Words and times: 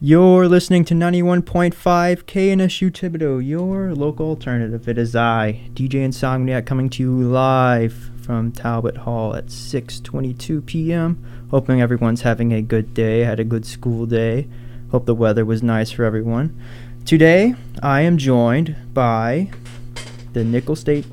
You're 0.00 0.46
listening 0.46 0.84
to 0.84 0.94
91.5 0.94 1.72
KNSU 2.22 2.92
Thibodaux, 2.92 3.44
your 3.44 3.92
local 3.96 4.28
alternative. 4.28 4.88
It 4.88 4.96
is 4.96 5.16
I, 5.16 5.68
DJ 5.74 6.06
Insomniac, 6.06 6.66
coming 6.66 6.88
to 6.90 7.02
you 7.02 7.20
live 7.20 8.12
from 8.22 8.52
Talbot 8.52 8.98
Hall 8.98 9.34
at 9.34 9.46
6:22 9.46 10.64
p.m. 10.64 11.48
Hoping 11.50 11.80
everyone's 11.80 12.22
having 12.22 12.52
a 12.52 12.62
good 12.62 12.94
day, 12.94 13.24
had 13.24 13.40
a 13.40 13.44
good 13.44 13.66
school 13.66 14.06
day. 14.06 14.46
Hope 14.92 15.04
the 15.04 15.16
weather 15.16 15.44
was 15.44 15.64
nice 15.64 15.90
for 15.90 16.04
everyone. 16.04 16.56
Today, 17.04 17.56
I 17.82 18.02
am 18.02 18.18
joined 18.18 18.76
by 18.94 19.50
the 20.32 20.44
Nicholls 20.44 20.78
State 20.78 21.06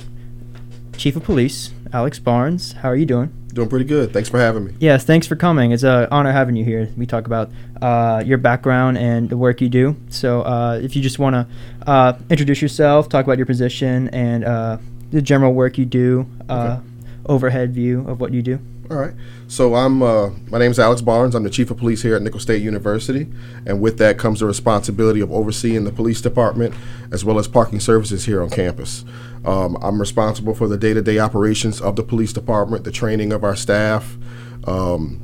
Chief 0.96 1.16
of 1.16 1.24
Police, 1.24 1.72
Alex 1.92 2.20
Barnes. 2.20 2.74
How 2.74 2.90
are 2.90 2.96
you 2.96 3.08
doing? 3.08 3.45
Doing 3.56 3.70
pretty 3.70 3.86
good. 3.86 4.12
Thanks 4.12 4.28
for 4.28 4.38
having 4.38 4.66
me. 4.66 4.74
Yes, 4.82 5.06
thanks 5.06 5.26
for 5.28 5.38
coming. 5.38 5.72
It's 5.72 5.84
an 5.84 6.10
honor 6.12 6.34
having 6.34 6.58
you 6.58 6.66
here. 6.66 6.90
We 6.98 7.06
talk 7.06 7.26
about 7.26 7.50
uh, 7.82 8.22
your 8.26 8.38
background 8.38 8.98
and 8.98 9.30
the 9.30 9.38
work 9.38 9.62
you 9.62 9.70
do. 9.70 9.96
So, 10.10 10.42
uh, 10.42 10.78
if 10.84 10.94
you 10.94 11.02
just 11.02 11.20
want 11.20 11.36
to 11.36 11.48
uh, 11.90 12.20
introduce 12.30 12.62
yourself, 12.62 13.08
talk 13.08 13.24
about 13.24 13.38
your 13.38 13.46
position 13.46 14.10
and 14.10 14.44
uh, 14.44 14.78
the 15.12 15.22
general 15.22 15.54
work 15.54 15.78
you 15.78 15.86
do, 15.86 16.28
uh, 16.50 16.80
Okay. 16.80 16.88
overhead 17.28 17.74
view 17.74 18.06
of 18.10 18.20
what 18.20 18.34
you 18.34 18.42
do. 18.42 18.60
All 18.92 18.98
right. 18.98 19.14
So 19.48 19.74
I'm 19.74 20.04
uh, 20.04 20.30
my 20.48 20.60
name 20.60 20.70
is 20.70 20.80
Alex 20.80 21.02
Barnes. 21.02 21.34
I'm 21.34 21.44
the 21.44 21.50
chief 21.50 21.72
of 21.72 21.78
police 21.78 22.04
here 22.04 22.16
at 22.16 22.22
Nicholls 22.22 22.44
State 22.44 22.62
University, 22.62 23.28
and 23.66 23.82
with 23.82 23.98
that 23.98 24.20
comes 24.20 24.42
the 24.42 24.46
responsibility 24.46 25.22
of 25.22 25.32
overseeing 25.32 25.86
the 25.86 25.92
police 25.92 26.22
department 26.22 26.74
as 27.12 27.26
well 27.26 27.40
as 27.40 27.48
parking 27.48 27.80
services 27.80 28.26
here 28.26 28.44
on 28.44 28.50
campus. 28.50 29.04
Um, 29.44 29.78
I'm 29.82 30.00
responsible 30.00 30.54
for 30.54 30.68
the 30.68 30.78
day-to-day 30.78 31.20
operations 31.20 31.82
of 31.82 31.96
the 31.96 32.04
police 32.04 32.34
department, 32.34 32.84
the 32.84 32.92
training 32.92 33.32
of 33.32 33.44
our 33.44 33.56
staff, 33.56 34.18
um, 34.66 35.20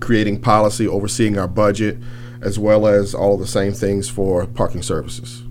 creating 0.00 0.40
policy, 0.40 0.86
overseeing 0.86 1.38
our 1.38 1.48
budget, 1.48 1.98
as 2.40 2.58
well 2.58 2.86
as 2.86 3.14
all 3.14 3.36
the 3.36 3.46
same 3.46 3.72
things 3.72 4.08
for 4.08 4.46
parking 4.46 4.82
services. 4.82 5.42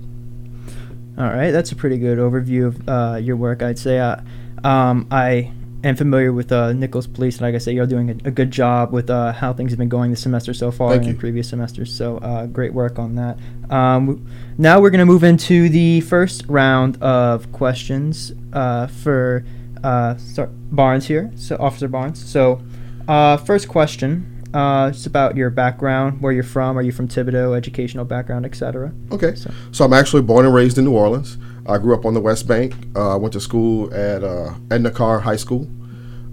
All 1.18 1.26
right, 1.26 1.52
that's 1.52 1.72
a 1.72 1.76
pretty 1.76 1.98
good 1.98 2.18
overview 2.18 2.68
of 2.68 2.90
uh, 2.90 3.18
your 3.18 3.36
work, 3.36 3.62
I'd 3.62 3.80
say. 3.80 4.00
Uh, 4.00 4.18
um, 4.64 5.08
I 5.12 5.52
am 5.88 5.96
familiar 5.96 6.32
with 6.34 6.52
uh, 6.52 6.74
Nicholls 6.74 7.08
Police, 7.08 7.36
and 7.38 7.42
like 7.44 7.56
I 7.56 7.58
say, 7.60 7.74
you're 7.74 7.86
doing 7.88 8.10
a, 8.10 8.28
a 8.28 8.32
good 8.32 8.52
job 8.52 8.92
with 8.92 9.10
uh, 9.10 9.32
how 9.34 9.54
things 9.54 9.72
have 9.72 9.80
been 9.80 9.90
going 9.90 10.12
this 10.12 10.22
semester 10.22 10.54
so 10.54 10.72
far 10.72 10.92
Thank 10.92 11.04
and 11.04 11.12
in 11.12 11.18
previous 11.18 11.50
semesters. 11.50 11.94
So, 11.94 12.18
uh, 12.18 12.46
great 12.48 12.74
work 12.74 13.00
on 13.00 13.16
that. 13.16 13.38
Um, 13.70 14.26
now 14.58 14.80
we're 14.80 14.90
going 14.90 15.00
to 15.00 15.06
move 15.06 15.24
into 15.24 15.70
the 15.70 16.02
first 16.02 16.44
round 16.48 17.02
of 17.02 17.52
questions 17.52 18.32
uh, 18.54 18.88
for 18.88 19.46
uh, 19.84 20.18
sorry, 20.18 20.50
Barnes 20.72 21.06
here, 21.08 21.32
so 21.36 21.56
Officer 21.60 21.88
Barnes. 21.88 22.24
So, 22.24 22.62
uh, 23.08 23.38
first 23.38 23.68
question. 23.68 24.34
Uh, 24.54 24.90
it's 24.92 25.06
about 25.06 25.36
your 25.36 25.50
background, 25.50 26.22
where 26.22 26.32
you're 26.32 26.42
from. 26.42 26.78
Are 26.78 26.82
you 26.82 26.92
from 26.92 27.08
Thibodaux, 27.08 27.56
educational 27.56 28.06
background, 28.06 28.46
etc. 28.46 28.92
Okay. 29.12 29.36
So- 29.36 29.52
So 29.72 29.86
I'm 29.86 29.94
actually 29.94 30.22
born 30.24 30.46
and 30.46 30.56
raised 30.56 30.78
in 30.78 30.86
New 30.86 30.94
Orleans. 30.94 31.38
I 31.68 31.78
grew 31.78 31.94
up 31.94 32.06
on 32.06 32.14
the 32.14 32.22
West 32.22 32.48
Bank. 32.48 32.74
Uh, 32.96 33.14
I 33.14 33.16
went 33.18 33.34
to 33.34 33.42
school 33.42 33.94
at 33.94 34.24
uh, 34.24 34.54
Edna 34.72 34.90
Karr 34.90 35.20
High 35.20 35.36
School 35.36 35.68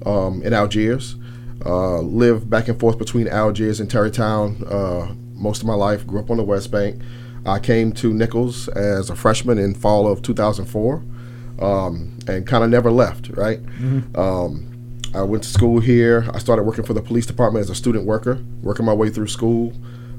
um, 0.04 0.42
in 0.42 0.52
Algiers. 0.52 1.16
Uh, 1.64 2.00
lived 2.00 2.50
back 2.50 2.68
and 2.68 2.78
forth 2.78 2.98
between 2.98 3.26
Algiers 3.28 3.80
and 3.80 3.88
Terrytown 3.90 4.70
uh, 4.70 5.14
most 5.34 5.62
of 5.62 5.66
my 5.66 5.74
life. 5.74 6.06
Grew 6.06 6.20
up 6.20 6.30
on 6.30 6.36
the 6.36 6.42
West 6.42 6.70
Bank. 6.70 7.00
I 7.46 7.58
came 7.58 7.92
to 7.94 8.12
Nicholls 8.12 8.68
as 8.68 9.10
a 9.10 9.16
freshman 9.16 9.58
in 9.58 9.74
fall 9.74 10.06
of 10.06 10.22
2004 10.22 11.02
um, 11.60 12.18
and 12.26 12.46
kind 12.46 12.64
of 12.64 12.70
never 12.70 12.90
left, 12.90 13.28
right? 13.30 13.60
Um, 14.16 14.70
I 15.14 15.22
went 15.22 15.44
to 15.44 15.48
school 15.48 15.80
here. 15.80 16.28
I 16.34 16.38
started 16.38 16.64
working 16.64 16.84
for 16.84 16.92
the 16.94 17.02
police 17.02 17.26
department 17.26 17.62
as 17.62 17.70
a 17.70 17.74
student 17.74 18.04
worker, 18.04 18.42
working 18.62 18.84
my 18.84 18.92
way 18.94 19.10
through 19.10 19.28
school. 19.28 19.72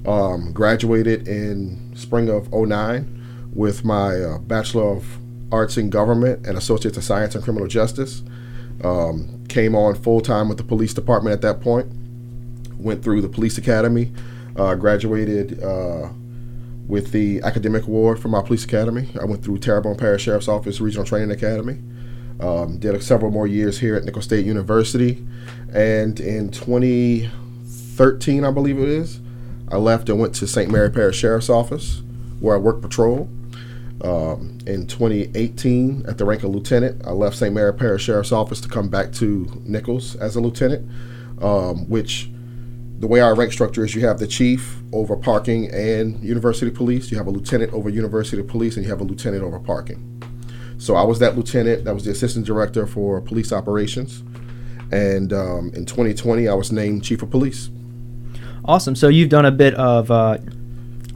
Um, 0.05 0.53
graduated 0.53 1.27
in 1.27 1.91
spring 1.95 2.29
of 2.29 2.53
09 2.53 3.49
with 3.55 3.83
my 3.83 4.21
uh, 4.21 4.37
Bachelor 4.37 4.83
of 4.83 5.03
Arts 5.51 5.77
in 5.77 5.89
Government 5.89 6.45
and 6.45 6.59
Associate 6.59 6.95
of 6.95 7.03
Science 7.03 7.33
in 7.33 7.41
Criminal 7.41 7.67
Justice. 7.67 8.21
Um, 8.83 9.45
came 9.47 9.75
on 9.75 9.95
full 9.95 10.21
time 10.21 10.49
with 10.49 10.57
the 10.57 10.63
police 10.63 10.93
department 10.93 11.33
at 11.33 11.41
that 11.41 11.61
point. 11.61 11.87
Went 12.77 13.03
through 13.03 13.21
the 13.21 13.29
police 13.29 13.57
academy. 13.57 14.11
Uh, 14.55 14.75
graduated 14.75 15.61
uh, 15.61 16.09
with 16.87 17.11
the 17.11 17.41
academic 17.41 17.83
award 17.83 18.19
from 18.19 18.31
my 18.31 18.41
police 18.41 18.63
academy. 18.63 19.09
I 19.19 19.25
went 19.25 19.43
through 19.43 19.57
Terrebonne 19.57 19.97
Parish 19.97 20.23
Sheriff's 20.23 20.47
Office 20.47 20.79
Regional 20.79 21.05
Training 21.05 21.31
Academy. 21.31 21.79
Um, 22.39 22.77
did 22.77 23.01
several 23.03 23.31
more 23.31 23.47
years 23.47 23.79
here 23.79 23.95
at 23.95 24.03
Nicholls 24.03 24.25
State 24.25 24.45
University, 24.45 25.25
and 25.73 26.19
in 26.19 26.51
2013, 26.51 28.43
I 28.43 28.51
believe 28.51 28.77
it 28.77 28.89
is, 28.89 29.21
I 29.71 29.77
left 29.77 30.09
and 30.09 30.19
went 30.19 30.35
to 30.35 30.47
St. 30.47 30.69
Mary 30.69 30.89
Parish 30.89 31.17
Sheriff's 31.17 31.49
Office, 31.49 32.01
where 32.39 32.55
I 32.55 32.59
worked 32.59 32.81
patrol. 32.81 33.29
Um, 34.01 34.57
in 34.67 34.87
2018, 34.87 36.05
at 36.07 36.17
the 36.17 36.25
rank 36.25 36.43
of 36.43 36.49
lieutenant, 36.49 37.05
I 37.05 37.11
left 37.11 37.37
St. 37.37 37.53
Mary 37.53 37.73
Parish 37.73 38.03
Sheriff's 38.03 38.31
Office 38.31 38.59
to 38.61 38.67
come 38.67 38.89
back 38.89 39.11
to 39.13 39.47
Nicholls 39.63 40.15
as 40.17 40.35
a 40.35 40.41
lieutenant, 40.41 40.89
um, 41.41 41.89
which 41.89 42.29
the 42.99 43.07
way 43.07 43.21
our 43.21 43.35
rank 43.35 43.53
structure 43.53 43.85
is 43.85 43.95
you 43.95 44.05
have 44.05 44.19
the 44.19 44.27
chief 44.27 44.81
over 44.91 45.15
parking 45.15 45.69
and 45.71 46.21
university 46.23 46.71
police, 46.71 47.09
you 47.09 47.17
have 47.17 47.27
a 47.27 47.31
lieutenant 47.31 47.73
over 47.73 47.89
university 47.89 48.41
police, 48.43 48.75
and 48.75 48.85
you 48.85 48.89
have 48.89 49.01
a 49.01 49.03
lieutenant 49.03 49.43
over 49.43 49.59
parking. 49.59 50.11
So 50.77 50.95
I 50.95 51.03
was 51.03 51.19
that 51.19 51.37
lieutenant, 51.37 51.85
that 51.85 51.93
was 51.93 52.03
the 52.03 52.11
assistant 52.11 52.45
director 52.45 52.85
for 52.85 53.21
police 53.21 53.53
operations. 53.53 54.23
And 54.91 55.31
um, 55.33 55.71
in 55.73 55.85
2020, 55.85 56.47
I 56.47 56.53
was 56.53 56.71
named 56.71 57.03
chief 57.03 57.21
of 57.21 57.31
police. 57.31 57.69
Awesome. 58.65 58.95
So 58.95 59.07
you've 59.07 59.29
done 59.29 59.45
a 59.45 59.51
bit 59.51 59.73
of. 59.75 60.11
Uh, 60.11 60.37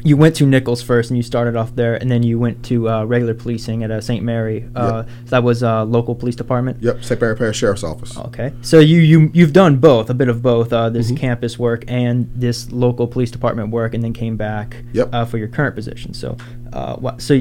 you 0.03 0.15
went 0.17 0.35
to 0.37 0.45
Nicholls 0.45 0.81
first, 0.81 1.09
and 1.09 1.17
you 1.17 1.23
started 1.23 1.55
off 1.55 1.75
there, 1.75 1.95
and 1.95 2.09
then 2.09 2.23
you 2.23 2.39
went 2.39 2.63
to 2.65 2.89
uh, 2.89 3.03
regular 3.05 3.33
policing 3.33 3.83
at 3.83 3.91
uh, 3.91 3.99
St. 4.01 4.23
Mary. 4.23 4.67
Uh, 4.75 5.03
That 5.25 5.43
was 5.43 5.61
uh, 5.63 5.83
local 5.85 6.15
police 6.15 6.35
department. 6.35 6.81
Yep, 6.81 7.03
St. 7.03 7.19
Mary 7.21 7.35
Parish 7.35 7.57
Sheriff's 7.57 7.83
Office. 7.83 8.17
Okay. 8.17 8.53
So 8.61 8.79
you 8.79 8.99
you 9.01 9.29
you've 9.33 9.53
done 9.53 9.77
both, 9.77 10.09
a 10.09 10.13
bit 10.13 10.29
of 10.29 10.41
both, 10.41 10.71
uh, 10.73 10.79
Mm-hmm. 10.89 10.93
this 10.93 11.11
campus 11.11 11.59
work 11.59 11.83
and 11.87 12.29
this 12.35 12.71
local 12.71 13.07
police 13.07 13.31
department 13.31 13.69
work, 13.71 13.93
and 13.93 14.03
then 14.03 14.13
came 14.13 14.37
back 14.37 14.77
Yep. 14.93 15.09
uh, 15.13 15.25
for 15.25 15.37
your 15.37 15.47
current 15.49 15.75
position. 15.75 16.13
So, 16.13 16.37
uh, 16.73 16.95
what, 16.95 17.21
so 17.21 17.33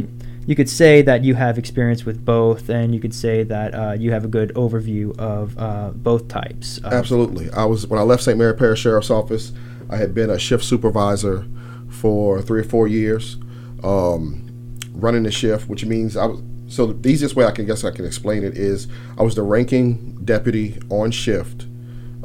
you 0.47 0.55
could 0.57 0.69
say 0.69 1.03
that 1.03 1.23
you 1.25 1.35
have 1.35 1.59
experience 1.59 2.05
with 2.07 2.25
both, 2.25 2.69
and 2.71 2.95
you 2.95 3.01
could 3.01 3.15
say 3.15 3.43
that 3.45 3.75
uh, 3.75 3.93
you 3.99 4.11
have 4.13 4.25
a 4.25 4.29
good 4.29 4.51
overview 4.55 5.17
of 5.19 5.57
uh, 5.59 5.91
both 5.95 6.27
types. 6.29 6.81
Absolutely. 6.85 7.51
I 7.53 7.65
was 7.67 7.87
when 7.87 8.01
I 8.01 8.03
left 8.03 8.23
St. 8.23 8.37
Mary 8.39 8.55
Parish 8.55 8.81
Sheriff's 8.81 9.11
Office. 9.11 9.53
I 9.91 9.97
had 9.97 10.13
been 10.15 10.29
a 10.31 10.39
shift 10.39 10.65
supervisor 10.65 11.47
for 11.89 12.41
three 12.43 12.61
or 12.61 12.65
four 12.65 12.89
years, 12.89 13.37
um, 13.83 14.79
running 14.93 15.23
the 15.23 15.31
shift, 15.31 15.69
which 15.69 15.85
means 15.85 16.17
I 16.17 16.27
was. 16.27 16.43
So 16.69 16.89
the 16.89 17.09
easiest 17.09 17.35
way 17.35 17.47
I 17.47 17.51
can 17.51 17.65
guess 17.65 17.83
I 17.83 17.91
can 17.91 18.05
explain 18.05 18.45
it 18.45 18.59
is 18.59 18.89
I 19.17 19.23
was 19.23 19.35
the 19.35 19.43
ranking 19.43 20.19
deputy 20.23 20.79
on 20.91 21.11
shift 21.11 21.63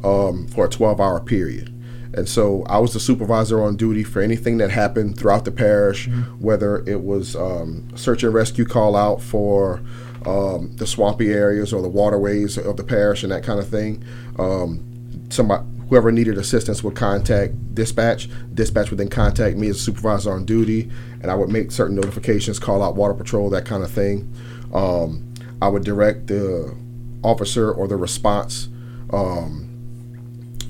um, 0.04 0.48
for 0.48 0.66
a 0.66 0.70
12-hour 0.70 1.22
period, 1.22 1.74
and 2.14 2.28
so 2.28 2.64
I 2.64 2.78
was 2.80 2.92
the 2.92 3.00
supervisor 3.00 3.64
on 3.64 3.78
duty 3.78 4.04
for 4.04 4.22
anything 4.22 4.58
that 4.58 4.70
happened 4.70 5.18
throughout 5.18 5.46
the 5.46 5.52
parish, 5.52 6.10
whether 6.40 6.84
it 6.86 7.04
was 7.04 7.38
um, 7.38 7.88
search 7.96 8.24
and 8.24 8.34
rescue 8.34 8.66
call 8.66 8.98
out 8.98 9.22
for 9.22 9.82
um, 10.26 10.76
the 10.76 10.88
swampy 10.88 11.32
areas 11.32 11.74
or 11.74 11.82
the 11.82 11.90
waterways 11.90 12.58
of 12.58 12.78
the 12.78 12.84
parish 12.84 13.24
and 13.24 13.32
that 13.32 13.44
kind 13.44 13.60
of 13.60 13.68
thing. 13.68 14.04
Um, 14.38 15.28
somebody, 15.30 15.64
whoever 15.90 16.12
needed 16.12 16.38
assistance 16.38 16.84
would 16.84 16.96
contact 16.96 17.76
dispatch. 17.76 18.30
Dispatch 18.54 18.90
would 18.90 19.00
then 19.00 19.10
contact 19.10 19.58
me 19.58 19.68
as 19.70 19.78
a 19.78 19.80
supervisor 19.80 20.32
on 20.32 20.46
duty, 20.46 20.90
and 21.22 21.32
I 21.32 21.36
would 21.36 21.50
make 21.50 21.72
certain 21.72 21.96
notifications, 21.96 22.60
call 22.60 22.82
out 22.84 22.96
water 22.96 23.14
patrol, 23.14 23.50
that 23.52 23.66
kind 23.66 23.84
of 23.84 23.92
thing. 23.92 24.34
Um, 24.74 25.34
I 25.62 25.68
would 25.68 25.84
direct 25.84 26.28
the 26.28 26.76
officer 27.24 27.72
or 27.72 27.88
the 27.88 27.96
response 27.96 28.70
um, 29.12 29.70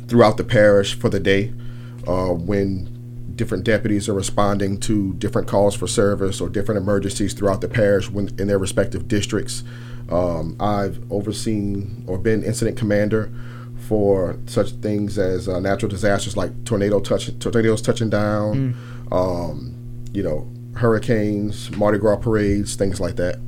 throughout 0.07 0.37
the 0.37 0.43
parish 0.43 0.93
for 0.93 1.09
the 1.09 1.19
day 1.19 1.53
uh, 2.07 2.29
when 2.29 2.89
different 3.35 3.63
deputies 3.63 4.07
are 4.07 4.13
responding 4.13 4.79
to 4.79 5.13
different 5.13 5.47
calls 5.47 5.75
for 5.75 5.87
service 5.87 6.39
or 6.39 6.49
different 6.49 6.79
emergencies 6.79 7.33
throughout 7.33 7.61
the 7.61 7.67
parish 7.67 8.09
when, 8.09 8.29
in 8.37 8.47
their 8.47 8.59
respective 8.59 9.07
districts. 9.07 9.63
Um, 10.09 10.55
I've 10.59 10.99
overseen 11.11 12.03
or 12.07 12.17
been 12.17 12.43
incident 12.43 12.77
commander 12.77 13.31
for 13.93 14.35
such 14.47 14.71
things 14.81 15.19
as 15.19 15.47
uh, 15.47 15.59
natural 15.59 15.87
disasters 15.87 16.35
like 16.35 16.51
tornado 16.65 16.99
touch, 16.99 17.29
tornadoes 17.37 17.79
touching 17.79 18.09
down, 18.09 18.75
um, 19.11 19.75
you 20.13 20.23
know, 20.23 20.49
hurricanes, 20.73 21.69
Mardi 21.77 21.99
Gras 21.99 22.15
parades, 22.15 22.75
things 22.75 22.99
like 22.99 23.17
that. 23.17 23.39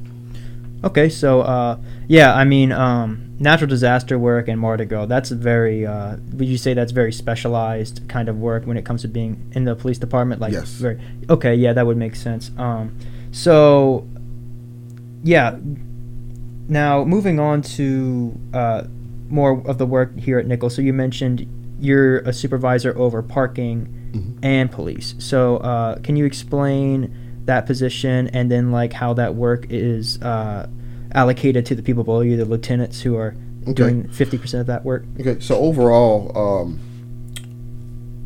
Okay, 0.84 1.10
so 1.10 1.42
uh, 1.42 1.80
yeah, 2.08 2.36
I 2.36 2.44
mean, 2.44 2.72
um, 2.72 3.36
natural 3.40 3.68
disaster 3.68 4.20
work 4.20 4.48
and 4.48 4.60
Mardi 4.60 4.86
Gras. 4.86 5.08
That's 5.08 5.32
very. 5.32 5.84
Uh, 5.84 6.18
would 6.34 6.48
you 6.48 6.60
say 6.60 6.76
that's 6.76 6.92
very 6.92 7.12
specialized 7.12 8.08
kind 8.08 8.30
of 8.30 8.38
work 8.38 8.68
when 8.68 8.78
it 8.78 8.86
comes 8.86 9.02
to 9.02 9.08
being 9.08 9.52
in 9.54 9.66
the 9.66 9.76
police 9.76 9.98
department? 9.98 10.40
Like, 10.42 10.54
Yes. 10.54 10.70
Very. 10.74 11.02
Okay, 11.28 11.56
yeah, 11.56 11.74
that 11.74 11.88
would 11.88 11.98
make 11.98 12.16
sense. 12.16 12.52
Um, 12.60 12.96
so, 13.32 14.08
yeah. 15.24 15.58
Now 16.68 17.04
moving 17.04 17.40
on 17.40 17.64
to 17.78 18.40
uh, 18.54 18.84
more 19.36 19.62
of 19.68 19.78
the 19.78 19.86
work 19.86 20.18
here 20.18 20.40
at 20.40 20.48
Nicholls. 20.48 20.74
So 20.76 20.82
you 20.82 20.94
mentioned 20.94 21.46
you're 21.80 22.20
a 22.20 22.34
supervisor 22.34 22.98
over 22.98 23.22
parking 23.22 23.88
mm-hmm. 24.12 24.40
and 24.44 24.72
police. 24.72 25.14
So, 25.20 25.58
uh, 25.58 26.00
can 26.00 26.16
you 26.16 26.26
explain 26.26 27.14
that 27.46 27.66
position 27.66 28.30
and 28.30 28.50
then 28.50 28.72
like 28.72 28.94
how 28.94 29.14
that 29.14 29.36
work 29.36 29.68
is 29.70 30.20
uh, 30.22 30.68
allocated 31.14 31.66
to 31.68 31.76
the 31.76 31.84
people 31.84 32.04
below 32.04 32.22
you, 32.22 32.38
the 32.38 32.46
lieutenants 32.46 33.02
who 33.02 33.18
are 33.18 33.36
okay. 33.64 33.74
doing 33.74 34.08
fifty 34.10 34.38
percent 34.38 34.62
of 34.62 34.68
that 34.68 34.86
work? 34.86 35.04
Okay, 35.20 35.40
so 35.40 35.58
overall, 35.58 36.32
um, 36.36 36.80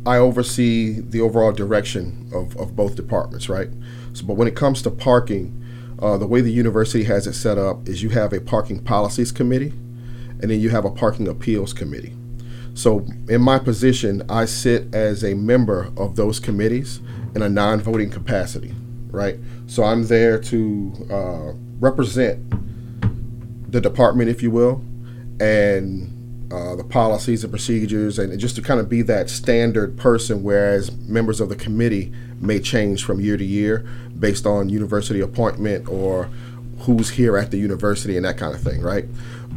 I 0.05 0.17
oversee 0.17 1.01
the 1.01 1.21
overall 1.21 1.51
direction 1.51 2.29
of, 2.33 2.55
of 2.57 2.75
both 2.75 2.95
departments, 2.95 3.49
right? 3.49 3.69
So, 4.13 4.25
but 4.25 4.35
when 4.35 4.47
it 4.47 4.55
comes 4.55 4.81
to 4.83 4.91
parking, 4.91 5.55
uh, 5.99 6.17
the 6.17 6.27
way 6.27 6.39
the 6.41 6.51
university 6.51 7.03
has 7.05 7.27
it 7.27 7.33
set 7.33 7.57
up 7.57 7.89
is 7.89 8.03
you 8.03 8.09
have 8.09 8.31
a 8.31 8.39
parking 8.39 8.79
policies 8.83 9.31
committee, 9.31 9.73
and 10.41 10.49
then 10.49 10.59
you 10.59 10.69
have 10.69 10.85
a 10.85 10.91
parking 10.91 11.27
appeals 11.27 11.73
committee. 11.73 12.13
So, 12.73 13.05
in 13.27 13.41
my 13.41 13.59
position, 13.59 14.23
I 14.29 14.45
sit 14.45 14.93
as 14.93 15.23
a 15.23 15.33
member 15.33 15.91
of 15.97 16.15
those 16.15 16.39
committees 16.39 17.01
in 17.35 17.41
a 17.41 17.49
non 17.49 17.81
voting 17.81 18.09
capacity, 18.09 18.73
right? 19.11 19.37
So, 19.67 19.83
I'm 19.83 20.07
there 20.07 20.39
to 20.39 21.07
uh, 21.11 21.53
represent 21.79 22.39
the 23.71 23.81
department, 23.81 24.29
if 24.29 24.41
you 24.41 24.51
will, 24.51 24.83
and 25.39 26.15
uh, 26.51 26.75
the 26.75 26.83
policies 26.83 27.43
and 27.43 27.51
procedures, 27.51 28.17
and 28.17 28.37
just 28.39 28.55
to 28.55 28.61
kind 28.61 28.79
of 28.79 28.89
be 28.89 29.01
that 29.03 29.29
standard 29.29 29.97
person, 29.97 30.41
whereas 30.41 30.91
members 30.91 31.39
of 31.39 31.49
the 31.49 31.55
committee 31.55 32.11
may 32.39 32.59
change 32.59 33.03
from 33.03 33.19
year 33.19 33.37
to 33.37 33.45
year 33.45 33.85
based 34.17 34.45
on 34.45 34.69
university 34.69 35.19
appointment 35.19 35.87
or 35.87 36.29
who's 36.79 37.09
here 37.11 37.37
at 37.37 37.51
the 37.51 37.57
university 37.57 38.15
and 38.15 38.25
that 38.25 38.37
kind 38.37 38.55
of 38.55 38.61
thing, 38.61 38.81
right? 38.81 39.05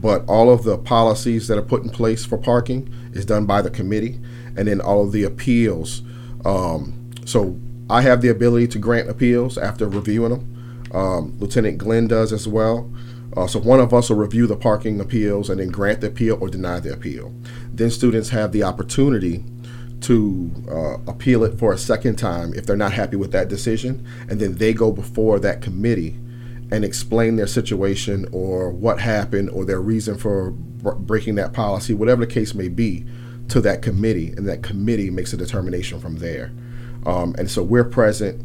But 0.00 0.24
all 0.26 0.50
of 0.50 0.64
the 0.64 0.78
policies 0.78 1.48
that 1.48 1.58
are 1.58 1.62
put 1.62 1.82
in 1.82 1.90
place 1.90 2.24
for 2.24 2.38
parking 2.38 2.92
is 3.12 3.24
done 3.24 3.46
by 3.46 3.62
the 3.62 3.70
committee, 3.70 4.20
and 4.56 4.66
then 4.68 4.80
all 4.80 5.04
of 5.04 5.12
the 5.12 5.24
appeals. 5.24 6.02
Um, 6.44 7.10
so 7.24 7.58
I 7.88 8.02
have 8.02 8.20
the 8.20 8.28
ability 8.28 8.68
to 8.68 8.78
grant 8.78 9.08
appeals 9.08 9.58
after 9.58 9.88
reviewing 9.88 10.30
them. 10.30 10.88
Um, 10.92 11.36
Lieutenant 11.38 11.78
Glenn 11.78 12.08
does 12.08 12.32
as 12.32 12.48
well. 12.48 12.90
Uh, 13.36 13.46
so 13.46 13.58
one 13.58 13.80
of 13.80 13.94
us 13.94 14.10
will 14.10 14.16
review 14.16 14.46
the 14.46 14.56
parking 14.56 15.00
appeals 15.00 15.48
and 15.48 15.60
then 15.60 15.68
grant 15.68 16.00
the 16.00 16.08
appeal 16.08 16.36
or 16.40 16.48
deny 16.48 16.80
the 16.80 16.92
appeal. 16.92 17.32
Then 17.72 17.90
students 17.90 18.28
have 18.30 18.52
the 18.52 18.62
opportunity 18.62 19.44
to 20.02 20.50
uh, 20.70 21.10
appeal 21.10 21.44
it 21.44 21.58
for 21.58 21.72
a 21.72 21.78
second 21.78 22.16
time 22.16 22.52
if 22.54 22.66
they're 22.66 22.76
not 22.76 22.92
happy 22.92 23.16
with 23.16 23.32
that 23.32 23.48
decision, 23.48 24.06
and 24.28 24.40
then 24.40 24.56
they 24.56 24.72
go 24.72 24.92
before 24.92 25.38
that 25.38 25.62
committee 25.62 26.16
and 26.72 26.84
explain 26.84 27.36
their 27.36 27.46
situation 27.46 28.26
or 28.32 28.70
what 28.70 28.98
happened 28.98 29.50
or 29.50 29.64
their 29.64 29.80
reason 29.80 30.16
for 30.16 30.50
breaking 30.50 31.34
that 31.36 31.52
policy, 31.52 31.92
whatever 31.92 32.24
the 32.24 32.32
case 32.32 32.54
may 32.54 32.68
be, 32.68 33.04
to 33.48 33.60
that 33.60 33.82
committee, 33.82 34.28
and 34.28 34.48
that 34.48 34.62
committee 34.62 35.10
makes 35.10 35.32
a 35.34 35.36
determination 35.36 36.00
from 36.00 36.16
there. 36.16 36.50
Um, 37.04 37.34
and 37.38 37.50
so 37.50 37.62
we're 37.62 37.84
present 37.84 38.42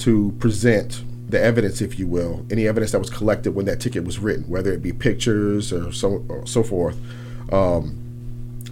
to 0.00 0.32
present 0.38 1.02
the 1.30 1.40
evidence, 1.40 1.80
if 1.80 1.98
you 1.98 2.06
will, 2.06 2.44
any 2.50 2.68
evidence 2.68 2.92
that 2.92 2.98
was 2.98 3.08
collected 3.08 3.54
when 3.54 3.64
that 3.64 3.80
ticket 3.80 4.04
was 4.04 4.18
written, 4.18 4.44
whether 4.50 4.70
it 4.70 4.82
be 4.82 4.92
pictures 4.92 5.72
or 5.72 5.90
so 5.92 6.24
or 6.28 6.46
so 6.46 6.62
forth. 6.62 6.98
Um, 7.50 7.98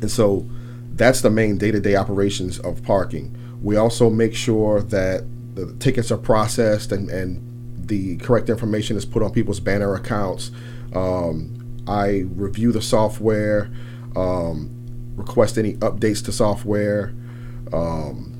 and 0.02 0.10
so 0.10 0.46
that's 0.92 1.22
the 1.22 1.30
main 1.30 1.56
day-to-day 1.56 1.96
operations 1.96 2.58
of 2.58 2.82
parking. 2.82 3.34
We 3.62 3.76
also 3.76 4.10
make 4.10 4.34
sure 4.34 4.82
that 4.82 5.24
the 5.54 5.72
tickets 5.78 6.10
are 6.12 6.18
processed 6.18 6.92
and, 6.92 7.08
and 7.08 7.46
the 7.90 8.16
correct 8.18 8.48
information 8.48 8.96
is 8.96 9.04
put 9.04 9.20
on 9.22 9.32
people's 9.32 9.60
banner 9.60 9.94
accounts. 9.94 10.52
Um, 10.94 11.82
I 11.88 12.24
review 12.34 12.70
the 12.70 12.80
software, 12.80 13.68
um, 14.14 14.70
request 15.16 15.58
any 15.58 15.74
updates 15.74 16.24
to 16.26 16.32
software, 16.32 17.12
um, 17.72 18.32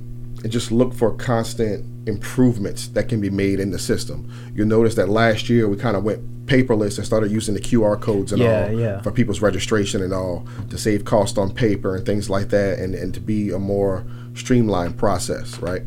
and 0.42 0.50
just 0.50 0.70
look 0.70 0.94
for 0.94 1.14
constant 1.16 1.84
improvements 2.08 2.88
that 2.88 3.08
can 3.08 3.20
be 3.20 3.28
made 3.28 3.58
in 3.58 3.70
the 3.70 3.78
system. 3.78 4.32
You'll 4.54 4.68
notice 4.68 4.94
that 4.94 5.08
last 5.08 5.50
year 5.50 5.68
we 5.68 5.76
kind 5.76 5.96
of 5.96 6.04
went 6.04 6.46
paperless 6.46 6.96
and 6.96 7.06
started 7.06 7.32
using 7.32 7.54
the 7.54 7.60
QR 7.60 8.00
codes 8.00 8.32
and 8.32 8.40
yeah, 8.40 8.68
all 8.68 8.78
yeah. 8.78 9.00
for 9.02 9.10
people's 9.10 9.42
registration 9.42 10.00
and 10.00 10.12
all 10.12 10.46
to 10.70 10.78
save 10.78 11.04
cost 11.04 11.38
on 11.38 11.52
paper 11.52 11.96
and 11.96 12.06
things 12.06 12.30
like 12.30 12.48
that 12.50 12.78
and, 12.78 12.94
and 12.94 13.14
to 13.14 13.20
be 13.20 13.50
a 13.50 13.58
more 13.58 14.04
streamlined 14.34 14.96
process, 14.96 15.58
right? 15.58 15.82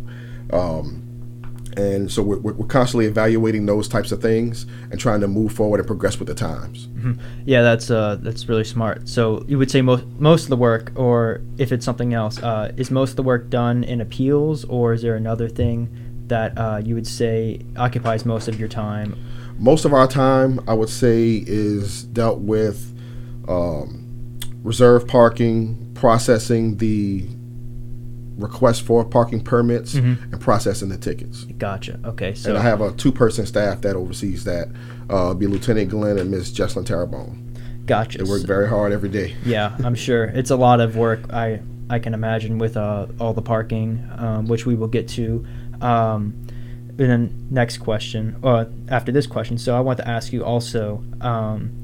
Um, 0.51 1.02
and 1.78 2.12
so 2.12 2.22
we're, 2.22 2.40
we're 2.40 2.68
constantly 2.68 3.06
evaluating 3.06 3.66
those 3.66 3.88
types 3.88 4.12
of 4.12 4.22
things 4.22 4.66
and 4.92 5.00
trying 5.00 5.22
to 5.22 5.28
move 5.28 5.52
forward 5.52 5.80
and 5.80 5.88
progress 5.88 6.20
with 6.20 6.28
the 6.28 6.36
times. 6.36 6.88
Mm-hmm. 6.88 7.14
yeah 7.46 7.62
that's 7.62 7.90
uh 7.90 8.18
that's 8.22 8.48
really 8.48 8.64
smart. 8.64 9.08
So 9.08 9.44
you 9.48 9.58
would 9.58 9.72
say 9.72 9.81
most 9.81 10.06
most 10.20 10.44
of 10.44 10.50
the 10.50 10.58
work 10.58 10.92
or 10.96 11.42
if 11.58 11.72
it's 11.72 11.86
something 11.86 12.14
else 12.14 12.42
uh, 12.42 12.72
is 12.78 12.92
most 12.92 13.12
of 13.12 13.16
the 13.16 13.24
work 13.24 13.50
done 13.50 13.84
in 13.84 14.02
appeals 14.02 14.66
or 14.66 14.94
is 14.94 15.02
there 15.02 15.16
another 15.16 15.50
thing 15.50 15.90
that 16.28 16.58
uh, 16.58 16.81
you 16.84 16.96
would 16.96 17.08
say 17.08 17.62
occupies 17.78 18.25
most 18.25 18.48
of 18.48 18.60
your 18.60 18.70
time? 18.70 19.18
Most 19.60 19.86
of 19.86 19.94
our 19.94 20.08
time 20.08 20.60
i 20.68 20.74
would 20.74 20.90
say 20.90 21.44
is 21.46 22.04
dealt 22.04 22.40
with 22.40 22.90
um, 23.48 24.40
reserve 24.64 25.08
parking 25.08 25.92
processing 25.94 26.78
the 26.78 27.28
request 28.38 28.81
for 28.81 29.03
parking 29.06 29.44
permits 29.44 29.94
mm-hmm. 29.94 30.31
and 30.31 30.41
processing 30.41 30.89
the 30.89 30.97
tickets. 30.97 31.44
Gotcha. 31.44 32.00
Okay. 32.06 32.33
So 32.33 32.50
and 32.50 32.57
I 32.57 32.62
have 32.62 32.81
a 32.81 32.91
two-person 32.94 33.45
staff 33.45 33.81
that 33.81 33.95
oversees 33.95 34.44
that. 34.45 34.69
Uh, 35.09 35.33
be 35.33 35.47
Lieutenant 35.47 35.89
Glenn 35.89 36.18
and 36.18 36.31
Miss 36.31 36.51
Jesslyn 36.51 36.85
Terrebonne. 36.85 37.83
Gotcha. 37.85 38.19
They 38.19 38.30
work 38.30 38.44
very 38.44 38.68
hard 38.69 38.94
every 38.94 39.09
day. 39.09 39.35
Yeah, 39.45 39.75
I'm 39.83 39.95
sure 39.95 40.25
it's 40.25 40.51
a 40.51 40.56
lot 40.56 40.80
of 40.80 40.95
work. 40.95 41.31
I 41.31 41.62
I 41.89 42.00
can 42.00 42.13
imagine 42.13 42.57
with 42.57 42.77
uh, 42.77 43.07
all 43.19 43.33
the 43.33 43.41
parking, 43.41 44.09
um, 44.18 44.47
which 44.47 44.65
we 44.65 44.75
will 44.75 44.88
get 44.88 45.07
to. 45.09 45.45
Um, 45.81 46.33
and 46.97 47.09
then 47.09 47.47
next 47.50 47.79
question, 47.79 48.38
uh, 48.44 48.65
after 48.88 49.12
this 49.12 49.27
question. 49.27 49.57
So 49.57 49.75
I 49.75 49.81
want 49.81 49.97
to 49.97 50.07
ask 50.07 50.31
you 50.31 50.44
also. 50.44 51.03
Um, 51.21 51.79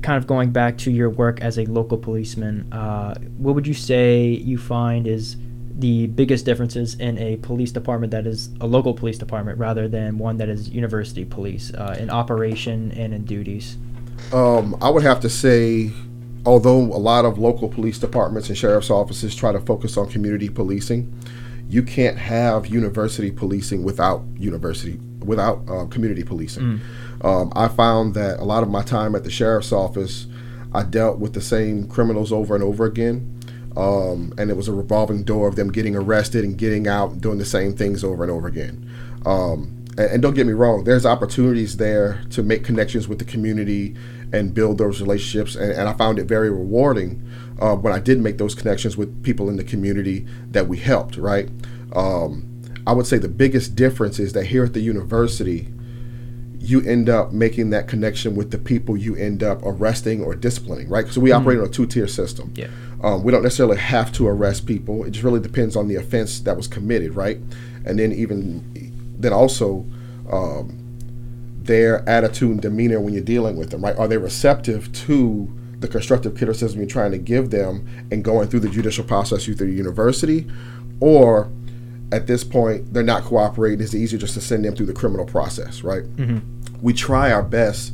kind 0.00 0.16
of 0.16 0.26
going 0.28 0.50
back 0.50 0.78
to 0.78 0.90
your 0.92 1.10
work 1.10 1.40
as 1.40 1.58
a 1.58 1.64
local 1.66 1.98
policeman, 1.98 2.72
uh, 2.72 3.14
what 3.36 3.54
would 3.54 3.66
you 3.66 3.74
say 3.74 4.28
you 4.28 4.56
find 4.56 5.06
is 5.06 5.36
the 5.78 6.08
biggest 6.08 6.44
differences 6.44 6.96
in 6.96 7.16
a 7.18 7.36
police 7.36 7.70
department 7.70 8.10
that 8.10 8.26
is 8.26 8.50
a 8.60 8.66
local 8.66 8.92
police 8.92 9.16
department 9.16 9.58
rather 9.58 9.86
than 9.86 10.18
one 10.18 10.36
that 10.38 10.48
is 10.48 10.68
university 10.70 11.24
police 11.24 11.72
uh, 11.74 11.96
in 11.98 12.10
operation 12.10 12.90
and 12.92 13.14
in 13.14 13.24
duties? 13.24 13.78
Um, 14.32 14.76
I 14.82 14.90
would 14.90 15.04
have 15.04 15.20
to 15.20 15.30
say, 15.30 15.92
although 16.44 16.80
a 16.80 16.98
lot 16.98 17.24
of 17.24 17.38
local 17.38 17.68
police 17.68 17.98
departments 17.98 18.48
and 18.48 18.58
sheriff's 18.58 18.90
offices 18.90 19.36
try 19.36 19.52
to 19.52 19.60
focus 19.60 19.96
on 19.96 20.08
community 20.08 20.48
policing, 20.48 21.14
you 21.68 21.84
can't 21.84 22.18
have 22.18 22.66
university 22.66 23.30
policing 23.30 23.84
without 23.84 24.24
university 24.36 24.98
without 25.24 25.60
uh, 25.68 25.84
community 25.86 26.24
policing. 26.24 26.80
Mm. 27.20 27.24
Um, 27.24 27.52
I 27.54 27.68
found 27.68 28.14
that 28.14 28.40
a 28.40 28.44
lot 28.44 28.62
of 28.62 28.70
my 28.70 28.82
time 28.82 29.14
at 29.14 29.24
the 29.24 29.30
sheriff's 29.30 29.72
office, 29.72 30.26
I 30.72 30.82
dealt 30.82 31.18
with 31.18 31.34
the 31.34 31.40
same 31.40 31.86
criminals 31.86 32.32
over 32.32 32.54
and 32.54 32.64
over 32.64 32.84
again 32.84 33.37
um, 33.78 34.32
and 34.36 34.50
it 34.50 34.56
was 34.56 34.66
a 34.66 34.72
revolving 34.72 35.22
door 35.22 35.46
of 35.46 35.54
them 35.54 35.70
getting 35.70 35.94
arrested 35.94 36.44
and 36.44 36.58
getting 36.58 36.88
out 36.88 37.12
and 37.12 37.20
doing 37.20 37.38
the 37.38 37.44
same 37.44 37.74
things 37.74 38.02
over 38.02 38.24
and 38.24 38.32
over 38.32 38.48
again. 38.48 38.90
Um, 39.24 39.84
and, 39.96 40.10
and, 40.10 40.22
don't 40.22 40.34
get 40.34 40.48
me 40.48 40.52
wrong, 40.52 40.82
there's 40.82 41.06
opportunities 41.06 41.76
there 41.76 42.24
to 42.30 42.42
make 42.42 42.64
connections 42.64 43.06
with 43.06 43.20
the 43.20 43.24
community 43.24 43.94
and 44.32 44.52
build 44.52 44.78
those 44.78 45.00
relationships. 45.00 45.54
And, 45.54 45.70
and 45.72 45.88
I 45.88 45.92
found 45.92 46.18
it 46.18 46.24
very 46.24 46.50
rewarding 46.50 47.22
uh, 47.60 47.76
when 47.76 47.92
I 47.92 48.00
did 48.00 48.20
make 48.20 48.38
those 48.38 48.56
connections 48.56 48.96
with 48.96 49.22
people 49.22 49.48
in 49.48 49.56
the 49.56 49.64
community 49.64 50.26
that 50.50 50.66
we 50.66 50.78
helped, 50.78 51.16
right? 51.16 51.48
Um, 51.94 52.60
I 52.84 52.92
would 52.92 53.06
say 53.06 53.18
the 53.18 53.28
biggest 53.28 53.76
difference 53.76 54.18
is 54.18 54.32
that 54.32 54.46
here 54.46 54.64
at 54.64 54.72
the 54.72 54.80
university, 54.80 55.68
you 56.60 56.80
end 56.82 57.08
up 57.08 57.32
making 57.32 57.70
that 57.70 57.86
connection 57.88 58.34
with 58.34 58.50
the 58.50 58.58
people 58.58 58.96
you 58.96 59.14
end 59.16 59.42
up 59.42 59.60
arresting 59.64 60.22
or 60.22 60.34
disciplining, 60.34 60.88
right? 60.88 61.06
So 61.08 61.20
we 61.20 61.30
mm-hmm. 61.30 61.40
operate 61.40 61.58
on 61.58 61.66
a 61.66 61.68
two-tier 61.68 62.08
system. 62.08 62.52
Yeah. 62.54 62.68
Um, 63.02 63.22
we 63.22 63.30
don't 63.30 63.42
necessarily 63.44 63.76
have 63.76 64.12
to 64.12 64.26
arrest 64.26 64.66
people. 64.66 65.04
It 65.04 65.12
just 65.12 65.24
really 65.24 65.40
depends 65.40 65.76
on 65.76 65.86
the 65.86 65.94
offense 65.94 66.40
that 66.40 66.56
was 66.56 66.66
committed, 66.66 67.14
right? 67.14 67.38
And 67.84 67.98
then 67.98 68.12
even 68.12 69.16
then 69.18 69.32
also 69.32 69.86
um, 70.30 70.76
their 71.62 72.08
attitude 72.08 72.50
and 72.50 72.60
demeanor 72.60 73.00
when 73.00 73.14
you're 73.14 73.22
dealing 73.22 73.56
with 73.56 73.70
them, 73.70 73.84
right? 73.84 73.96
Are 73.96 74.08
they 74.08 74.16
receptive 74.18 74.92
to 75.06 75.52
the 75.78 75.86
constructive 75.86 76.36
criticism 76.36 76.80
you're 76.80 76.88
trying 76.88 77.12
to 77.12 77.18
give 77.18 77.50
them 77.50 77.86
and 78.10 78.24
going 78.24 78.48
through 78.48 78.60
the 78.60 78.68
judicial 78.68 79.04
process 79.04 79.44
through 79.44 79.54
the 79.54 79.66
university, 79.66 80.46
or 80.98 81.48
at 82.10 82.26
this 82.26 82.44
point 82.44 82.92
they're 82.92 83.02
not 83.02 83.24
cooperating? 83.24 83.80
It's 83.82 83.94
easier 83.94 84.18
just 84.18 84.34
to 84.34 84.40
send 84.40 84.64
them 84.64 84.74
through 84.74 84.86
the 84.86 84.94
criminal 84.94 85.26
process, 85.26 85.82
right? 85.82 86.04
Mm-hmm. 86.16 86.38
We 86.80 86.92
try 86.92 87.32
our 87.32 87.42
best 87.42 87.92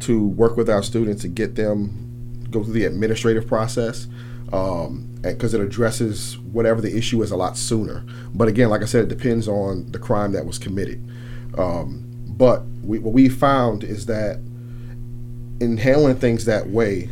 to 0.00 0.26
work 0.26 0.56
with 0.56 0.68
our 0.68 0.82
students 0.82 1.22
to 1.22 1.28
get 1.28 1.54
them 1.54 2.46
go 2.50 2.62
through 2.62 2.74
the 2.74 2.84
administrative 2.84 3.46
process 3.46 4.06
because 4.44 5.54
um, 5.54 5.60
it 5.60 5.60
addresses 5.60 6.38
whatever 6.38 6.80
the 6.80 6.96
issue 6.96 7.22
is 7.22 7.30
a 7.30 7.36
lot 7.36 7.56
sooner. 7.56 8.04
But 8.34 8.48
again, 8.48 8.68
like 8.68 8.82
I 8.82 8.84
said, 8.84 9.04
it 9.04 9.08
depends 9.08 9.48
on 9.48 9.90
the 9.90 9.98
crime 9.98 10.32
that 10.32 10.46
was 10.46 10.58
committed. 10.58 11.02
Um, 11.58 12.04
but 12.28 12.62
we, 12.82 12.98
what 12.98 13.12
we 13.12 13.28
found 13.28 13.82
is 13.82 14.06
that 14.06 14.36
in 15.60 15.78
handling 15.78 16.16
things 16.16 16.44
that 16.44 16.68
way, 16.68 17.08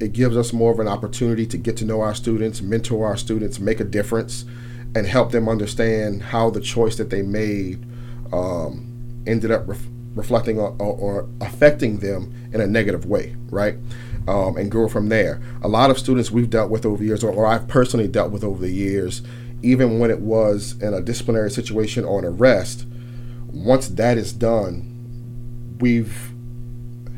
it 0.00 0.12
gives 0.12 0.36
us 0.36 0.52
more 0.52 0.72
of 0.72 0.80
an 0.80 0.88
opportunity 0.88 1.46
to 1.46 1.56
get 1.56 1.76
to 1.78 1.84
know 1.84 2.00
our 2.00 2.14
students, 2.14 2.60
mentor 2.60 3.06
our 3.06 3.16
students, 3.16 3.60
make 3.60 3.80
a 3.80 3.84
difference, 3.84 4.44
and 4.94 5.06
help 5.06 5.32
them 5.32 5.48
understand 5.48 6.22
how 6.22 6.50
the 6.50 6.60
choice 6.60 6.96
that 6.96 7.10
they 7.10 7.22
made 7.22 7.84
um, 8.32 9.22
ended 9.26 9.50
up 9.50 9.66
ref- 9.66 9.86
reflecting 10.14 10.58
or, 10.58 10.76
or, 10.78 10.94
or, 10.98 11.28
affecting 11.40 11.98
them 11.98 12.32
in 12.52 12.60
a 12.60 12.66
negative 12.66 13.06
way, 13.06 13.34
right? 13.50 13.76
Um, 14.28 14.56
and 14.56 14.70
grow 14.70 14.88
from 14.88 15.08
there. 15.08 15.40
A 15.62 15.68
lot 15.68 15.90
of 15.90 15.98
students 15.98 16.30
we've 16.30 16.50
dealt 16.50 16.70
with 16.70 16.84
over 16.84 16.98
the 16.98 17.06
years, 17.06 17.24
or, 17.24 17.32
or 17.32 17.46
I've 17.46 17.66
personally 17.68 18.08
dealt 18.08 18.30
with 18.30 18.44
over 18.44 18.60
the 18.60 18.72
years, 18.72 19.22
even 19.62 19.98
when 19.98 20.10
it 20.10 20.20
was 20.20 20.80
in 20.82 20.92
a 20.92 21.00
disciplinary 21.00 21.50
situation 21.50 22.04
or 22.04 22.18
an 22.18 22.24
arrest, 22.24 22.86
once 23.48 23.88
that 23.88 24.18
is 24.18 24.32
done, 24.32 24.88
we've 25.80 26.32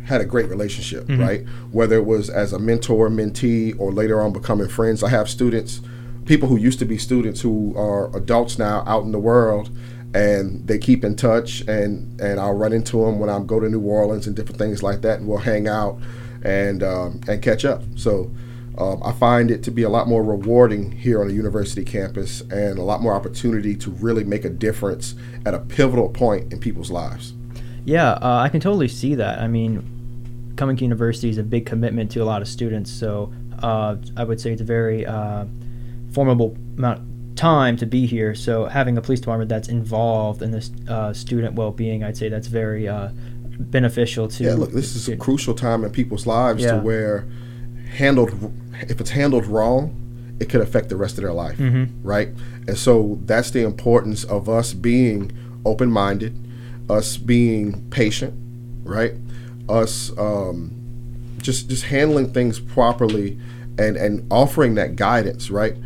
had 0.05 0.21
a 0.21 0.25
great 0.25 0.49
relationship, 0.49 1.05
mm-hmm. 1.07 1.21
right? 1.21 1.47
Whether 1.73 1.97
it 1.97 2.05
was 2.05 2.29
as 2.29 2.53
a 2.53 2.59
mentor, 2.59 3.09
mentee, 3.09 3.79
or 3.79 3.93
later 3.93 4.21
on 4.21 4.33
becoming 4.33 4.69
friends. 4.69 5.03
I 5.03 5.09
have 5.09 5.29
students, 5.29 5.81
people 6.25 6.49
who 6.49 6.57
used 6.57 6.79
to 6.81 6.85
be 6.85 6.99
students 6.99 7.41
who 7.41 7.75
are 7.77 8.15
adults 8.17 8.59
now 8.59 8.83
out 8.87 9.05
in 9.05 9.13
the 9.13 9.19
world, 9.19 9.71
and 10.15 10.67
they 10.67 10.79
keep 10.79 11.05
in 11.05 11.17
touch. 11.17 11.61
And 11.63 12.21
and 12.21 12.41
I'll 12.41 12.55
run 12.55 12.73
into 12.73 13.05
them 13.05 13.19
when 13.19 13.31
I 13.31 13.41
go 13.41 13.61
to 13.61 13.69
New 13.69 13.81
Orleans 13.81 14.27
and 14.27 14.35
different 14.37 14.59
things 14.59 14.83
like 14.83 15.03
that, 15.03 15.19
and 15.19 15.29
we'll 15.29 15.39
hang 15.39 15.69
out 15.69 15.99
and 16.43 16.83
um, 16.83 17.21
and 17.29 17.43
catch 17.43 17.65
up. 17.65 17.83
So. 17.97 18.31
Um, 18.77 19.01
I 19.05 19.13
find 19.13 19.53
it 19.53 19.63
to 19.63 19.71
be 19.71 19.85
a 19.85 19.89
lot 19.89 20.09
more 20.09 20.25
rewarding 20.25 20.91
here 20.91 21.21
on 21.21 21.31
a 21.31 21.33
university 21.33 21.85
campus 21.85 22.41
and 22.41 22.77
a 22.77 22.83
lot 22.83 23.01
more 23.01 23.15
opportunity 23.15 23.77
to 23.77 23.91
really 23.93 24.25
make 24.25 24.45
a 24.45 24.51
difference 24.51 25.15
at 25.47 25.55
a 25.55 25.61
pivotal 25.61 26.09
point 26.09 26.53
in 26.53 26.59
people's 26.59 26.91
lives. 26.91 27.35
Yeah, 27.85 28.15
uh, 28.15 28.41
I 28.45 28.49
can 28.49 28.59
totally 28.61 28.89
see 28.89 29.15
that. 29.15 29.39
I 29.39 29.47
mean, 29.47 30.55
coming 30.57 30.77
to 30.77 30.83
university 30.85 31.29
is 31.29 31.39
a 31.39 31.43
big 31.43 31.67
commitment 31.67 32.11
to 32.13 32.21
a 32.21 32.25
lot 32.25 32.43
of 32.43 32.49
students. 32.49 32.91
So 32.91 33.33
uh, 33.63 33.97
I 34.17 34.25
would 34.25 34.41
say 34.41 34.53
it's 34.53 34.61
a 34.61 34.65
very 34.65 35.07
uh, 35.07 35.45
formidable 36.15 36.57
amount 36.79 37.01
of 37.01 37.37
time 37.37 37.77
to 37.79 37.87
be 37.87 38.07
here. 38.07 38.35
So 38.35 38.67
having 38.67 38.97
a 38.97 39.03
police 39.03 39.21
department 39.21 39.49
that's 39.49 39.69
involved 39.69 40.43
in 40.43 40.51
this 40.51 40.71
uh, 40.89 41.13
student 41.13 41.55
well-being, 41.55 42.05
I'd 42.05 42.17
say 42.17 42.29
that's 42.29 42.47
very 42.47 42.89
uh, 42.89 43.09
beneficial 43.59 44.29
to. 44.29 44.45
Yeah, 44.45 44.55
look, 44.55 44.73
this 44.73 44.95
is 44.95 45.09
a 45.09 45.17
crucial 45.17 45.55
time 45.55 45.85
in 45.85 45.91
people's 45.91 46.27
lives 46.27 46.63
yeah. 46.63 46.73
to 46.73 46.79
where 46.79 47.27
handled, 47.97 48.31
if 48.81 49.01
it's 49.01 49.11
handled 49.11 49.47
wrong, 49.47 50.01
it 50.41 50.49
could 50.49 50.61
affect 50.61 50.89
the 50.89 50.97
rest 50.97 51.17
of 51.19 51.23
their 51.23 51.33
life, 51.33 51.59
mm-hmm. 51.59 51.85
right? 52.07 52.29
And 52.67 52.77
so 52.77 53.19
that's 53.25 53.51
the 53.51 53.63
importance 53.65 54.25
of 54.25 54.49
us 54.49 54.73
being 54.73 55.33
open-minded, 55.65 56.37
us 56.89 57.17
being 57.17 57.89
patient, 57.91 58.35
right? 58.83 59.15
us 59.69 60.17
um, 60.19 60.73
just 61.39 61.69
just 61.69 61.85
handling 61.85 62.33
things 62.33 62.59
properly 62.61 63.39
and 63.79 63.97
and 63.97 64.27
offering 64.31 64.75
that 64.75 64.97
guidance 64.97 65.51
right 65.51 65.77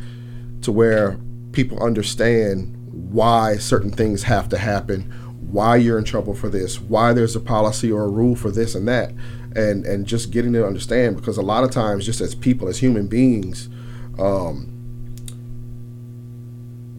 to 0.63 0.73
where 0.73 1.19
people 1.53 1.83
understand 1.83 2.75
why 3.13 3.57
certain 3.57 3.91
things 3.91 4.25
have 4.25 4.49
to 4.49 4.59
happen 4.59 5.03
why 5.51 5.77
you're 5.77 5.99
in 5.99 6.05
trouble 6.05 6.35
for 6.35 6.49
this 6.49 6.81
why 6.81 7.13
there's 7.13 7.35
a 7.35 7.41
policy 7.41 7.91
or 7.91 8.05
a 8.05 8.09
rule 8.09 8.37
for 8.37 8.51
this 8.51 8.75
and 8.75 8.87
that 8.87 9.11
and 9.57 9.87
and 9.87 10.07
just 10.07 10.31
getting 10.31 10.53
to 10.53 10.67
understand 10.67 11.17
because 11.17 11.39
a 11.39 11.43
lot 11.43 11.65
of 11.65 11.71
times 11.71 12.05
just 12.05 12.21
as 12.21 12.35
people 12.35 12.69
as 12.69 12.79
human 12.79 13.07
beings 13.07 13.69
um, 14.19 14.75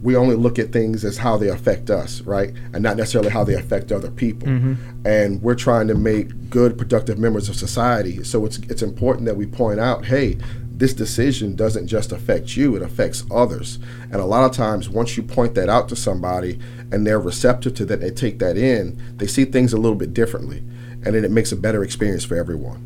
we 0.02 0.16
only 0.16 0.36
look 0.36 0.58
at 0.58 0.72
things 0.72 1.04
as 1.04 1.18
how 1.18 1.36
they 1.38 1.50
affect 1.50 1.90
us, 1.90 2.22
right? 2.22 2.54
And 2.74 2.82
not 2.82 2.96
necessarily 2.96 3.30
how 3.30 3.44
they 3.44 3.56
affect 3.56 3.92
other 3.92 4.10
people. 4.10 4.48
Mm-hmm. 4.48 5.06
And 5.06 5.42
we're 5.42 5.56
trying 5.56 5.88
to 5.90 5.96
make 5.96 6.50
good, 6.50 6.78
productive 6.78 7.18
members 7.18 7.50
of 7.50 7.56
society. 7.56 8.24
So 8.24 8.46
it's 8.46 8.60
it's 8.60 8.82
important 8.82 9.26
that 9.26 9.36
we 9.36 9.46
point 9.46 9.80
out, 9.80 10.06
hey, 10.06 10.38
this 10.80 10.94
decision 10.94 11.56
doesn't 11.56 11.88
just 11.88 12.12
affect 12.12 12.58
you, 12.58 12.76
it 12.76 12.82
affects 12.82 13.24
others. 13.30 13.80
And 14.12 14.16
a 14.16 14.26
lot 14.26 14.50
of 14.50 14.56
times, 14.56 14.90
once 14.90 15.18
you 15.18 15.24
point 15.24 15.56
that 15.56 15.70
out 15.70 15.90
to 15.90 15.96
somebody 15.96 16.60
and 16.92 17.06
they're 17.06 17.20
receptive 17.20 17.76
to 17.76 17.86
that, 17.86 18.02
they 18.02 18.12
take 18.12 18.40
that 18.40 18.58
in, 18.58 19.02
they 19.18 19.28
see 19.28 19.46
things 19.46 19.74
a 19.74 19.78
little 19.78 19.98
bit 19.98 20.14
differently. 20.14 20.64
And 21.06 21.16
then 21.16 21.24
it 21.24 21.32
makes 21.32 21.52
a 21.52 21.56
better 21.56 21.84
experience 21.84 22.26
for 22.26 22.36
everyone. 22.36 22.86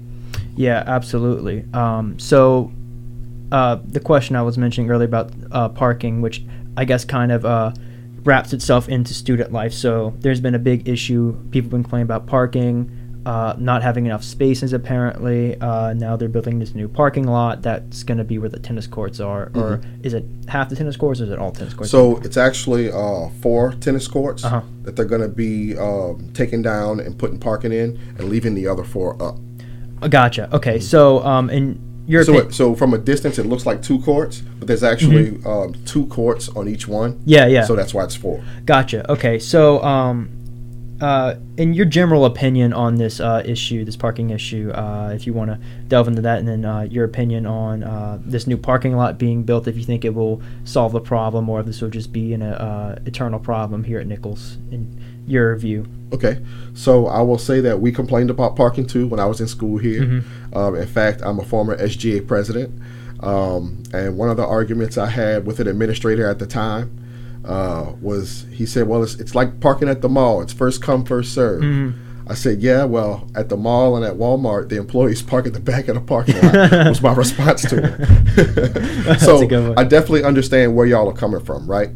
Yeah, 0.56 0.84
absolutely. 0.86 1.66
Um, 1.74 2.20
so, 2.20 2.72
uh, 3.52 3.78
the 3.86 4.00
question 4.00 4.36
I 4.36 4.42
was 4.42 4.58
mentioning 4.58 4.90
earlier 4.90 5.08
about 5.08 5.32
uh, 5.52 5.70
parking, 5.70 6.22
which 6.22 6.44
I 6.76 6.86
guess, 6.86 7.06
kind 7.06 7.32
of 7.32 7.46
uh, 7.46 7.74
wraps 8.24 8.54
itself 8.54 8.90
into 8.90 9.14
student 9.14 9.52
life. 9.52 9.74
So 9.74 10.14
there's 10.20 10.42
been 10.42 10.56
a 10.56 10.60
big 10.60 10.88
issue. 10.88 11.34
People 11.52 11.66
have 11.66 11.72
been 11.72 11.84
complaining 11.84 12.06
about 12.06 12.26
parking, 12.26 12.90
uh, 13.26 13.56
not 13.58 13.84
having 13.84 14.06
enough 14.06 14.24
spaces 14.24 14.74
apparently. 14.74 15.60
Uh, 15.60 15.94
now 15.94 16.16
they're 16.16 16.30
building 16.30 16.60
this 16.60 16.76
new 16.76 16.88
parking 16.88 17.26
lot 17.26 17.62
that's 17.62 18.04
going 18.04 18.18
to 18.18 18.24
be 18.24 18.38
where 18.38 18.50
the 18.50 18.60
tennis 18.60 18.88
courts 18.88 19.20
are. 19.20 19.48
Mm-hmm. 19.48 19.60
Or 19.60 19.82
is 20.04 20.14
it 20.14 20.26
half 20.48 20.70
the 20.70 20.76
tennis 20.76 20.98
courts 20.98 21.22
or 21.22 21.26
is 21.26 21.30
it 21.30 21.40
all 21.40 21.52
tennis 21.52 21.74
courts? 21.74 21.92
So 21.92 22.18
it's 22.18 22.38
actually 22.38 22.92
uh, 22.92 23.30
four 23.42 23.74
tennis 23.74 24.08
courts 24.08 24.44
uh-huh. 24.44 24.62
that 24.84 24.96
they're 24.96 25.06
going 25.06 25.22
to 25.22 25.30
be 25.30 25.78
um, 25.78 26.32
taking 26.34 26.62
down 26.62 27.00
and 27.00 27.18
putting 27.18 27.40
parking 27.40 27.72
in 27.72 28.00
and 28.18 28.30
leaving 28.30 28.56
the 28.56 28.68
other 28.68 28.84
four 28.84 29.22
up. 29.22 29.38
Gotcha. 30.10 30.54
Okay. 30.54 30.76
Mm-hmm. 30.76 30.82
So, 30.82 31.24
um, 31.24 31.50
and 31.50 31.80
your 32.06 32.26
so, 32.26 32.38
it, 32.40 32.54
so 32.54 32.76
from 32.76 32.94
a 32.94 32.98
distance, 32.98 33.40
it 33.40 33.46
looks 33.46 33.66
like 33.66 33.82
two 33.82 34.02
courts, 34.02 34.42
but 34.60 34.68
there's 34.68 34.84
actually 34.84 35.32
mm-hmm. 35.32 35.48
um, 35.48 35.86
two 35.86 36.06
courts 36.08 36.50
on 36.50 36.68
each 36.68 36.88
one. 36.88 37.22
Yeah, 37.26 37.48
yeah. 37.48 37.64
So 37.64 37.76
that's 37.76 37.94
why 37.94 38.04
it's 38.04 38.16
four. 38.16 38.44
Gotcha. 38.66 39.10
Okay, 39.10 39.40
so 39.40 39.82
um, 39.84 40.30
uh, 41.04 41.36
in 41.58 41.74
your 41.74 41.86
general 41.86 42.24
opinion 42.24 42.72
on 42.72 42.96
this 42.96 43.20
uh, 43.20 43.44
issue, 43.46 43.84
this 43.84 43.98
parking 43.98 44.30
issue, 44.30 44.72
uh, 44.74 45.12
if 45.14 45.28
you 45.28 45.34
want 45.34 45.52
to 45.52 45.60
delve 45.90 46.08
into 46.08 46.22
that, 46.22 46.40
and 46.40 46.48
then 46.48 46.64
uh, 46.64 46.80
your 46.84 47.04
opinion 47.04 47.46
on 47.46 47.84
uh, 47.84 48.18
this 48.24 48.48
new 48.48 48.56
parking 48.56 48.96
lot 48.96 49.18
being 49.18 49.44
built, 49.44 49.68
if 49.68 49.76
you 49.76 49.84
think 49.84 50.06
it 50.06 50.14
will 50.14 50.42
solve 50.64 50.94
the 50.94 51.02
problem, 51.02 51.50
or 51.50 51.60
if 51.60 51.66
this 51.66 51.82
will 51.82 51.90
just 51.90 52.14
be 52.14 52.34
an 52.34 52.42
uh, 52.42 52.98
eternal 53.06 53.38
problem 53.38 53.84
here 53.84 54.00
at 54.00 54.08
Nicholls, 54.08 54.56
in 54.72 54.98
your 55.28 55.58
view. 55.58 55.86
Okay, 56.14 56.42
so 56.74 57.08
I 57.08 57.20
will 57.22 57.38
say 57.38 57.60
that 57.60 57.82
we 57.82 57.92
complained 57.92 58.30
about 58.30 58.56
parking 58.56 58.88
too 58.88 59.06
when 59.06 59.20
I 59.20 59.26
was 59.26 59.42
in 59.42 59.48
school 59.50 59.78
here. 59.78 60.04
Mm-hmm. 60.04 60.58
Um, 60.58 60.76
in 60.76 60.88
fact, 60.88 61.22
I'm 61.22 61.38
a 61.38 61.44
former 61.44 61.78
SGA 61.78 62.26
president, 62.26 62.82
um, 63.20 63.84
and 63.92 64.18
one 64.18 64.30
of 64.30 64.38
the 64.38 64.48
arguments 64.48 64.98
I 64.98 65.08
had 65.08 65.46
with 65.46 65.60
an 65.60 65.68
administrator 65.68 66.26
at 66.26 66.40
the 66.40 66.48
time 66.48 67.03
uh, 67.46 67.94
was 68.02 68.46
he 68.52 68.66
said, 68.66 68.88
"Well, 68.88 69.04
it's, 69.04 69.16
it's 69.16 69.36
like 69.36 69.60
parking 69.60 69.90
at 69.90 70.02
the 70.02 70.10
mall. 70.10 70.42
It's 70.42 70.54
first 70.54 70.82
come, 70.82 71.06
first 71.06 71.34
serve." 71.34 71.62
Mm-hmm. 71.62 72.30
I 72.30 72.36
said, 72.36 72.62
"Yeah, 72.62 72.86
well, 72.86 73.30
at 73.36 73.50
the 73.50 73.58
mall 73.58 73.98
and 73.98 74.06
at 74.06 74.16
Walmart, 74.16 74.70
the 74.70 74.78
employees 74.78 75.22
park 75.24 75.46
at 75.46 75.54
the 75.54 75.60
back 75.60 75.88
of 75.88 75.96
the 75.96 76.02
parking 76.02 76.36
lot." 76.42 76.88
was 76.88 77.02
my 77.02 77.14
response 77.16 77.62
to 77.70 77.78
it. 78.36 79.20
so 79.20 79.76
I 79.78 79.84
definitely 79.84 80.24
understand 80.24 80.76
where 80.76 80.86
y'all 80.86 81.10
are 81.10 81.14
coming 81.14 81.44
from, 81.44 81.70
right? 81.70 81.90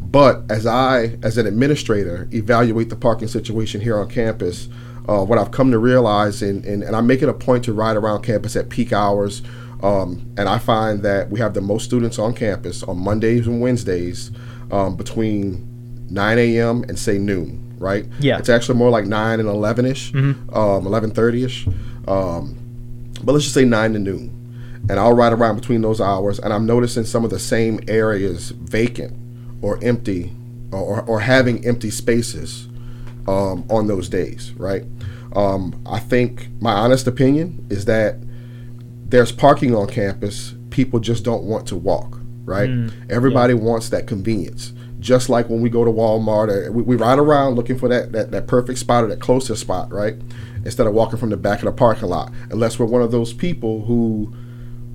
But 0.00 0.42
as 0.48 0.64
I, 0.64 1.18
as 1.22 1.38
an 1.38 1.46
administrator, 1.46 2.28
evaluate 2.32 2.88
the 2.88 2.96
parking 2.96 3.26
situation 3.26 3.80
here 3.80 3.98
on 3.98 4.08
campus, 4.08 4.68
uh, 5.08 5.24
what 5.24 5.38
I've 5.38 5.50
come 5.50 5.72
to 5.72 5.78
realize, 5.78 6.40
and, 6.40 6.64
and, 6.64 6.84
and 6.84 6.94
I 6.94 7.00
make 7.00 7.20
it 7.20 7.28
a 7.28 7.34
point 7.34 7.64
to 7.64 7.72
ride 7.72 7.96
around 7.96 8.22
campus 8.22 8.54
at 8.54 8.68
peak 8.68 8.92
hours, 8.92 9.42
um, 9.82 10.32
and 10.38 10.48
I 10.48 10.58
find 10.58 11.02
that 11.02 11.30
we 11.30 11.40
have 11.40 11.52
the 11.52 11.60
most 11.60 11.84
students 11.84 12.18
on 12.18 12.32
campus 12.32 12.84
on 12.84 12.98
Mondays 12.98 13.48
and 13.48 13.60
Wednesdays 13.60 14.30
um, 14.74 14.96
between 14.96 15.64
9 16.10 16.38
a.m. 16.38 16.82
and 16.88 16.98
say 16.98 17.16
noon, 17.16 17.76
right? 17.78 18.04
Yeah. 18.18 18.38
It's 18.38 18.48
actually 18.48 18.76
more 18.76 18.90
like 18.90 19.06
9 19.06 19.38
and 19.38 19.48
11 19.48 19.86
ish, 19.86 20.12
mm-hmm. 20.12 20.54
um, 20.54 20.84
11.30 20.84 21.44
ish. 21.44 21.66
Um, 22.08 22.58
but 23.22 23.32
let's 23.32 23.44
just 23.44 23.54
say 23.54 23.64
9 23.64 23.92
to 23.92 23.98
noon. 24.00 24.30
And 24.90 24.98
I'll 24.98 25.14
ride 25.14 25.32
around 25.32 25.56
between 25.56 25.80
those 25.80 26.00
hours, 26.00 26.38
and 26.38 26.52
I'm 26.52 26.66
noticing 26.66 27.04
some 27.04 27.24
of 27.24 27.30
the 27.30 27.38
same 27.38 27.80
areas 27.88 28.50
vacant 28.50 29.16
or 29.62 29.78
empty 29.82 30.32
or, 30.72 31.02
or 31.02 31.20
having 31.20 31.64
empty 31.64 31.90
spaces 31.90 32.66
um, 33.28 33.64
on 33.70 33.86
those 33.86 34.08
days, 34.08 34.52
right? 34.54 34.82
Um, 35.34 35.80
I 35.86 36.00
think 36.00 36.48
my 36.60 36.72
honest 36.72 37.06
opinion 37.06 37.66
is 37.70 37.84
that 37.86 38.16
there's 39.06 39.32
parking 39.32 39.74
on 39.74 39.86
campus. 39.86 40.54
People 40.70 40.98
just 40.98 41.24
don't 41.24 41.44
want 41.44 41.66
to 41.68 41.76
walk, 41.76 42.13
right? 42.44 42.68
Mm, 42.68 43.10
Everybody 43.10 43.54
yeah. 43.54 43.60
wants 43.60 43.88
that 43.90 44.06
convenience. 44.06 44.72
Just 45.00 45.28
like 45.28 45.50
when 45.50 45.60
we 45.60 45.68
go 45.68 45.84
to 45.84 45.90
Walmart, 45.90 46.72
we, 46.72 46.82
we 46.82 46.96
ride 46.96 47.18
around 47.18 47.56
looking 47.56 47.78
for 47.78 47.88
that, 47.88 48.12
that, 48.12 48.30
that 48.30 48.46
perfect 48.46 48.78
spot 48.78 49.04
or 49.04 49.08
that 49.08 49.20
closest 49.20 49.60
spot, 49.60 49.92
right? 49.92 50.14
Instead 50.64 50.86
of 50.86 50.94
walking 50.94 51.18
from 51.18 51.30
the 51.30 51.36
back 51.36 51.58
of 51.58 51.66
the 51.66 51.72
parking 51.72 52.08
lot. 52.08 52.32
Unless 52.50 52.78
we're 52.78 52.86
one 52.86 53.02
of 53.02 53.10
those 53.10 53.34
people 53.34 53.84
who 53.84 54.32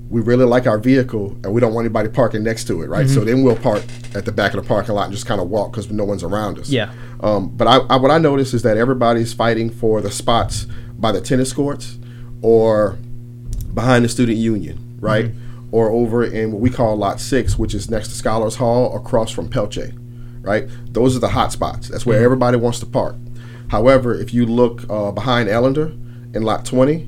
we 0.09 0.21
really 0.21 0.45
like 0.45 0.65
our 0.65 0.79
vehicle 0.79 1.37
and 1.43 1.53
we 1.53 1.61
don't 1.61 1.73
want 1.73 1.85
anybody 1.85 2.09
parking 2.09 2.43
next 2.43 2.65
to 2.65 2.81
it, 2.81 2.87
right? 2.87 3.05
Mm-hmm. 3.05 3.13
So 3.13 3.23
then 3.23 3.43
we'll 3.43 3.55
park 3.55 3.83
at 4.15 4.25
the 4.25 4.31
back 4.31 4.55
of 4.55 4.63
the 4.63 4.67
parking 4.67 4.95
lot 4.95 5.03
and 5.03 5.13
just 5.13 5.27
kind 5.27 5.39
of 5.39 5.49
walk 5.49 5.71
because 5.71 5.91
no 5.91 6.03
one's 6.03 6.23
around 6.23 6.57
us. 6.57 6.69
Yeah. 6.69 6.91
Um, 7.19 7.49
but 7.49 7.67
I, 7.67 7.77
I, 7.77 7.97
what 7.97 8.09
I 8.09 8.17
notice 8.17 8.55
is 8.55 8.63
that 8.63 8.77
everybody's 8.77 9.33
fighting 9.33 9.69
for 9.69 10.01
the 10.01 10.09
spots 10.09 10.65
by 10.97 11.11
the 11.11 11.21
tennis 11.21 11.53
courts 11.53 11.99
or 12.41 12.97
behind 13.73 14.03
the 14.03 14.09
student 14.09 14.39
union, 14.39 14.97
right? 14.99 15.25
Mm-hmm. 15.25 15.48
Or 15.71 15.91
over 15.91 16.23
in 16.23 16.51
what 16.51 16.61
we 16.61 16.69
call 16.69 16.95
Lot 16.95 17.19
Six, 17.19 17.57
which 17.57 17.73
is 17.73 17.89
next 17.89 18.07
to 18.09 18.15
Scholars 18.15 18.55
Hall, 18.55 18.95
across 18.95 19.31
from 19.31 19.49
Pelche, 19.49 19.93
right? 20.41 20.67
Those 20.91 21.15
are 21.15 21.19
the 21.19 21.29
hot 21.29 21.51
spots. 21.51 21.89
That's 21.89 22.05
where 22.05 22.17
mm-hmm. 22.17 22.25
everybody 22.25 22.57
wants 22.57 22.79
to 22.79 22.85
park. 22.85 23.15
However, 23.69 24.15
if 24.15 24.33
you 24.33 24.45
look 24.45 24.89
uh, 24.89 25.11
behind 25.11 25.47
Ellender 25.47 25.91
in 26.35 26.41
Lot 26.41 26.65
20, 26.65 27.07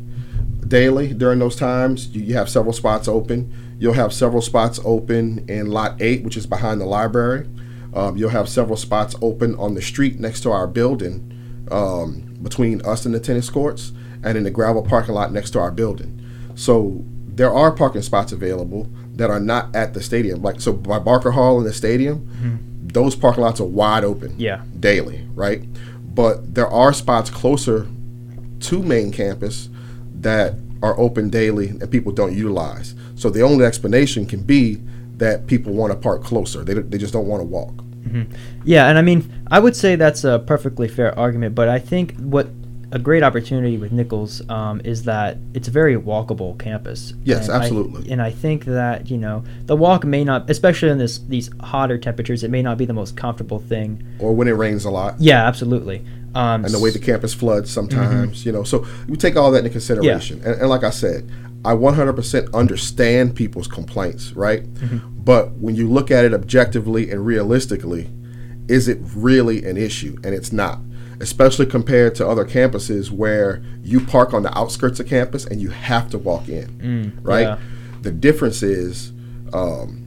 daily 0.72 1.14
during 1.14 1.38
those 1.40 1.56
times. 1.56 2.08
You, 2.16 2.24
you 2.24 2.34
have 2.34 2.50
several 2.50 2.74
spots 2.74 3.08
open. 3.08 3.54
You'll 3.78 3.94
have 3.94 4.14
several 4.14 4.42
spots 4.42 4.80
open 4.84 5.46
in 5.48 5.70
Lot 5.70 6.02
8, 6.02 6.24
which 6.24 6.38
is 6.38 6.48
behind 6.48 6.82
the 6.82 6.86
library. 6.86 7.48
Um, 7.94 8.18
you'll 8.18 8.30
have 8.30 8.48
several 8.48 8.78
spots 8.78 9.16
open 9.22 9.54
on 9.56 9.74
the 9.76 9.82
street 9.82 10.20
next 10.20 10.42
to 10.42 10.52
our 10.52 10.66
building 10.66 11.68
um, 11.70 12.38
between 12.42 12.82
us 12.86 13.06
and 13.06 13.14
the 13.14 13.20
tennis 13.20 13.50
courts 13.50 13.92
and 14.24 14.38
in 14.38 14.44
the 14.44 14.52
gravel 14.52 14.82
parking 14.82 15.14
lot 15.14 15.34
next 15.34 15.52
to 15.52 15.60
our 15.60 15.72
building. 15.72 16.18
So 16.56 17.04
there 17.34 17.54
are 17.54 17.72
parking 17.72 18.02
spots 18.02 18.32
available 18.32 18.90
that 19.16 19.30
are 19.30 19.40
not 19.40 19.76
at 19.76 19.94
the 19.94 20.02
stadium. 20.02 20.42
Like 20.42 20.62
so 20.62 20.74
by 20.74 21.00
Barker 21.00 21.32
Hall 21.32 21.58
in 21.60 21.64
the 21.64 21.74
stadium, 21.74 22.20
mm-hmm. 22.20 22.88
those 22.88 23.16
parking 23.16 23.44
lots 23.44 23.60
are 23.60 23.66
wide 23.66 24.04
open 24.04 24.36
Yeah. 24.38 24.62
daily, 24.80 25.26
right? 25.34 25.62
But 26.14 26.56
there 26.56 26.68
are 26.68 26.94
spots 26.94 27.30
closer 27.30 27.88
to 28.62 28.84
main 28.84 29.12
campus 29.12 29.70
that 30.20 30.56
are 30.84 31.00
open 31.00 31.30
daily 31.30 31.70
and 31.70 31.90
people 31.90 32.12
don't 32.12 32.36
utilize. 32.36 32.96
So 33.16 33.30
the 33.30 33.42
only 33.42 33.66
explanation 33.66 34.26
can 34.26 34.42
be 34.42 34.82
that 35.18 35.48
people 35.48 35.74
want 35.74 35.94
to 35.94 35.98
park 35.98 36.24
closer. 36.24 36.64
They, 36.64 36.74
they 36.74 36.98
just 36.98 37.14
don't 37.14 37.28
want 37.28 37.42
to 37.42 37.46
walk. 37.46 37.74
Mm-hmm. 38.04 38.34
Yeah, 38.66 38.88
and 38.90 38.98
I 38.98 39.02
mean, 39.04 39.32
I 39.52 39.60
would 39.60 39.76
say 39.76 39.96
that's 39.96 40.24
a 40.24 40.40
perfectly 40.40 40.88
fair 40.88 41.18
argument, 41.18 41.54
but 41.54 41.70
I 41.70 41.80
think 41.80 42.18
what 42.18 42.48
a 42.92 43.00
great 43.00 43.24
opportunity 43.24 43.78
with 43.78 43.92
Nicholls 43.92 44.42
um, 44.50 44.82
is 44.84 45.04
that 45.04 45.38
it's 45.54 45.68
a 45.68 45.72
very 45.72 45.96
walkable 45.96 46.58
campus. 46.60 47.14
Yes, 47.24 47.48
And 47.48 47.58
I- 47.58 47.60
absolutely. 47.62 48.12
and 48.12 48.22
I 48.22 48.32
think 48.32 48.66
that 48.66 49.10
you 49.10 49.18
know 49.18 49.44
the 49.66 49.76
walk 49.76 50.04
may 50.06 50.24
not, 50.24 50.50
especially 50.50 50.90
in 50.90 50.98
this 50.98 51.20
these 51.20 51.50
hotter 51.62 51.98
temperatures, 51.98 52.44
it 52.44 52.52
may 52.52 52.62
not 52.62 52.78
be 52.78 52.86
the 52.86 52.94
most 52.94 53.16
comfortable 53.16 53.60
thing. 53.60 54.04
Or 54.20 54.34
when 54.34 54.48
it 54.48 54.52
rains 54.54 54.86
a 54.86 54.92
lot. 54.92 55.16
Yeah, 55.20 55.46
absolutely. 55.48 56.06
Um, 56.34 56.64
and 56.64 56.74
the 56.74 56.80
way 56.80 56.92
the 56.92 57.00
campus 57.00 57.34
floods 57.34 57.70
sometimes, 57.70 58.46
you 58.46 58.52
know. 58.54 58.64
So 58.64 58.86
we 59.10 59.18
take 59.18 59.36
all 59.36 59.52
that 59.52 59.60
into 59.60 59.70
consideration. 59.70 60.42
And, 60.46 60.62
and 60.62 60.70
like 60.70 60.84
I 60.84 60.90
said, 60.90 61.30
I 61.66 61.74
100% 61.74 62.54
understand 62.54 63.36
people's 63.36 63.68
complaints, 63.68 64.32
right? 64.34 64.64
But 65.26 65.52
when 65.54 65.76
you 65.76 65.90
look 65.90 66.10
at 66.10 66.24
it 66.26 66.34
objectively 66.34 67.12
and 67.12 67.26
realistically, 67.26 68.10
is 68.70 68.88
it 68.88 68.98
really 69.16 69.64
an 69.66 69.76
issue? 69.78 70.16
And 70.24 70.34
it's 70.34 70.52
not, 70.54 70.80
especially 71.22 71.66
compared 71.66 72.16
to 72.16 72.28
other 72.28 72.44
campuses 72.46 73.10
where 73.12 73.62
you 73.84 74.00
park 74.00 74.34
on 74.34 74.44
the 74.44 74.58
outskirts 74.58 75.00
of 75.00 75.08
campus 75.08 75.46
and 75.46 75.62
you 75.62 75.70
have 75.70 76.10
to 76.10 76.18
walk 76.18 76.50
in, 76.50 77.18
right? 77.24 77.42
yeah. 77.44 77.58
The 78.02 78.12
difference 78.12 78.64
is. 78.64 79.12
Um, 79.54 80.06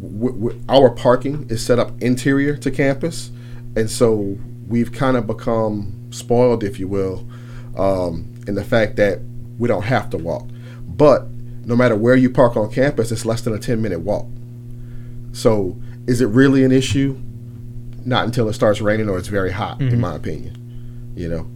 w- 0.00 0.32
w- 0.34 0.62
our 0.68 0.90
parking 0.90 1.46
is 1.48 1.64
set 1.64 1.78
up 1.78 1.90
interior 2.02 2.56
to 2.58 2.70
campus, 2.70 3.30
and 3.74 3.90
so 3.90 4.36
we've 4.68 4.92
kind 4.92 5.16
of 5.16 5.26
become 5.26 5.92
spoiled, 6.10 6.62
if 6.64 6.78
you 6.78 6.88
will, 6.88 7.26
um, 7.76 8.32
in 8.46 8.54
the 8.54 8.64
fact 8.64 8.96
that 8.96 9.20
we 9.58 9.68
don't 9.68 9.82
have 9.84 10.08
to 10.10 10.16
walk. 10.18 10.46
But 10.86 11.26
no 11.64 11.74
matter 11.76 11.96
where 11.96 12.14
you 12.16 12.30
park 12.30 12.56
on 12.56 12.70
campus, 12.70 13.10
it's 13.10 13.24
less 13.26 13.40
than 13.42 13.54
a 13.54 13.58
10 13.58 13.82
minute 13.82 14.00
walk. 14.00 14.26
So 15.32 15.76
is 16.06 16.20
it 16.20 16.26
really 16.26 16.64
an 16.64 16.72
issue? 16.72 17.18
Not 18.06 18.24
until 18.24 18.48
it 18.48 18.54
starts 18.54 18.80
raining 18.80 19.08
or 19.10 19.18
it's 19.18 19.28
very 19.28 19.50
hot, 19.50 19.80
in 19.80 20.00
my 20.00 20.14
opinion. 20.14 21.12
You 21.14 21.28
know? 21.28 21.50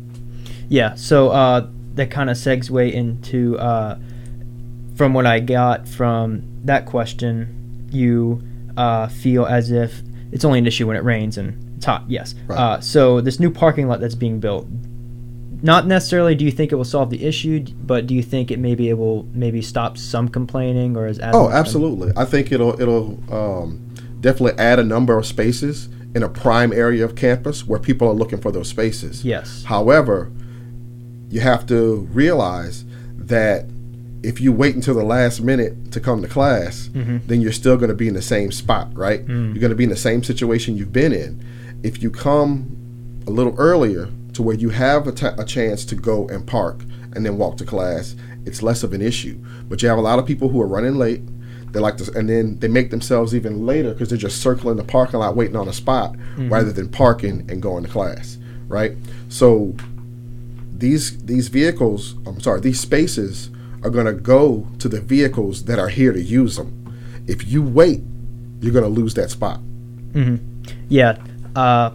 Yeah, 0.69 0.95
so 0.95 1.31
uh, 1.31 1.69
that 1.95 2.11
kind 2.11 2.29
of 2.31 2.37
segue 2.37 2.93
into 2.93 3.59
uh, 3.59 3.99
from 4.97 5.15
what 5.15 5.27
I 5.27 5.41
got 5.41 5.89
from 5.89 6.43
that 6.65 6.87
question, 6.87 7.89
you 7.91 8.43
uh, 8.77 9.09
feel 9.09 9.47
as 9.47 9.71
if 9.71 10.03
it's 10.33 10.45
only 10.45 10.59
an 10.59 10.67
issue 10.67 10.87
when 10.87 10.97
it 10.97 11.05
rains 11.05 11.39
and 11.39 11.77
it's 11.77 11.87
hot. 11.87 12.05
Yes. 12.09 12.35
Right. 12.47 12.59
Uh, 12.59 12.81
so 12.81 13.21
this 13.21 13.41
new 13.41 13.51
parking 13.51 13.89
lot 13.89 14.01
that's 14.01 14.15
being 14.15 14.41
built, 14.41 14.67
not 15.63 15.87
necessarily 15.87 16.35
do 16.35 16.45
you 16.45 16.51
think 16.51 16.73
it 16.73 16.77
will 16.77 16.85
solve 16.85 17.11
the 17.11 17.25
issue, 17.25 17.65
but 17.83 18.07
do 18.07 18.15
you 18.15 18.23
think 18.23 18.51
it 18.51 18.59
maybe 18.59 18.89
it 18.89 18.95
will 18.95 19.25
maybe 19.33 19.61
stop 19.63 19.99
some 19.99 20.29
complaining 20.29 20.97
or 20.97 21.07
is 21.07 21.21
Oh, 21.23 21.51
absolutely. 21.51 22.13
I 22.17 22.25
think 22.25 22.53
it'll 22.53 22.81
it'll 22.81 23.19
um, 23.33 23.81
definitely 24.21 24.59
add 24.59 24.79
a 24.79 24.85
number 24.85 25.19
of 25.19 25.27
spaces 25.27 25.89
in 26.15 26.23
a 26.23 26.29
prime 26.29 26.73
area 26.73 27.05
of 27.05 27.15
campus 27.15 27.67
where 27.67 27.79
people 27.79 28.09
are 28.09 28.13
looking 28.15 28.41
for 28.41 28.51
those 28.51 28.69
spaces. 28.69 29.25
Yes. 29.25 29.65
However, 29.65 30.31
you 31.31 31.41
have 31.41 31.67
to 31.67 32.09
realize 32.13 32.85
that 33.17 33.67
if 34.23 34.41
you 34.41 34.53
wait 34.53 34.75
until 34.75 34.95
the 34.95 35.05
last 35.05 35.41
minute 35.41 35.93
to 35.93 36.01
come 36.01 36.21
to 36.21 36.29
class, 36.29 36.91
Mhm. 36.93 37.21
then 37.27 37.41
you're 37.41 37.53
still 37.53 37.77
going 37.77 37.89
to 37.89 37.95
be 37.95 38.09
in 38.09 38.15
the 38.15 38.21
same 38.23 38.51
spot, 38.53 38.91
right? 38.95 39.25
Mm. 39.27 39.55
You're 39.55 39.61
going 39.61 39.71
to 39.71 39.77
be 39.77 39.85
in 39.85 39.91
the 39.91 39.97
same 39.97 40.23
situation 40.23 40.77
you've 40.77 40.93
been 40.93 41.13
in. 41.13 41.41
If 41.83 42.03
you 42.03 42.11
come 42.11 42.67
a 43.27 43.31
little 43.31 43.55
earlier 43.57 44.09
to 44.35 44.43
where 44.43 44.57
you 44.57 44.71
have 44.71 45.07
a, 45.07 45.35
a 45.39 45.45
chance 45.45 45.85
to 45.87 45.95
go 45.95 46.27
and 46.29 46.45
park 46.47 46.83
and 47.15 47.25
then 47.25 47.39
walk 47.39 47.57
to 47.59 47.65
class, 47.65 48.15
it's 48.45 48.63
less 48.63 48.83
of 48.83 48.93
an 48.93 49.01
issue. 49.01 49.39
But 49.69 49.83
you 49.83 49.89
have 49.89 49.99
a 49.99 50.03
lot 50.03 50.19
of 50.19 50.27
people 50.27 50.49
who 50.49 50.61
are 50.61 50.67
running 50.67 50.97
late. 50.97 51.23
They 51.73 51.81
like 51.81 51.97
to, 51.99 52.13
and 52.19 52.29
then 52.29 52.59
they 52.59 52.69
make 52.69 52.91
themselves 52.91 53.35
even 53.35 53.65
later 53.67 53.93
because 53.93 54.09
they're 54.09 54.19
just 54.19 54.43
circling 54.43 54.77
the 54.77 54.85
parking 54.85 55.21
lot 55.21 55.37
waiting 55.37 55.57
on 55.57 55.69
a 55.69 55.73
spot 55.73 56.17
rather 56.37 56.73
than 56.73 56.89
parking 56.89 57.47
and 57.51 57.61
going 57.63 57.85
to 57.85 57.91
class, 57.91 58.39
right? 58.69 58.93
So 59.29 59.75
these 60.77 61.19
these 61.25 61.49
vehicles, 61.49 62.15
I'm 62.27 62.41
sorry, 62.41 62.61
these 62.61 62.81
spaces 62.81 63.51
are 63.83 63.91
going 63.91 64.07
to 64.07 64.13
go 64.13 64.67
to 64.79 64.89
the 64.89 65.01
vehicles 65.01 65.65
that 65.65 65.79
are 65.79 65.89
here 65.89 66.13
to 66.13 66.21
use 66.21 66.57
them. 66.57 66.77
If 67.27 67.47
you 67.51 67.63
wait, 67.63 68.01
you're 68.61 68.73
going 68.73 68.85
to 68.85 68.91
lose 68.91 69.15
that 69.15 69.31
spot. 69.31 69.61
Mm-hmm. 70.13 70.37
Yeah, 70.89 71.19
uh, 71.55 71.91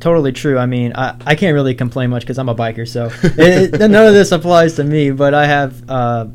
totally 0.00 0.32
true. 0.32 0.58
I 0.58 0.66
mean, 0.66 0.92
I, 0.94 1.16
I 1.26 1.34
can't 1.34 1.54
really 1.54 1.74
complain 1.74 2.10
much 2.10 2.22
because 2.22 2.38
I'm 2.38 2.48
a 2.48 2.54
biker, 2.54 2.86
so 2.86 3.06
it, 3.22 3.74
it- 3.74 3.78
none 3.90 4.06
of 4.06 4.14
this 4.14 4.32
applies 4.32 4.76
to 4.76 4.84
me. 4.84 5.10
But 5.10 5.34
I 5.34 5.46
have 5.46 5.90
uh, 5.90 6.26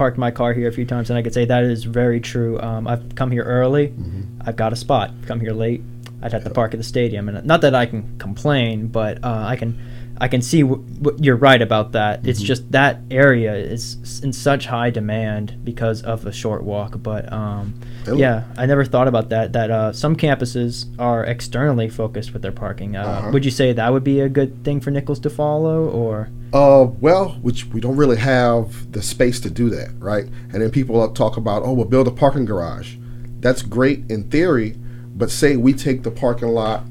parked 0.00 0.16
my 0.16 0.30
car 0.30 0.54
here 0.54 0.66
a 0.66 0.72
few 0.72 0.86
times, 0.86 1.10
and 1.10 1.18
I 1.18 1.22
could 1.22 1.34
say 1.34 1.44
that 1.44 1.62
is 1.62 1.84
very 1.84 2.20
true. 2.20 2.58
Um, 2.58 2.88
I've 2.88 3.14
come 3.16 3.30
here 3.30 3.42
early, 3.42 3.92
I've 4.40 4.56
got 4.56 4.72
a 4.72 4.76
spot. 4.76 5.12
Come 5.26 5.40
here 5.40 5.52
late, 5.52 5.82
I'd 6.22 6.32
have 6.32 6.42
to 6.44 6.48
park 6.48 6.72
at 6.72 6.78
the 6.78 6.84
stadium, 6.84 7.28
and 7.28 7.44
not 7.44 7.60
that 7.60 7.74
I 7.74 7.84
can 7.84 8.16
complain, 8.18 8.86
but 8.86 9.22
uh, 9.22 9.44
I 9.46 9.56
can. 9.56 9.78
I 10.20 10.28
can 10.28 10.42
see 10.42 10.60
w- 10.62 10.82
w- 11.00 11.18
you're 11.22 11.36
right 11.36 11.62
about 11.62 11.92
that. 11.92 12.26
It's 12.26 12.40
just 12.42 12.70
that 12.72 13.00
area 13.10 13.54
is 13.54 14.20
in 14.22 14.32
such 14.34 14.66
high 14.66 14.90
demand 14.90 15.64
because 15.64 16.02
of 16.02 16.26
a 16.26 16.32
short 16.32 16.62
walk. 16.62 17.02
But 17.02 17.32
um, 17.32 17.74
It'll- 18.02 18.18
yeah, 18.18 18.44
I 18.58 18.66
never 18.66 18.84
thought 18.84 19.08
about 19.08 19.30
that. 19.30 19.54
That 19.54 19.70
uh, 19.70 19.92
some 19.94 20.16
campuses 20.16 20.86
are 20.98 21.24
externally 21.24 21.88
focused 21.88 22.32
with 22.34 22.42
their 22.42 22.52
parking. 22.52 22.96
Uh, 22.96 23.00
Uh-huh. 23.04 23.30
Would 23.32 23.44
you 23.46 23.50
say 23.50 23.72
that 23.72 23.92
would 23.92 24.04
be 24.04 24.20
a 24.20 24.28
good 24.28 24.62
thing 24.62 24.80
for 24.80 24.90
Nicholls 24.90 25.20
to 25.20 25.30
follow, 25.30 25.88
or 25.88 26.28
Uh, 26.52 26.88
well, 27.00 27.38
which 27.40 27.66
we 27.72 27.80
don't 27.80 27.96
really 27.96 28.18
have 28.18 28.92
the 28.92 29.00
space 29.02 29.40
to 29.40 29.50
do 29.50 29.70
that, 29.70 29.90
right? 29.98 30.26
And 30.52 30.60
then 30.60 30.70
people 30.70 31.08
talk 31.12 31.36
about, 31.38 31.62
oh, 31.64 31.72
we'll 31.72 31.86
build 31.86 32.08
a 32.08 32.10
parking 32.10 32.44
garage. 32.44 32.96
That's 33.40 33.62
great 33.62 34.04
in 34.10 34.24
theory, 34.24 34.76
but 35.16 35.30
say 35.30 35.56
we 35.56 35.72
take 35.72 36.02
the 36.02 36.10
parking 36.10 36.48
lot 36.48 36.84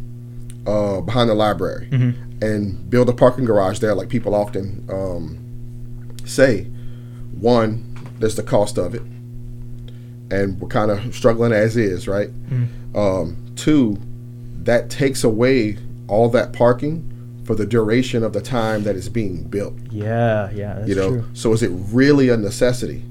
uh, 0.66 1.02
behind 1.02 1.30
the 1.30 1.34
library 1.36 1.88
Mhm. 1.92 2.14
And 2.42 2.90
build 2.90 3.10
a 3.10 3.14
parking 3.14 3.46
garage 3.46 3.80
there, 3.80 3.94
like 3.96 4.10
people 4.10 4.34
often 4.36 4.86
um, 4.90 6.16
say. 6.26 6.64
One, 7.40 7.84
there's 8.20 8.36
the 8.36 8.44
cost 8.44 8.78
of 8.78 8.94
it, 8.96 9.02
and 10.32 10.60
we're 10.60 10.68
kind 10.70 10.92
of 10.92 11.16
struggling 11.16 11.52
as 11.54 11.78
is, 11.78 12.08
right? 12.08 12.30
Um, 12.96 13.38
two, 13.56 13.98
that 14.64 14.90
takes 14.90 15.24
away 15.24 15.78
all 16.08 16.30
that 16.30 16.52
parking 16.54 17.06
for 17.46 17.56
the 17.56 17.66
duration 17.66 18.24
of 18.24 18.34
the 18.34 18.42
time 18.42 18.84
that 18.84 18.96
it's 18.96 19.10
being 19.10 19.44
built. 19.44 19.74
yeah, 19.92 20.50
yeah, 20.52 20.74
that's 20.76 20.88
you 20.90 20.96
know, 20.96 21.10
true. 21.10 21.26
so 21.34 21.54
is 21.54 21.64
it 21.64 21.70
really 21.92 22.30
a 22.30 22.38
necessity 22.38 23.04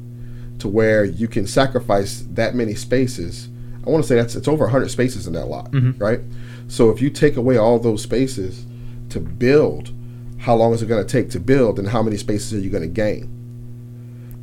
to 0.58 0.68
where 0.68 1.04
you 1.04 1.26
can 1.28 1.46
sacrifice 1.46 2.24
that 2.32 2.54
many 2.54 2.74
spaces? 2.74 3.48
I 3.86 3.90
want 3.90 4.04
to 4.04 4.08
say 4.08 4.16
that's 4.16 4.36
it's 4.36 4.48
over 4.48 4.64
100 4.64 4.90
spaces 4.90 5.26
in 5.26 5.32
that 5.32 5.46
lot, 5.46 5.70
Mhm. 5.72 5.98
right? 6.00 6.20
So 6.68 6.90
if 6.90 7.00
you 7.00 7.08
take 7.10 7.36
away 7.36 7.56
all 7.56 7.78
those 7.78 8.02
spaces 8.02 8.64
to 9.10 9.20
build, 9.20 9.92
how 10.38 10.54
long 10.54 10.72
is 10.72 10.82
it 10.82 10.86
going 10.86 11.04
to 11.04 11.10
take 11.10 11.30
to 11.30 11.40
build, 11.40 11.78
and 11.78 11.88
how 11.88 12.02
many 12.02 12.16
spaces 12.16 12.52
are 12.54 12.60
you 12.60 12.70
going 12.70 12.82
to 12.82 12.88
gain? 12.88 13.34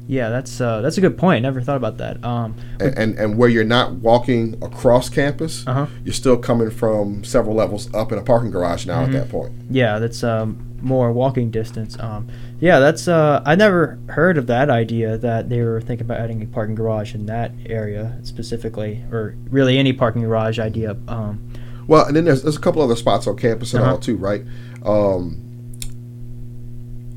Yeah, 0.08 0.30
that's 0.30 0.62
uh, 0.62 0.82
that's 0.82 0.99
a 0.99 1.01
good 1.01 1.17
point. 1.17 1.41
Never 1.41 1.62
thought 1.62 1.78
about 1.78 1.97
that. 1.97 2.23
Um, 2.23 2.54
and, 2.80 2.95
and 2.97 3.17
and 3.17 3.38
where 3.39 3.49
you're 3.49 3.63
not 3.63 3.93
walking 3.93 4.56
across 4.62 5.10
campus, 5.10 5.63
Uh-huh. 5.65 5.88
you're 6.04 6.13
still 6.13 6.38
coming 6.38 6.69
from 6.69 7.23
several 7.23 7.56
levels 7.56 7.91
up 7.91 8.12
in 8.12 8.19
a 8.19 8.21
parking 8.21 8.51
garage 8.51 8.86
now 8.86 8.99
Mhm. 9.01 9.06
at 9.08 9.12
that 9.13 9.30
point. 9.30 9.54
yeah, 9.71 9.97
that's 9.97 10.23
um, 10.23 10.58
more 10.80 11.12
walking 11.12 11.49
distance. 11.49 11.97
Um, 11.99 12.28
yeah, 12.60 12.78
that's 12.78 13.08
uh, 13.08 13.41
I 13.47 13.56
never 13.56 13.97
heard 14.10 14.38
of 14.38 14.45
that 14.45 14.69
idea 14.69 15.17
that 15.17 15.49
they 15.49 15.63
were 15.63 15.82
thinking 15.82 16.06
about 16.06 16.19
adding 16.19 16.43
a 16.43 16.45
parking 16.45 16.75
garage 16.75 17.15
in 17.15 17.25
that 17.25 17.51
area 17.65 18.19
specifically, 18.21 19.04
or 19.12 19.34
really 19.49 19.80
any 19.80 19.91
parking 19.91 20.21
garage 20.21 20.60
idea. 20.60 20.95
Um, 21.08 21.39
Well, 21.88 22.06
and 22.06 22.15
then 22.15 22.26
there's 22.26 22.43
there's 22.43 22.58
a 22.58 22.62
couple 22.62 22.82
other 22.82 22.95
spots 22.95 23.28
on 23.28 23.38
campus 23.38 23.74
and 23.74 23.84
Uh-huh. 23.84 23.93
all 23.93 23.98
too, 24.00 24.17
right? 24.17 24.43
Um, 24.84 25.41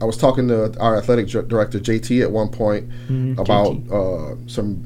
I 0.00 0.04
was 0.04 0.16
talking 0.16 0.46
to 0.48 0.78
our 0.78 0.96
athletic 0.96 1.26
director 1.48 1.81
JT 1.81 2.22
at 2.22 2.31
one 2.31 2.48
point 2.48 2.88
Mm, 3.09 3.38
about 3.38 3.76
uh, 3.92 4.37
some 4.46 4.85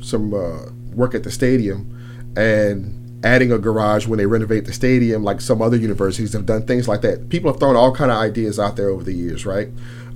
some 0.00 0.32
uh, 0.34 0.70
work 0.94 1.14
at 1.14 1.22
the 1.24 1.30
stadium 1.30 1.90
and 2.36 3.00
adding 3.24 3.50
a 3.52 3.58
garage 3.58 4.06
when 4.06 4.18
they 4.18 4.26
renovate 4.26 4.66
the 4.66 4.72
stadium, 4.72 5.24
like 5.24 5.40
some 5.40 5.62
other 5.62 5.76
universities 5.78 6.32
have 6.34 6.44
done 6.46 6.62
things 6.66 6.86
like 6.86 7.00
that. 7.00 7.28
People 7.30 7.50
have 7.50 7.58
thrown 7.58 7.74
all 7.74 7.94
kind 7.94 8.10
of 8.10 8.18
ideas 8.18 8.58
out 8.58 8.76
there 8.76 8.90
over 8.90 9.02
the 9.02 9.14
years, 9.14 9.46
right? 9.46 9.68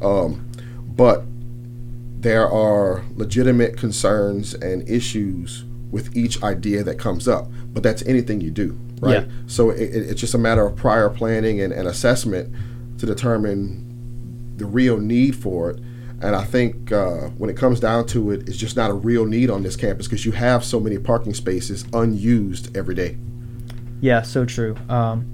Um, 0.03 0.47
but 0.95 1.25
there 2.21 2.47
are 2.51 3.03
legitimate 3.17 3.77
concerns 3.79 4.53
and 4.55 4.87
issues 4.88 5.64
with 5.90 6.16
each 6.16 6.42
idea 6.42 6.83
that 6.85 6.98
comes 6.98 7.29
up. 7.29 7.48
But 7.72 7.83
that's 7.83 8.03
anything 8.07 8.40
you 8.40 8.51
do, 8.51 8.79
right? 9.01 9.27
Yeah. 9.27 9.33
So 9.46 9.70
it, 9.70 9.81
it, 9.81 10.11
it's 10.11 10.20
just 10.20 10.35
a 10.35 10.38
matter 10.38 10.66
of 10.66 10.77
prior 10.77 11.09
planning 11.09 11.61
and, 11.61 11.72
and 11.72 11.88
assessment 11.88 12.55
to 12.98 13.07
determine 13.07 13.85
the 14.57 14.66
real 14.66 14.98
need 14.98 15.37
for 15.37 15.70
it. 15.70 15.81
And 16.20 16.35
I 16.35 16.44
think 16.44 16.90
uh, 16.90 17.29
when 17.38 17.48
it 17.48 17.57
comes 17.57 17.79
down 17.79 18.07
to 18.09 18.33
it, 18.33 18.48
it's 18.48 18.57
just 18.57 18.77
not 18.77 18.90
a 18.90 18.94
real 18.94 19.24
need 19.24 19.51
on 19.51 19.62
this 19.62 19.77
campus 19.77 20.09
because 20.09 20.27
you 20.27 20.33
have 20.33 20.64
so 20.64 20.81
many 20.81 20.98
parking 20.98 21.33
spaces 21.33 21.85
unused 21.92 22.77
every 22.77 22.94
day. 22.94 23.16
Yeah, 24.01 24.22
so 24.22 24.44
true. 24.44 24.77
Um, 24.88 25.33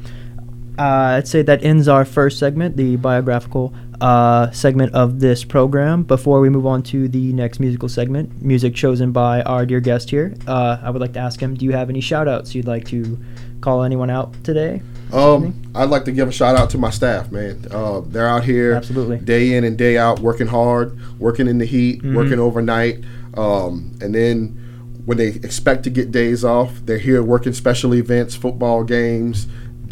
uh, 0.78 1.16
I'd 1.18 1.28
say 1.28 1.42
that 1.42 1.64
ends 1.64 1.88
our 1.88 2.04
first 2.04 2.38
segment, 2.38 2.76
the 2.76 2.96
biographical 2.96 3.72
uh, 4.00 4.50
segment 4.50 4.94
of 4.94 5.20
this 5.20 5.44
program. 5.44 6.02
Before 6.02 6.40
we 6.40 6.48
move 6.48 6.66
on 6.66 6.82
to 6.84 7.08
the 7.08 7.32
next 7.32 7.60
musical 7.60 7.88
segment, 7.88 8.42
music 8.42 8.74
chosen 8.74 9.12
by 9.12 9.42
our 9.42 9.64
dear 9.66 9.80
guest 9.80 10.10
here, 10.10 10.34
uh, 10.46 10.78
I 10.82 10.90
would 10.90 11.00
like 11.00 11.12
to 11.14 11.20
ask 11.20 11.40
him 11.40 11.54
do 11.54 11.64
you 11.64 11.72
have 11.72 11.88
any 11.90 12.00
shout 12.00 12.28
outs 12.28 12.54
you'd 12.54 12.66
like 12.66 12.84
to 12.86 13.18
call 13.60 13.82
anyone 13.82 14.10
out 14.10 14.32
today? 14.44 14.82
Um, 15.12 15.62
I'd 15.74 15.90
like 15.90 16.04
to 16.06 16.12
give 16.12 16.28
a 16.28 16.32
shout 16.32 16.56
out 16.56 16.70
to 16.70 16.78
my 16.78 16.90
staff, 16.90 17.30
man. 17.30 17.66
Uh, 17.70 18.00
they're 18.00 18.26
out 18.26 18.44
here 18.44 18.74
Absolutely. 18.74 19.18
day 19.18 19.54
in 19.54 19.64
and 19.64 19.76
day 19.76 19.96
out, 19.96 20.18
working 20.20 20.48
hard, 20.48 20.98
working 21.20 21.46
in 21.46 21.58
the 21.58 21.64
heat, 21.64 22.02
Mhm. 22.02 22.14
working 22.16 22.38
overnight, 22.40 23.00
um, 23.36 23.92
and 24.00 24.14
then 24.14 24.56
when 25.04 25.18
they 25.18 25.28
expect 25.28 25.84
to 25.84 25.90
get 25.90 26.10
days 26.10 26.44
off, 26.44 26.80
they're 26.86 26.98
here 26.98 27.22
working 27.22 27.52
special 27.52 27.94
events, 27.94 28.34
football 28.34 28.82
games, 28.84 29.46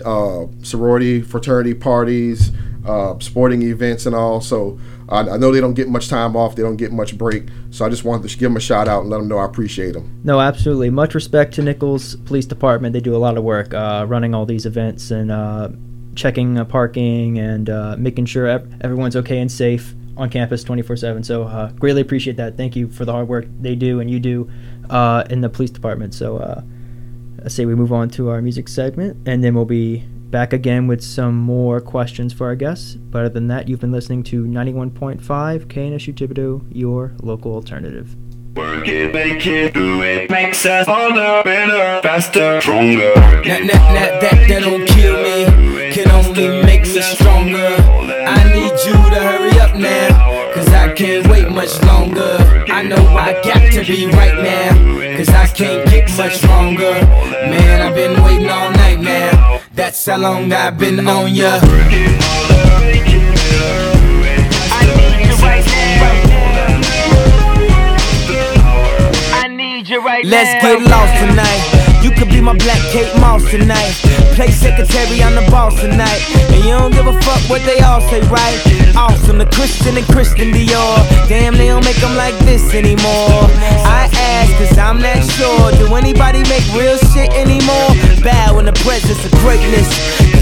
uh, 0.04 0.46
sorority, 0.62 1.20
fraternity 1.20 1.74
parties, 1.74 2.50
uh, 2.86 3.18
sporting 3.18 3.62
events, 3.62 4.06
and 4.06 4.14
all. 4.14 4.40
So 4.40 4.78
I, 5.08 5.20
I 5.20 5.36
know 5.36 5.52
they 5.52 5.60
don't 5.60 5.74
get 5.74 5.88
much 5.88 6.08
time 6.08 6.36
off, 6.36 6.56
they 6.56 6.62
don't 6.62 6.76
get 6.76 6.92
much 6.92 7.16
break. 7.16 7.44
So 7.70 7.84
I 7.84 7.88
just 7.88 8.04
wanted 8.04 8.28
to 8.28 8.36
give 8.36 8.46
them 8.46 8.56
a 8.56 8.60
shout 8.60 8.88
out 8.88 9.02
and 9.02 9.10
let 9.10 9.18
them 9.18 9.28
know 9.28 9.38
I 9.38 9.44
appreciate 9.44 9.92
them. 9.92 10.20
No, 10.24 10.40
absolutely. 10.40 10.90
Much 10.90 11.14
respect 11.14 11.54
to 11.54 11.62
Nicholls 11.62 12.16
Police 12.16 12.46
Department. 12.46 12.92
They 12.92 13.00
do 13.00 13.14
a 13.14 13.18
lot 13.18 13.36
of 13.36 13.44
work 13.44 13.74
uh, 13.74 14.06
running 14.08 14.34
all 14.34 14.46
these 14.46 14.66
events 14.66 15.10
and 15.10 15.30
uh, 15.30 15.68
checking 16.14 16.58
uh, 16.58 16.64
parking 16.64 17.38
and 17.38 17.70
uh, 17.70 17.96
making 17.98 18.26
sure 18.26 18.46
everyone's 18.46 19.16
okay 19.16 19.38
and 19.38 19.50
safe 19.50 19.94
on 20.16 20.28
campus 20.28 20.62
24 20.64 20.96
7. 20.96 21.24
So, 21.24 21.44
uh, 21.44 21.70
greatly 21.72 22.02
appreciate 22.02 22.36
that. 22.36 22.56
Thank 22.56 22.76
you 22.76 22.88
for 22.88 23.04
the 23.04 23.12
hard 23.12 23.28
work 23.28 23.46
they 23.60 23.74
do 23.74 24.00
and 24.00 24.10
you 24.10 24.20
do 24.20 24.50
uh, 24.90 25.24
in 25.30 25.40
the 25.40 25.48
police 25.48 25.70
department. 25.70 26.14
So, 26.14 26.38
uh, 26.38 26.62
I 27.44 27.48
say 27.48 27.64
we 27.66 27.74
move 27.74 27.92
on 27.92 28.08
to 28.10 28.28
our 28.28 28.40
music 28.40 28.68
segment 28.68 29.16
and 29.26 29.42
then 29.42 29.54
we'll 29.54 29.64
be 29.64 30.04
back 30.32 30.52
again 30.52 30.88
with 30.88 31.02
some 31.02 31.36
more 31.36 31.80
questions 31.80 32.32
for 32.32 32.46
our 32.46 32.56
guests. 32.56 32.94
But 32.94 33.26
other 33.26 33.34
than 33.34 33.46
that, 33.48 33.68
you've 33.68 33.80
been 33.80 33.92
listening 33.92 34.24
to 34.24 34.44
91.5 34.44 35.20
KNSU 35.20 36.14
Thibodaux, 36.14 36.66
your 36.72 37.12
local 37.22 37.54
alternative. 37.54 38.16
Work 38.56 38.88
it, 38.88 39.14
make 39.14 39.46
it, 39.46 39.72
do 39.72 40.02
it, 40.02 40.30
makes 40.30 40.66
us 40.66 40.86
harder, 40.86 41.42
better, 41.44 42.02
faster, 42.02 42.60
stronger. 42.60 43.14
That, 43.14 43.44
that, 43.44 43.68
that, 43.68 44.20
that, 44.20 44.48
that 44.48 44.60
don't 44.62 44.86
kill 44.88 45.22
me, 45.22 45.92
can 45.92 46.10
only 46.10 46.62
make 46.62 46.82
me 46.82 47.00
stronger. 47.00 47.76
I 48.28 48.44
need 48.52 48.72
you 48.84 48.92
to 48.92 49.20
hurry 49.20 49.58
up 49.60 49.76
now, 49.76 50.52
cause 50.54 50.68
I 50.68 50.92
can't 50.92 51.26
wait 51.28 51.48
much 51.50 51.80
longer. 51.84 52.36
I 52.68 52.82
know 52.82 53.06
I 53.16 53.32
got 53.42 53.72
to 53.72 53.84
be 53.84 54.06
right 54.06 54.36
now, 54.42 55.16
cause 55.16 55.30
I 55.30 55.46
can't 55.46 55.88
get 55.88 56.14
much 56.18 56.42
longer. 56.44 56.92
Man, 57.48 57.80
I've 57.80 57.94
been 57.94 58.22
waiting 58.22 58.50
all 58.50 58.70
night 58.72 59.00
now, 59.00 59.30
that's 59.74 60.06
how 60.06 60.18
long 60.18 60.52
I've 60.52 60.78
been 60.78 61.06
on 61.06 61.34
ya. 61.34 61.58
I 61.62 61.66
need 64.96 65.26
you 65.26 65.34
right 65.42 65.66
now. 65.66 66.22
I 69.34 69.48
need 69.48 69.88
you 69.88 70.04
right 70.04 70.24
Let's 70.24 70.62
get 70.62 70.82
lost 70.82 71.14
tonight. 71.20 71.81
You 72.02 72.10
could 72.10 72.28
be 72.28 72.40
my 72.40 72.54
black 72.54 72.82
Kate 72.90 73.14
Moss 73.20 73.48
tonight. 73.48 73.94
Play 74.34 74.50
secretary 74.50 75.22
on 75.22 75.34
the 75.34 75.46
boss 75.50 75.80
tonight. 75.80 76.20
And 76.50 76.64
you 76.64 76.74
don't 76.74 76.92
give 76.92 77.06
a 77.06 77.14
fuck 77.22 77.40
what 77.48 77.62
they 77.62 77.78
all 77.80 78.00
say, 78.00 78.20
right? 78.26 78.58
Awesome, 78.96 79.38
the 79.38 79.46
Christian 79.46 79.96
and 79.96 80.06
Christian 80.06 80.50
Dior. 80.50 80.98
Damn, 81.28 81.54
they 81.54 81.68
don't 81.68 81.84
make 81.84 81.96
them 81.96 82.16
like 82.16 82.36
this 82.40 82.74
anymore. 82.74 83.46
I 83.86 84.10
ask, 84.12 84.50
cause 84.58 84.76
I'm 84.78 85.00
not 85.00 85.22
sure. 85.22 85.70
Do 85.78 85.94
anybody 85.94 86.42
make 86.50 86.66
real 86.74 86.98
shit 87.14 87.30
anymore? 87.38 87.94
Bow 88.22 88.58
in 88.58 88.66
the 88.66 88.76
presence 88.82 89.24
of 89.24 89.30
greatness. 89.38 90.41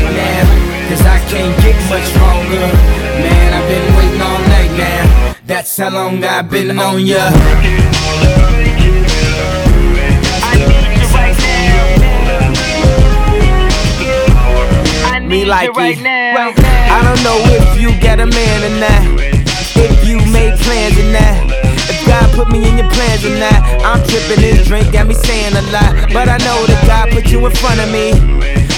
Cause 0.91 1.07
I 1.07 1.19
can't 1.31 1.55
get 1.63 1.79
much 1.87 2.03
longer. 2.19 2.67
Man, 3.23 3.53
I've 3.55 3.63
been 3.69 3.95
waiting 3.95 4.19
all 4.19 4.39
night 4.51 4.71
now. 4.75 5.35
That's 5.45 5.77
how 5.77 5.89
long 5.89 6.21
I've 6.21 6.49
been 6.49 6.77
on 6.77 7.05
ya. 7.05 7.31
I 10.43 10.59
need 10.59 10.91
you 10.91 11.07
right 11.15 11.37
now. 15.15 15.29
Me 15.29 15.45
like 15.45 15.67
you 15.69 15.73
right 15.75 16.01
now. 16.01 16.51
I 16.59 16.99
don't 17.07 17.23
know 17.23 17.39
if 17.55 17.79
you 17.79 17.95
got 18.01 18.19
a 18.19 18.25
man 18.25 18.63
or 18.67 18.75
not. 18.81 19.01
If 19.79 20.05
you 20.05 20.17
made 20.33 20.59
plans 20.59 20.97
or 20.99 21.07
not. 21.07 21.55
If 21.87 22.05
God 22.05 22.29
put 22.35 22.49
me 22.51 22.67
in 22.67 22.77
your 22.77 22.89
plans 22.91 23.23
or 23.23 23.39
not. 23.39 23.63
I'm 23.87 24.03
tripping 24.09 24.41
this 24.41 24.67
drink, 24.67 24.91
got 24.91 25.07
me 25.07 25.13
saying 25.13 25.55
a 25.55 25.61
lot. 25.71 26.11
But 26.11 26.27
I 26.27 26.35
know 26.39 26.65
that 26.67 26.83
God 26.85 27.11
put 27.11 27.31
you 27.31 27.45
in 27.45 27.51
front 27.55 27.79
of 27.79 27.89
me. 27.89 28.11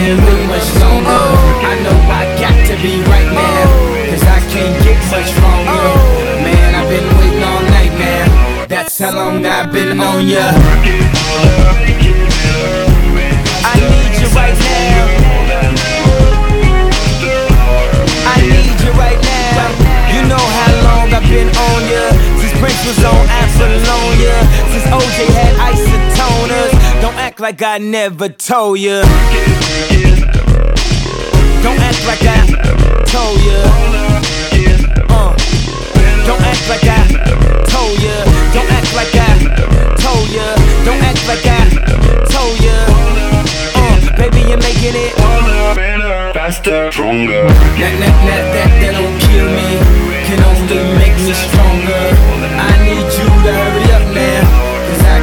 Can't 0.00 0.20
wait 0.24 0.44
much 0.48 0.68
longer. 0.80 1.24
I 1.70 1.74
know 1.84 1.98
I 2.08 2.24
got 2.40 2.56
to 2.68 2.74
be 2.80 3.04
right 3.12 3.30
now. 3.36 3.68
Cause 4.08 4.24
I 4.24 4.40
can't 4.52 4.76
get 4.84 4.98
much 5.12 5.30
longer. 5.44 5.84
Man, 6.44 6.68
I've 6.78 6.88
been 6.88 7.08
waiting 7.18 7.44
all 7.44 7.62
night 7.76 7.92
now. 8.00 8.66
That's 8.66 8.98
how 8.98 9.12
long 9.12 9.44
I've 9.44 9.70
been 9.72 10.00
on 10.00 10.26
ya. 10.26 10.46
I 13.72 13.76
need 13.92 14.12
you 14.20 14.28
right 14.40 14.56
now. 14.72 15.04
I 18.32 18.36
need 18.54 18.76
you 18.80 18.92
right 19.04 19.20
now. 19.20 19.68
You 20.14 20.20
know 20.32 20.44
how 20.58 20.70
long 20.88 21.06
I've 21.12 21.28
been 21.28 21.50
on 21.68 21.80
ya. 21.92 22.04
Since 22.40 22.54
Prince 22.56 22.80
was 22.88 23.00
on 23.04 23.24
Apollonia. 23.28 24.36
Since 24.72 24.86
OJ 24.96 25.18
had 25.36 25.52
isotoners. 25.70 26.79
Don't 27.00 27.16
act 27.16 27.40
like 27.40 27.62
I 27.62 27.78
never 27.78 28.28
told 28.28 28.78
ya. 28.78 29.02
Don't 31.64 31.80
act 31.80 32.04
like 32.06 32.22
I 32.22 32.44
told 33.08 33.40
ya. 33.40 33.58
Uh. 35.08 35.32
Don't 36.28 36.42
act 36.44 36.68
like 36.68 36.84
I 36.84 37.00
told 37.64 37.96
ya. 38.04 38.16
Don't 38.52 38.70
act 38.70 38.92
like 38.94 39.14
I 39.16 39.32
told 39.96 40.28
ya. 40.28 40.44
Don't 40.84 41.02
act 41.02 41.26
like 41.26 41.46
I 41.46 41.64
told 42.28 42.60
ya. 42.60 42.76
Uh, 43.80 43.96
baby, 44.16 44.40
you're 44.48 44.58
making 44.58 44.94
it. 44.94 45.12
Harder, 45.16 45.74
better, 45.80 46.32
faster, 46.34 46.92
stronger. 46.92 47.44
That, 47.80 47.94
that, 47.96 48.16
that, 48.28 48.42
that, 48.54 48.70
that 48.80 48.92
don't 49.00 49.18
kill 49.24 49.48
me. 49.48 49.68
Can 50.28 50.40
only 50.44 50.80
make 51.00 51.16
me 51.16 51.32
stronger. 51.32 52.04
I 52.60 52.72
need 52.84 53.08
you 53.18 53.28
to 53.44 53.69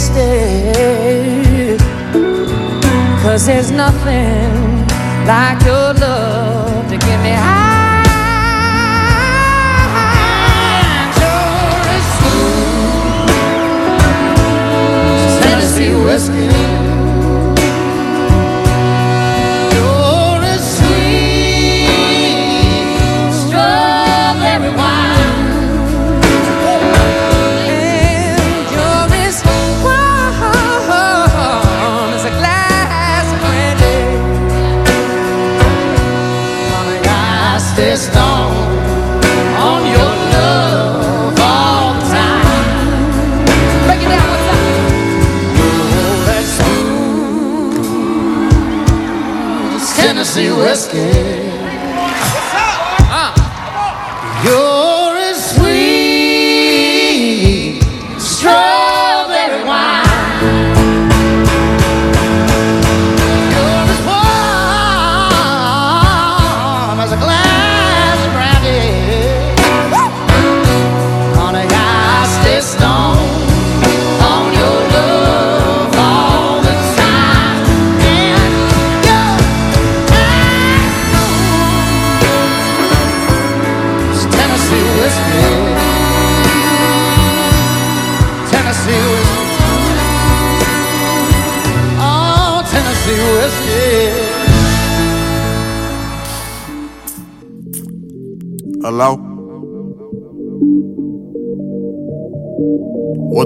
wasted. 0.00 1.80
Cause 3.22 3.46
there's 3.46 3.70
nothing 3.70 4.86
like 5.26 5.62
your 5.64 5.94
love 5.94 6.88
to 6.88 6.96
get 6.96 7.22
me 7.22 7.30
high. 7.30 7.68
Tennessee 15.42 15.94
whiskey. 15.94 16.69
que 50.88 51.09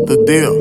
the 0.07 0.17
deal? 0.25 0.54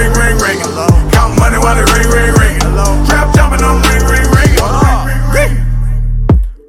Ring, 0.00 0.12
ring, 0.16 0.36
ringing. 0.40 0.72
Count 1.12 1.36
money 1.38 1.58
while 1.58 1.76
it 1.76 1.88
ring, 1.92 2.08
ring, 2.08 2.32
ringing. 2.40 2.60
Trap 3.06 3.34
jumping, 3.36 3.60
I'm 3.60 3.82
ring, 3.84 4.04
ring, 4.08 4.28
ringing. 4.32 4.64
Ring, 5.04 5.22
ring. 5.36 5.54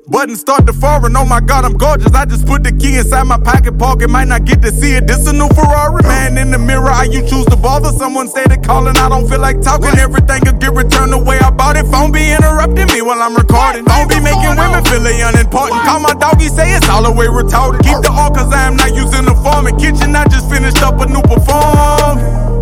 Button 0.07 0.35
start 0.35 0.67
to 0.67 0.73
foreign, 0.73 1.15
oh 1.15 1.25
my 1.25 1.39
god, 1.39 1.63
I'm 1.63 1.73
gorgeous. 1.73 2.11
I 2.13 2.25
just 2.25 2.45
put 2.45 2.63
the 2.63 2.71
key 2.71 2.97
inside 2.97 3.23
my 3.23 3.39
pocket 3.39 3.77
pocket, 3.79 4.09
might 4.09 4.27
not 4.27 4.43
get 4.43 4.61
to 4.63 4.71
see 4.71 4.93
it. 4.95 5.07
This 5.07 5.25
a 5.27 5.33
new 5.33 5.47
Ferrari, 5.49 6.03
man. 6.03 6.37
In 6.37 6.51
the 6.51 6.59
mirror, 6.59 6.89
how 6.91 7.03
you 7.03 7.21
choose 7.21 7.45
to 7.45 7.55
bother? 7.55 7.89
Someone 7.95 8.27
say 8.27 8.43
they 8.45 8.57
calling, 8.57 8.97
I 8.97 9.07
don't 9.07 9.29
feel 9.29 9.39
like 9.39 9.61
talking. 9.61 9.97
Everything 9.97 10.43
will 10.43 10.59
get 10.59 10.73
returned 10.73 11.13
the 11.13 11.17
way 11.17 11.39
I 11.39 11.49
bought 11.49 11.77
it. 11.77 11.85
Phone 11.87 12.11
be 12.11 12.27
interrupting 12.31 12.87
me 12.87 13.01
while 13.01 13.21
I'm 13.21 13.35
recording. 13.35 13.85
Phone 13.85 14.07
be 14.09 14.19
making 14.19 14.59
women 14.59 14.83
feel 14.83 14.99
they 14.99 15.21
unimportant. 15.21 15.79
Call 15.87 16.01
my 16.01 16.13
doggy, 16.19 16.49
say 16.49 16.75
it's 16.75 16.89
all 16.89 17.03
the 17.03 17.11
way 17.11 17.27
retarded. 17.27 17.79
Keep 17.79 18.03
the 18.03 18.11
all 18.11 18.31
cause 18.31 18.51
I 18.51 18.67
am 18.67 18.75
not 18.75 18.93
using 18.93 19.23
the 19.23 19.35
form. 19.39 19.67
In 19.67 19.77
kitchen, 19.79 20.15
I 20.15 20.27
just 20.27 20.49
finished 20.49 20.83
up 20.83 20.99
a 20.99 21.07
new 21.07 21.23
perform. 21.23 22.60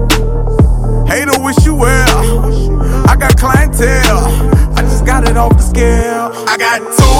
Hater 1.09 1.41
wish 1.41 1.65
you 1.65 1.73
well. 1.73 3.09
I 3.09 3.15
got 3.17 3.35
clientele. 3.35 4.29
I 4.77 4.81
just 4.85 5.05
got 5.05 5.27
it 5.27 5.35
off 5.37 5.57
the 5.57 5.65
scale. 5.65 6.29
I 6.45 6.55
got 6.55 6.79
two 6.85 7.17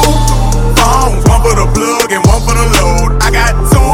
phones, 0.78 1.26
one 1.26 1.42
for 1.42 1.58
the 1.58 1.66
plug 1.74 2.12
and 2.14 2.22
one 2.30 2.42
for 2.46 2.54
the 2.54 2.70
load. 2.78 3.18
I 3.18 3.34
got 3.34 3.58
two 3.74 3.90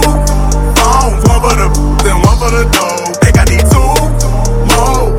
phones, 0.75 1.23
one 1.31 1.39
for 1.39 1.55
the 1.55 1.67
then 2.03 2.19
one 2.27 2.35
for 2.35 2.51
the 2.51 2.67
dough. 2.75 3.07
Think 3.23 3.39
I 3.39 3.47
need 3.47 3.63
two 3.71 3.95
more. 4.75 5.15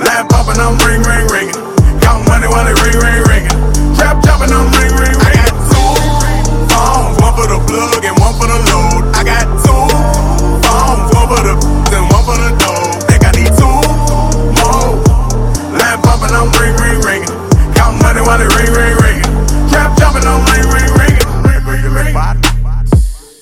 Line 0.00 0.26
popping, 0.32 0.56
I'm 0.56 0.80
ring, 0.88 1.04
ring, 1.04 1.28
ringing. 1.28 1.60
Count 2.00 2.24
money 2.24 2.48
while 2.48 2.64
it 2.64 2.80
ring, 2.80 2.96
ring, 2.96 3.20
ringing. 3.28 3.58
Trap 3.92 4.24
jumping, 4.24 4.56
I'm 4.56 4.72
ring, 4.72 4.87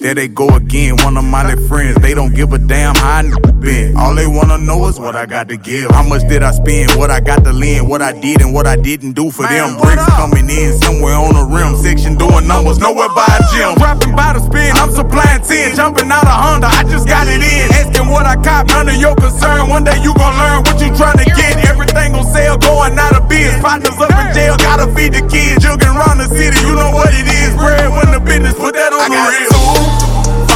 There 0.07 0.15
they 0.15 0.29
go 0.29 0.47
again, 0.55 0.95
one 1.03 1.17
of 1.17 1.25
my 1.25 1.43
little 1.43 1.67
friends. 1.67 1.97
They 1.99 2.15
don't 2.15 2.33
give 2.33 2.53
a 2.53 2.59
damn 2.59 2.95
how 2.95 3.27
I 3.27 3.51
been. 3.59 3.97
All 3.97 4.15
they 4.15 4.29
wanna 4.29 4.57
know 4.59 4.87
is 4.87 5.01
what 5.01 5.17
I 5.17 5.27
got 5.27 5.49
to 5.49 5.57
give. 5.57 5.91
How 5.91 6.07
much 6.07 6.23
did 6.29 6.45
I 6.45 6.53
spend? 6.53 6.95
What 6.95 7.11
I 7.11 7.19
got 7.19 7.43
to 7.43 7.53
lend? 7.53 7.91
What 7.91 8.03
I 8.03 8.13
did 8.13 8.41
and 8.41 8.55
what 8.55 8.67
I 8.67 8.77
didn't 8.77 9.19
do 9.19 9.33
for 9.33 9.43
them. 9.43 9.77
Bricks 9.83 10.07
coming 10.15 10.49
in 10.49 10.79
somewhere 10.79 11.19
on 11.19 11.35
the 11.35 11.43
rim. 11.43 11.75
Section 11.83 12.15
doing 12.15 12.47
numbers, 12.47 12.79
nowhere 12.79 13.11
by 13.19 13.27
a 13.27 13.43
gym. 13.51 13.75
Dropping 13.83 14.15
by 14.15 14.39
the 14.39 14.41
spin, 14.47 14.71
I'm 14.79 14.95
supplying 14.95 15.43
10. 15.43 15.75
Jumping 15.75 16.11
out 16.15 16.23
of 16.23 16.39
Honda, 16.39 16.69
I 16.71 16.87
just 16.87 17.09
got 17.09 17.27
it 17.27 17.43
in. 17.43 17.67
Asking 17.75 18.07
what 18.07 18.27
I 18.27 18.37
cop, 18.39 18.69
none 18.69 18.89
of 18.89 18.97
your 19.03 19.17
concern. 19.17 19.69
One 19.69 19.83
day 19.83 19.99
you 20.07 20.15
gon' 20.15 20.39
learn 20.39 20.63
what 20.63 20.79
you 20.79 20.95
trying 20.95 21.19
to 21.19 21.27
get. 21.35 21.67
Everything 21.67 22.15
gon' 22.15 22.31
sell, 22.31 22.57
going 22.59 22.95
out 22.95 23.19
of 23.19 23.29
biz. 23.29 23.59
Partners 23.59 23.99
up 23.99 24.15
in 24.15 24.31
jail, 24.39 24.55
gotta 24.63 24.87
feed 24.95 25.19
the 25.19 25.27
kids. 25.27 25.67
Jugging 25.67 25.91
around 25.91 26.23
the 26.23 26.31
city, 26.31 26.63
you 26.63 26.79
know 26.79 26.95
what 26.95 27.11
it 27.11 27.27
is. 27.27 27.59
Bread 27.59 27.91
when 27.91 28.15
the 28.15 28.23
business, 28.23 28.55
put 28.55 28.75
that 28.79 28.95
on 28.95 29.11
the 29.11 29.19
real. 29.35 30.06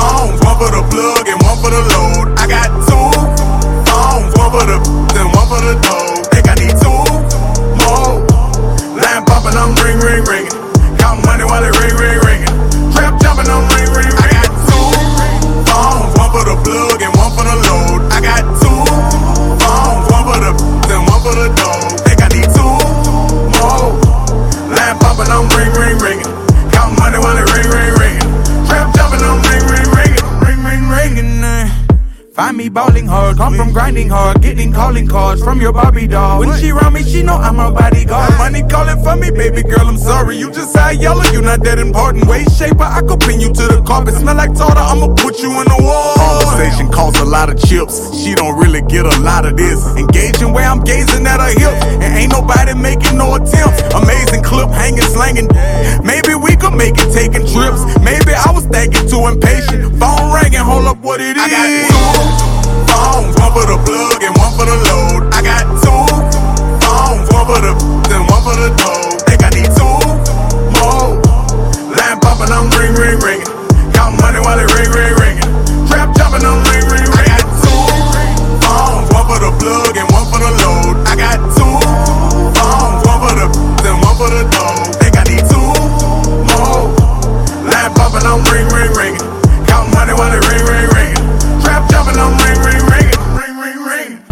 Phones, 0.00 0.40
one 0.40 0.56
for 0.56 0.70
the 0.72 0.80
plug 0.88 1.28
and 1.28 1.36
one 1.44 1.58
for 1.60 1.68
the 1.68 1.82
load. 1.92 2.32
I 2.40 2.48
got 2.48 2.72
two 2.88 3.12
phones, 3.84 4.32
one 4.40 4.48
for 4.48 4.64
the 4.64 4.80
then 5.12 5.28
one 5.36 5.44
for 5.44 5.60
the 5.60 5.76
dough. 5.76 6.24
Think 6.32 6.48
I 6.48 6.54
need 6.56 6.72
two 6.80 6.88
more. 7.84 8.24
Line 8.96 9.24
popping, 9.28 9.60
I'm 9.60 9.76
ring, 9.84 10.00
ring, 10.00 10.24
ringing. 10.24 10.56
Count 10.96 11.20
money 11.28 11.44
while 11.44 11.60
it 11.60 11.76
ring, 11.84 11.92
ring, 12.00 12.16
ringing. 12.24 12.54
Trap 12.96 13.20
jumping, 13.20 13.52
I'm 13.52 13.68
ring, 13.76 13.92
ring, 13.92 14.08
ringing. 14.08 14.24
I 14.24 14.40
got 14.40 14.48
two 14.64 14.88
phones, 15.68 16.16
one 16.16 16.30
for 16.32 16.44
the 16.48 16.56
plug 16.64 16.98
and 17.04 17.12
one 17.20 17.32
for 17.36 17.44
the 17.44 17.56
load. 17.68 18.00
I 18.08 18.24
got 18.24 18.42
two 18.56 18.69
Find 32.40 32.56
me 32.56 32.70
balling 32.70 33.06
hard, 33.06 33.36
come 33.36 33.54
from 33.54 33.70
grinding 33.70 34.08
hard, 34.08 34.40
getting 34.40 34.72
calling 34.72 35.06
cards 35.06 35.44
from 35.44 35.60
your 35.60 35.74
Barbie 35.74 36.06
doll. 36.06 36.40
When 36.40 36.58
she 36.58 36.70
around 36.70 36.94
me, 36.94 37.02
she 37.02 37.22
know 37.22 37.34
I'm 37.34 37.56
her 37.56 37.70
bodyguard. 37.70 38.32
Money 38.38 38.62
calling 38.62 38.96
for 39.04 39.14
me, 39.14 39.30
baby 39.30 39.62
girl, 39.62 39.86
I'm 39.86 39.98
sorry. 39.98 40.38
You 40.38 40.50
just 40.50 40.74
high 40.74 40.92
yellow, 40.92 41.22
you 41.34 41.42
not 41.42 41.62
that 41.64 41.78
important. 41.78 42.24
Waist 42.28 42.58
shaper, 42.58 42.82
I 42.82 43.02
could 43.02 43.20
pin 43.20 43.40
you 43.40 43.52
to 43.52 43.64
the 43.68 43.82
carpet. 43.86 44.14
Smell 44.14 44.36
like 44.36 44.54
tartar, 44.54 44.80
I'ma 44.80 45.08
put 45.20 45.40
you 45.40 45.52
in 45.60 45.68
the 45.68 45.84
wall. 45.84 46.16
Conversation 46.16 46.88
costs 46.88 47.20
a 47.20 47.26
lot 47.26 47.52
of 47.52 47.60
chips. 47.60 48.08
She 48.16 48.34
don't 48.34 48.58
really 48.58 48.80
get 48.88 49.04
a 49.04 49.20
lot 49.20 49.44
of 49.44 49.58
this. 49.58 49.84
Engaging 50.00 50.54
where 50.54 50.64
I'm 50.64 50.80
gazing 50.80 51.26
at 51.26 51.44
her 51.44 51.52
hips. 51.52 51.84
And 52.00 52.16
ain't 52.16 52.32
nobody 52.32 52.72
making 52.72 53.18
no 53.18 53.36
attempts. 53.36 53.84
Amazing 53.92 54.44
clip, 54.44 54.70
hanging, 54.70 55.04
slanging. 55.12 55.48
Maybe 56.00 56.32
we 56.40 56.56
could 56.56 56.72
make 56.72 56.96
it 56.96 57.12
taking 57.12 57.44
trips. 57.44 57.84
Maybe 58.00 58.32
I 58.32 58.48
was 58.48 58.64
thinking 58.64 59.04
too 59.12 59.28
impatient. 59.28 59.92
Phone 60.00 60.32
ringing, 60.32 60.64
hold 60.64 60.88
up 60.88 61.04
what 61.04 61.20
it 61.20 61.36
is. 61.36 62.29
Got 62.30 62.86
phones, 62.90 63.34
one 63.38 63.52
for 63.52 63.66
the 63.66 63.78
plug 63.82 64.22
and 64.22 64.34
one 64.38 64.52
for 64.54 64.66
the 64.66 64.76
load. 64.88 65.22
I 65.34 65.42
got 65.42 65.66
two 65.82 66.02
phones, 66.82 67.26
one 67.34 67.46
for 67.46 67.60
the 67.60 67.72
then 68.08 68.22
one 68.30 68.42
for 68.46 68.54
the 68.56 68.70
dough. 68.78 69.18
Think 69.26 69.42
I 69.42 69.50
need 69.50 69.70
two 69.74 69.98
more. 70.78 71.18
Line 71.90 72.18
popping, 72.22 72.52
I'm 72.52 72.70
ring, 72.78 72.94
ring, 72.94 73.18
ringing. 73.20 73.50
Count 73.92 74.20
money 74.22 74.40
while 74.40 74.58
it 74.58 74.68
ring, 74.74 74.90
ring, 74.94 75.14
ringing. 75.18 75.50
Trap 75.88 76.14
jumping, 76.16 76.44
I'm 76.46 76.62
ring, 76.70 76.86
ring, 76.86 77.08
ringing. 77.10 77.34
I 77.34 77.42
got 77.42 77.46
two 77.62 77.82
phones, 78.62 79.06
one 79.10 79.26
for 79.26 79.38
the 79.42 79.50
plug 79.58 79.94
and 79.98 80.08
one 80.14 80.26
for 80.30 80.38
the 80.38 80.50
load. 80.62 80.94
I 81.10 81.14
got 81.18 81.38
two 81.56 81.74
phones, 82.54 83.00
one 83.06 83.18
for 83.22 83.34
the 83.34 83.46
then 83.82 83.96
one 84.04 84.16
for 84.16 84.30
the 84.30 84.42
dough. 84.54 84.86
Think 85.02 85.14
I 85.18 85.24
need 85.26 85.44
two 85.50 85.70
more. 86.46 86.94
Line 87.66 87.92
popping, 87.98 88.24
I'm 88.24 88.40
ring, 88.54 88.68
ring, 88.70 88.92
ringing. 88.94 89.26
Count 89.66 89.90
money 89.94 90.14
while 90.14 90.32
it 90.32 90.42
ring, 90.46 90.64
ring, 90.64 90.86
ringing. 90.94 90.99
Trap 92.20 92.28
jumping, 92.28 92.28
I'm 92.28 92.36
ring, 92.44 92.60
ring, 92.66 92.84
ringing. 92.90 93.20
Ring, 93.34 93.56
ring, 93.58 93.80
ring. 93.86 94.24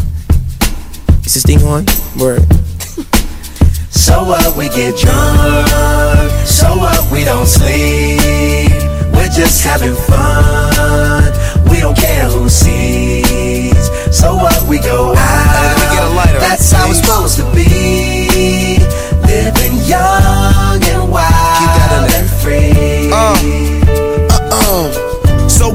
Is 1.25 1.35
this 1.35 1.43
thing 1.45 1.63
on? 1.63 1.87
Word. 2.19 2.43
So 3.91 4.25
what, 4.25 4.57
we 4.57 4.71
get 4.71 4.97
drunk. 4.97 6.31
So 6.47 6.77
what, 6.79 7.13
we 7.13 7.25
don't 7.25 7.47
sleep. 7.47 8.73
We're 9.13 9.29
just 9.29 9.63
having 9.63 9.95
fun. 9.95 11.25
We 11.71 11.81
don't 11.81 11.97
care 11.97 12.25
who 12.25 12.49
sees. 12.49 13.77
So 14.17 14.37
what, 14.37 14.67
we 14.67 14.79
go 14.79 15.15
out. 15.15 16.41
That's 16.41 16.73
how 16.73 16.89
it's 16.89 17.01
supposed 17.01 17.37
to 17.37 17.45
be. 17.55 18.79
Living 19.27 19.77
young 19.85 20.28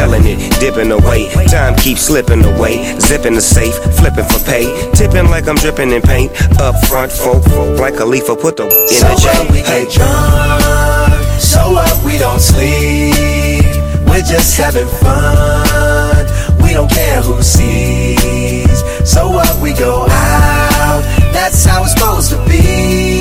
selling 0.00 0.24
it, 0.24 0.38
dipping 0.60 0.92
away. 0.92 1.28
Time 1.48 1.76
keeps 1.76 2.02
slipping 2.08 2.42
away, 2.52 2.74
zipping 2.98 3.34
the 3.34 3.40
safe, 3.40 3.76
flipping 3.98 4.24
for 4.24 4.40
pay, 4.48 4.64
tipping 4.92 5.28
like 5.28 5.46
I'm 5.46 5.56
dripping 5.56 5.90
in 5.92 6.00
paint. 6.00 6.30
Up 6.58 6.74
front, 6.88 7.12
folk, 7.12 7.44
folk 7.44 7.78
like 7.78 8.00
a 8.00 8.06
leaf, 8.06 8.26
put 8.26 8.56
the 8.56 8.64
in 8.64 8.88
so 8.88 9.08
the 9.08 9.16
J. 9.20 9.28
Up, 9.28 9.50
we 9.52 9.60
get 9.60 9.92
drunk, 9.92 11.12
so 11.38 11.60
up, 11.76 11.98
we 12.06 12.16
don't 12.16 12.40
sleep. 12.40 13.68
We're 14.08 14.26
just 14.34 14.56
having 14.56 14.88
fun, 15.04 16.24
we 16.64 16.72
don't 16.72 16.90
care 16.90 17.20
who 17.20 17.42
sees. 17.42 18.78
So 19.04 19.28
what, 19.28 19.52
we 19.60 19.74
go 19.74 20.06
out, 20.08 21.02
that's 21.36 21.64
how 21.64 21.84
it's 21.84 21.92
supposed 21.92 22.30
to 22.30 22.38
be. 22.48 23.19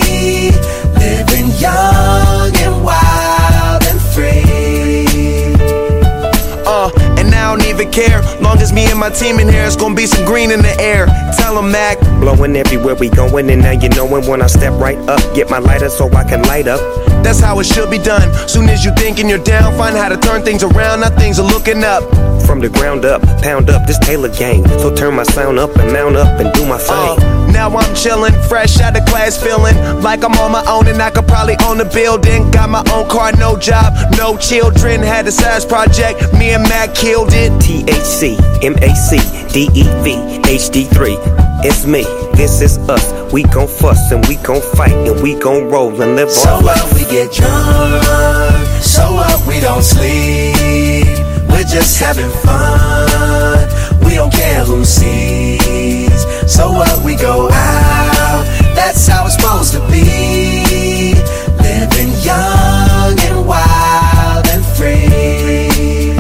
Even 7.80 7.92
care. 7.92 8.22
Long 8.42 8.58
as 8.60 8.74
me 8.74 8.86
and 8.90 9.00
my 9.00 9.10
team 9.10 9.40
in 9.40 9.48
here, 9.48 9.64
it's 9.66 9.76
gonna 9.76 9.96
be 9.96 10.06
some 10.06 10.26
green 10.26 10.52
in 10.52 10.62
the 10.62 10.80
air. 10.82 11.06
Tell 11.38 11.58
'em, 11.58 11.72
Mac. 11.72 12.00
Blowing 12.20 12.56
everywhere 12.56 12.96
we 12.96 13.10
going, 13.10 13.50
and 13.50 13.62
now 13.62 13.72
you 13.72 13.90
knowin' 13.90 14.28
when 14.28 14.42
I 14.42 14.48
step 14.48 14.74
right 14.80 14.98
up. 15.10 15.22
Get 15.34 15.50
my 15.50 15.60
lighter 15.60 15.90
so 15.90 16.10
I 16.14 16.24
can 16.24 16.42
light 16.44 16.68
up. 16.68 16.82
That's 17.24 17.40
how 17.40 17.60
it 17.60 17.66
should 17.66 17.90
be 17.90 17.98
done. 17.98 18.28
Soon 18.48 18.70
as 18.70 18.84
you 18.84 18.92
thinking 18.96 19.30
you're 19.30 19.44
down, 19.44 19.78
find 19.78 19.96
how 19.96 20.10
to 20.10 20.18
turn 20.18 20.44
things 20.44 20.64
around. 20.64 21.02
Now 21.02 21.10
things 21.10 21.40
are 21.40 21.46
looking 21.46 21.84
up. 21.84 22.04
From 22.46 22.60
the 22.60 22.70
ground 22.70 23.06
up, 23.06 23.22
pound 23.44 23.70
up 23.70 23.86
this 23.86 24.00
Taylor 24.00 24.30
gang. 24.30 24.68
So 24.80 24.94
turn 24.96 25.16
my 25.16 25.24
sound 25.24 25.60
up 25.60 25.76
and 25.78 25.94
mount 25.94 26.16
up 26.16 26.40
and 26.40 26.52
do 26.54 26.66
my 26.66 26.78
thing. 26.80 26.90
Uh, 26.90 27.52
now 27.52 27.70
I'm 27.70 27.94
chillin', 27.94 28.34
fresh 28.48 28.80
out 28.80 28.98
of 28.98 29.06
class, 29.06 29.42
feeling 29.42 29.76
like 30.02 30.24
I'm 30.24 30.34
on 30.34 30.52
my 30.52 30.66
own 30.66 30.88
and 30.88 31.00
I 31.02 31.12
could 31.12 31.28
probably 31.28 31.56
own 31.66 31.80
a 31.80 31.86
building. 31.86 32.50
Got 32.52 32.70
my 32.70 32.84
own 32.92 33.08
car, 33.08 33.32
no 33.34 33.58
job, 33.58 33.94
no 34.18 34.36
children. 34.38 35.02
Had 35.02 35.28
a 35.28 35.32
size 35.32 35.66
project, 35.66 36.34
me 36.34 36.52
and 36.52 36.64
Mac 36.64 36.96
killed 36.96 37.30
it. 37.34 37.52
THC, 37.62 38.38
MAC, 38.64 39.20
DEV, 39.54 40.42
HD3. 40.44 41.49
It's 41.62 41.86
me, 41.86 42.04
this 42.34 42.62
is 42.62 42.78
us. 42.90 43.12
We 43.34 43.44
gon' 43.44 43.68
fuss 43.68 44.12
and 44.12 44.26
we 44.28 44.36
gon' 44.38 44.62
fight 44.76 44.94
and 44.94 45.22
we 45.22 45.36
gon' 45.36 45.70
roll 45.70 46.02
and 46.02 46.16
live 46.16 46.32
So 46.32 46.50
our 46.50 46.56
what 46.64 46.78
life. 46.78 46.94
we 46.94 47.02
get 47.12 47.32
drunk, 47.34 48.66
so 48.82 49.14
what 49.14 49.46
we 49.48 49.60
don't 49.60 49.84
sleep. 49.84 51.06
We're 51.50 51.68
just 51.68 52.00
having 52.00 52.30
fun. 52.30 53.68
We 54.06 54.16
don't 54.16 54.32
care 54.32 54.64
who 54.64 54.86
sees. 54.86 56.24
So 56.52 56.72
what 56.72 57.04
we 57.04 57.16
go 57.16 57.50
out, 57.52 58.44
that's 58.74 59.06
how 59.08 59.26
it's 59.26 59.36
supposed 59.36 59.74
to 59.74 59.80
be. 59.92 61.14
Living 61.62 62.12
young 62.24 63.20
and 63.20 63.46
wild 63.46 64.48
and 64.48 64.66
free. 64.78 66.16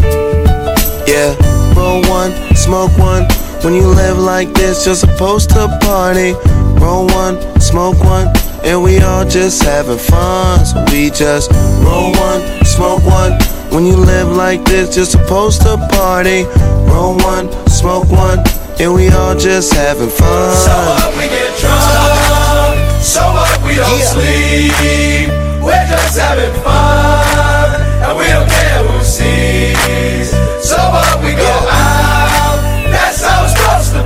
Yeah, 1.08 1.34
roll 1.76 2.02
one, 2.10 2.34
smoke 2.56 2.96
one. 2.98 3.26
When 3.64 3.74
you 3.74 3.88
live 3.88 4.18
like 4.18 4.53
this, 4.53 4.86
you're 4.86 4.95
supposed 4.95 5.49
to 5.49 5.68
party. 5.82 6.32
Roll 6.80 7.07
one, 7.07 7.36
smoke 7.60 7.99
one, 8.05 8.28
and 8.64 8.82
we 8.82 8.99
all 8.99 9.26
just 9.26 9.62
having 9.64 9.97
fun. 9.97 10.66
So 10.66 10.86
we 10.91 11.10
just 11.10 11.51
roll 11.84 12.14
one, 12.14 12.41
smoke 12.64 13.03
one. 13.03 13.34
When 13.70 13.86
you 13.86 13.97
live 13.97 14.30
like 14.30 14.64
this, 14.64 14.95
you're 14.95 15.05
supposed 15.05 15.62
to 15.64 15.76
party. 15.91 16.43
Roll 16.89 17.18
one, 17.18 17.51
smoke 17.68 18.10
one, 18.10 18.39
and 18.80 18.93
we 18.93 19.10
all 19.10 19.36
just 19.36 19.74
having 19.74 20.10
fun. 20.10 20.55
So 20.55 20.72
what 20.72 21.18
we 21.18 21.28
get 21.28 21.60
drunk, 21.60 23.03
so 23.03 23.20
what 23.20 23.62
we 23.64 23.76
don't 23.76 24.01
sleep. 24.01 25.30
We're 25.62 25.86
just 25.91 26.18
having 26.18 26.55
fun, 26.64 27.82
and 28.07 28.18
we 28.18 28.26
don't 28.26 28.49
care 28.49 28.84
who 28.88 29.03
sees. 29.03 30.30
So 30.66 30.78
what 30.78 31.22
we 31.24 31.34
go 31.36 31.59
how 31.59 31.59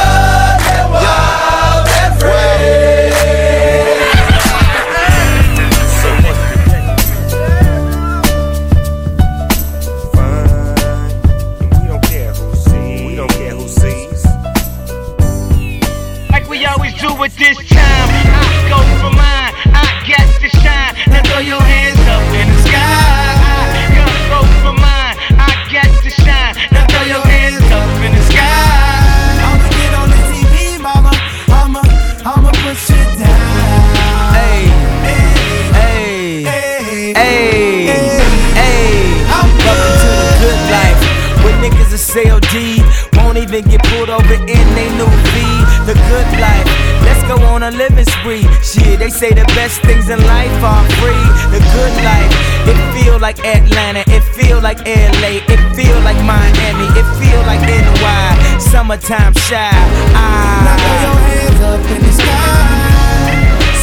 even 43.56 43.72
get 43.72 43.84
pulled 43.84 44.10
over 44.10 44.34
in 44.34 44.68
they 44.76 44.90
new 45.00 45.08
V. 45.32 45.36
The 45.88 45.96
good 46.12 46.30
life. 46.40 46.68
Let's 47.08 47.24
go 47.24 47.36
on 47.48 47.64
a 47.64 47.72
living 47.72 48.06
spree. 48.06 48.44
Shit, 48.62 49.00
they 49.00 49.10
say 49.10 49.30
the 49.30 49.46
best 49.56 49.82
things 49.82 50.10
in 50.10 50.20
life 50.26 50.64
are 50.64 50.84
free. 51.00 51.26
The 51.56 51.62
good 51.72 51.96
life. 52.04 52.32
It 52.68 52.78
feel 52.94 53.20
like 53.20 53.40
Atlanta. 53.46 54.04
It 54.08 54.24
feel 54.36 54.60
like 54.60 54.80
LA. 54.86 55.40
It 55.48 55.62
feel 55.76 56.00
like 56.02 56.20
Miami. 56.26 56.88
It 57.00 57.08
feel 57.20 57.42
like 57.48 57.62
NY. 57.62 58.60
Summertime 58.60 59.34
shy. 59.34 59.72
Ah. 60.16 60.66
Now 60.66 60.78
throw 60.84 60.98
your 61.06 61.20
hands 61.30 61.62
up 61.72 61.92
in 61.96 62.02
the 62.04 62.12
sky. 62.12 62.86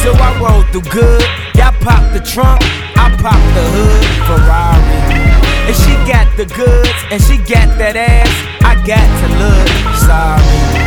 So 0.03 0.11
I 0.13 0.29
roll 0.37 0.63
through 0.71 0.89
good. 0.91 1.23
Y'all 1.55 1.73
pop 1.81 2.03
the 2.13 2.19
trunk, 2.19 2.61
I 2.97 3.09
pop 3.21 3.41
the 3.55 3.63
hood. 3.73 4.03
Ferrari. 4.27 5.12
And 5.67 5.75
she 5.75 5.93
got 6.09 6.27
the 6.35 6.45
goods, 6.45 6.99
and 7.11 7.21
she 7.21 7.37
got 7.37 7.69
that 7.79 7.95
ass. 7.95 8.33
I 8.63 8.75
got 8.83 9.03
to 9.03 9.27
look 9.39 9.69
sorry. 10.03 10.83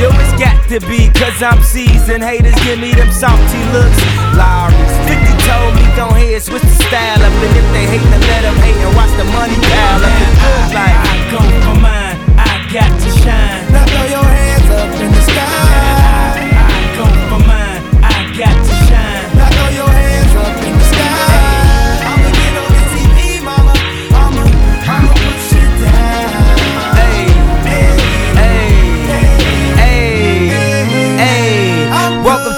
Yo, 0.00 0.08
it's 0.16 0.32
got 0.40 0.56
to 0.72 0.80
be, 0.88 1.12
cause 1.12 1.42
I'm 1.42 1.60
seasoned. 1.60 2.24
Haters 2.24 2.56
give 2.64 2.80
me 2.80 2.94
them 2.96 3.12
salty 3.12 3.60
looks. 3.68 4.00
Lowry's 4.32 4.96
50 5.04 5.28
told 5.44 5.76
me, 5.76 5.84
gon' 5.92 6.16
head, 6.16 6.40
switch 6.40 6.62
the 6.62 6.76
style 6.88 7.20
up. 7.20 7.34
And 7.44 7.52
if 7.52 7.66
they 7.76 7.84
hate, 7.84 8.06
then 8.08 8.22
let 8.24 8.48
them 8.48 8.56
hate 8.64 8.80
and 8.80 8.96
watch 8.96 9.12
the 9.20 9.28
money 9.28 9.60
pile 9.60 10.00
up. 10.00 10.14
The 10.16 10.28
good 10.40 10.66
life. 10.72 10.96
I 11.04 11.16
go 11.28 11.40
for 11.68 11.76
mine, 11.76 12.16
I 12.40 12.52
got 12.72 12.88
to 12.88 13.10
shine. 13.20 13.60
Now 13.76 13.84
throw 13.92 14.06
your 14.08 14.24
hands 14.24 14.68
up 14.72 14.88
in 15.04 15.10
the 15.12 15.22
sky. 15.28 16.48
I 16.48 16.80
go 16.96 17.04
for 17.28 17.40
mine, 17.44 17.82
I 18.00 18.16
got 18.40 18.56
to 18.56 18.72
shine. 18.72 18.79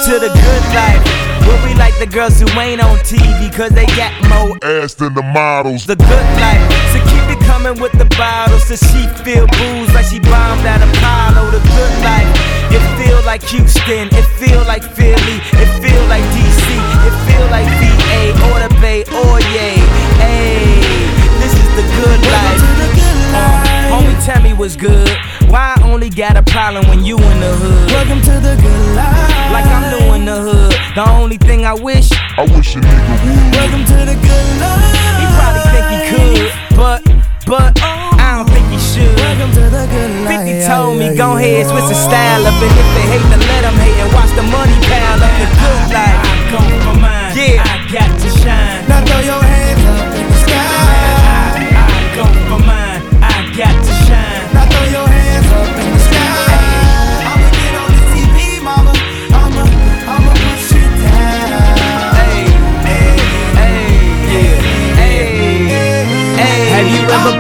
To 0.05 0.19
the 0.19 0.27
good 0.35 0.65
life. 0.75 0.99
Where 1.47 1.59
we 1.63 1.75
like 1.79 1.95
the 1.99 2.07
girls 2.07 2.41
who 2.41 2.49
ain't 2.59 2.83
on 2.83 2.99
TV 3.07 3.55
cause 3.55 3.71
they 3.71 3.87
got 3.95 4.11
more 4.27 4.59
ass 4.63 4.95
than 4.95 5.15
the 5.15 5.23
models. 5.23 5.87
the 5.87 5.95
good 5.95 6.29
life. 6.43 6.63
So 6.91 6.99
keep 7.07 7.27
it 7.31 7.39
coming 7.47 7.79
with 7.81 7.93
the 7.93 8.07
bottles. 8.19 8.67
So 8.67 8.75
she 8.75 9.07
feel 9.23 9.47
booze 9.47 9.95
like 9.95 10.07
she 10.07 10.19
bombed 10.19 10.67
at 10.67 10.83
Apollo. 10.83 11.55
The 11.55 11.63
good 11.63 11.95
life. 12.03 12.31
It 12.75 12.83
feel 12.99 13.23
like 13.23 13.43
Houston. 13.55 14.11
It 14.11 14.27
feel 14.43 14.63
like 14.67 14.83
Philly. 14.83 15.39
It 15.63 15.71
feel 15.79 16.03
like 16.11 16.25
DC. 16.35 16.67
It 17.07 17.15
feel 17.31 17.47
like 17.55 17.69
VA 17.79 18.35
or 18.51 18.59
the 18.59 18.71
Bay 18.83 19.07
or 19.07 19.39
yay. 19.55 19.79
Hey, 20.19 20.83
this 21.39 21.55
is 21.55 21.69
the 21.79 21.87
good 22.03 22.21
life. 22.27 22.63
Uh, 23.35 23.95
homie, 23.95 24.19
tell 24.27 24.43
me 24.43 24.53
what's 24.53 24.75
good. 24.75 25.09
Why 25.53 25.77
I 25.77 25.93
only 25.93 26.09
got 26.09 26.39
a 26.39 26.43
problem 26.43 26.89
when 26.89 27.05
you 27.05 27.21
in 27.21 27.37
the 27.45 27.53
hood? 27.53 27.93
Welcome 27.93 28.25
to 28.25 28.41
the 28.41 28.57
good 28.57 28.97
life. 28.97 29.53
Like 29.53 29.69
I'm 29.69 29.85
new 29.93 30.17
in 30.17 30.25
the 30.25 30.41
hood. 30.41 30.73
The 30.97 31.05
only 31.05 31.37
thing 31.37 31.69
I 31.69 31.77
wish. 31.77 32.09
I 32.41 32.49
wish 32.57 32.73
a 32.73 32.81
nigga 32.81 33.15
would. 33.21 33.53
Welcome 33.53 33.85
to 33.85 33.99
the 34.01 34.17
good 34.17 34.49
life. 34.57 34.97
He 35.21 35.25
probably 35.37 35.63
think 35.77 35.87
he 35.93 35.99
could, 36.09 36.49
but, 36.73 37.05
but, 37.45 37.77
I 38.17 38.41
don't 38.41 38.49
think 38.49 38.65
he 38.73 38.81
should. 38.81 39.13
Welcome 39.13 39.53
to 39.61 39.69
the 39.69 39.85
good 39.93 40.25
life. 40.25 40.41
50 40.41 40.73
told 40.73 40.97
me, 40.97 41.13
go 41.21 41.37
ahead, 41.37 41.69
switch 41.69 41.85
the 41.85 42.01
style 42.01 42.49
up. 42.49 42.57
And 42.57 42.73
if 42.73 42.89
they 42.97 43.07
hate, 43.13 43.29
then 43.29 43.45
let 43.45 43.69
them 43.69 43.77
hate 43.77 44.01
and 44.01 44.09
watch 44.17 44.33
the 44.33 44.49
money 44.49 44.73
pile 44.89 45.21
up. 45.21 45.37
The 45.37 45.49
good 45.53 45.85
life. 45.93 46.17
I 46.17 46.49
go 46.49 46.61
for 46.81 46.97
mine. 46.97 47.37
Yeah. 47.37 47.61
I 47.61 47.77
got 47.93 48.09
to 48.09 48.29
shine. 48.41 48.89
Now 48.89 49.05
throw 49.05 49.21
your 49.21 49.52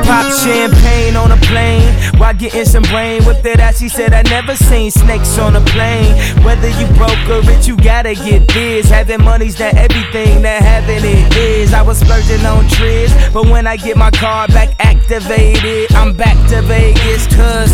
popped 0.04 0.38
champagne 0.40 1.16
on 1.16 1.32
a 1.32 1.36
plane? 1.36 1.92
While 2.18 2.34
getting 2.34 2.64
some 2.64 2.82
brain. 2.84 3.24
Whipped 3.24 3.44
it 3.46 3.60
out, 3.60 3.76
she 3.76 3.88
said, 3.88 4.12
I 4.12 4.22
never 4.22 4.54
seen 4.54 4.90
snakes 4.90 5.38
on 5.38 5.56
a 5.56 5.60
plane. 5.60 6.14
Whether 6.44 6.68
you 6.78 6.86
broke 6.94 7.22
or 7.28 7.42
rich, 7.42 7.66
you 7.66 7.76
gotta 7.76 8.14
get 8.14 8.46
biz. 8.48 8.88
Having 8.88 9.24
money's 9.24 9.58
not 9.58 9.74
everything 9.74 10.42
that 10.42 10.62
having 10.62 11.02
it 11.04 11.36
is. 11.36 11.72
I 11.72 11.82
was 11.82 11.98
splurging 11.98 12.44
on 12.46 12.68
trips, 12.68 13.12
but 13.32 13.46
when 13.46 13.66
I 13.66 13.76
get 13.76 13.96
my 13.96 14.10
car 14.10 14.48
back 14.48 14.74
activated, 14.78 15.92
I'm 15.94 16.14
back 16.14 16.36
to 16.50 16.62
Vegas. 16.62 17.26
Cause 17.34 17.72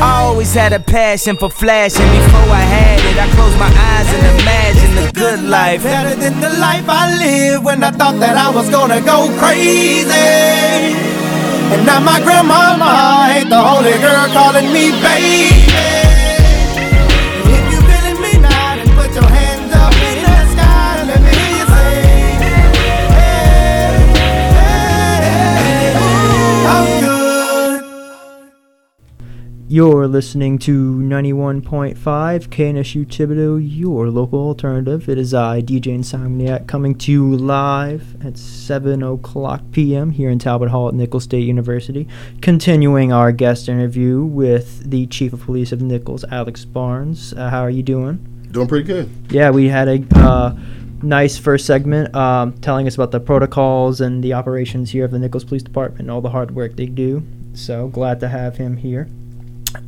I 0.00 0.22
always 0.22 0.54
had 0.54 0.72
a 0.72 0.80
passion 0.80 1.36
for 1.36 1.50
flashing. 1.50 2.06
Before 2.06 2.50
I 2.50 2.64
had 2.76 3.00
it, 3.00 3.18
I 3.18 3.28
closed 3.34 3.58
my 3.58 3.68
eyes 3.68 4.08
and 4.14 4.40
imagined 4.40 4.96
the 4.98 5.12
good 5.12 5.42
life. 5.48 5.82
Better 5.82 6.16
than 6.16 6.40
the 6.40 6.50
life 6.58 6.84
I 6.88 7.18
lived 7.18 7.64
when 7.64 7.84
I 7.84 7.90
thought 7.90 8.18
that 8.20 8.36
I 8.36 8.50
was 8.50 8.70
gonna 8.70 9.00
go 9.00 9.28
crazy. 9.38 11.19
And 11.72 11.86
now 11.86 12.00
my 12.00 12.20
grandmama 12.20 13.40
the 13.48 13.56
only 13.56 13.96
girl 13.98 14.26
calling 14.34 14.72
me 14.72 14.90
baby. 15.00 16.09
You're 29.72 30.08
listening 30.08 30.58
to 30.66 30.94
91.5 30.96 31.94
KNSU 31.94 33.06
Thibodaux, 33.06 33.60
your 33.62 34.10
local 34.10 34.40
alternative. 34.40 35.08
It 35.08 35.16
is 35.16 35.32
I, 35.32 35.62
DJ 35.62 35.96
Insomniac, 35.96 36.66
coming 36.66 36.96
to 36.96 37.12
you 37.12 37.36
live 37.36 38.20
at 38.26 38.36
7 38.36 39.00
o'clock 39.00 39.62
p.m. 39.70 40.10
here 40.10 40.28
in 40.28 40.40
Talbot 40.40 40.70
Hall 40.70 40.88
at 40.88 40.94
Nicholls 40.94 41.22
State 41.22 41.46
University. 41.46 42.08
Continuing 42.42 43.12
our 43.12 43.30
guest 43.30 43.68
interview 43.68 44.24
with 44.24 44.90
the 44.90 45.06
Chief 45.06 45.32
of 45.32 45.42
Police 45.42 45.70
of 45.70 45.80
Nicholls, 45.80 46.24
Alex 46.32 46.64
Barnes. 46.64 47.32
Uh, 47.34 47.48
how 47.50 47.60
are 47.60 47.70
you 47.70 47.84
doing? 47.84 48.16
Doing 48.50 48.66
pretty 48.66 48.86
good. 48.86 49.08
Yeah, 49.30 49.50
we 49.50 49.68
had 49.68 49.86
a 49.86 50.04
uh, 50.16 50.56
nice 51.00 51.38
first 51.38 51.64
segment 51.64 52.12
um, 52.16 52.54
telling 52.54 52.88
us 52.88 52.96
about 52.96 53.12
the 53.12 53.20
protocols 53.20 54.00
and 54.00 54.24
the 54.24 54.32
operations 54.32 54.90
here 54.90 55.04
of 55.04 55.12
the 55.12 55.20
Nicholls 55.20 55.44
Police 55.44 55.62
Department 55.62 56.00
and 56.00 56.10
all 56.10 56.20
the 56.20 56.30
hard 56.30 56.56
work 56.56 56.74
they 56.74 56.86
do. 56.86 57.22
So 57.54 57.86
glad 57.86 58.18
to 58.18 58.28
have 58.28 58.56
him 58.56 58.76
here. 58.76 59.08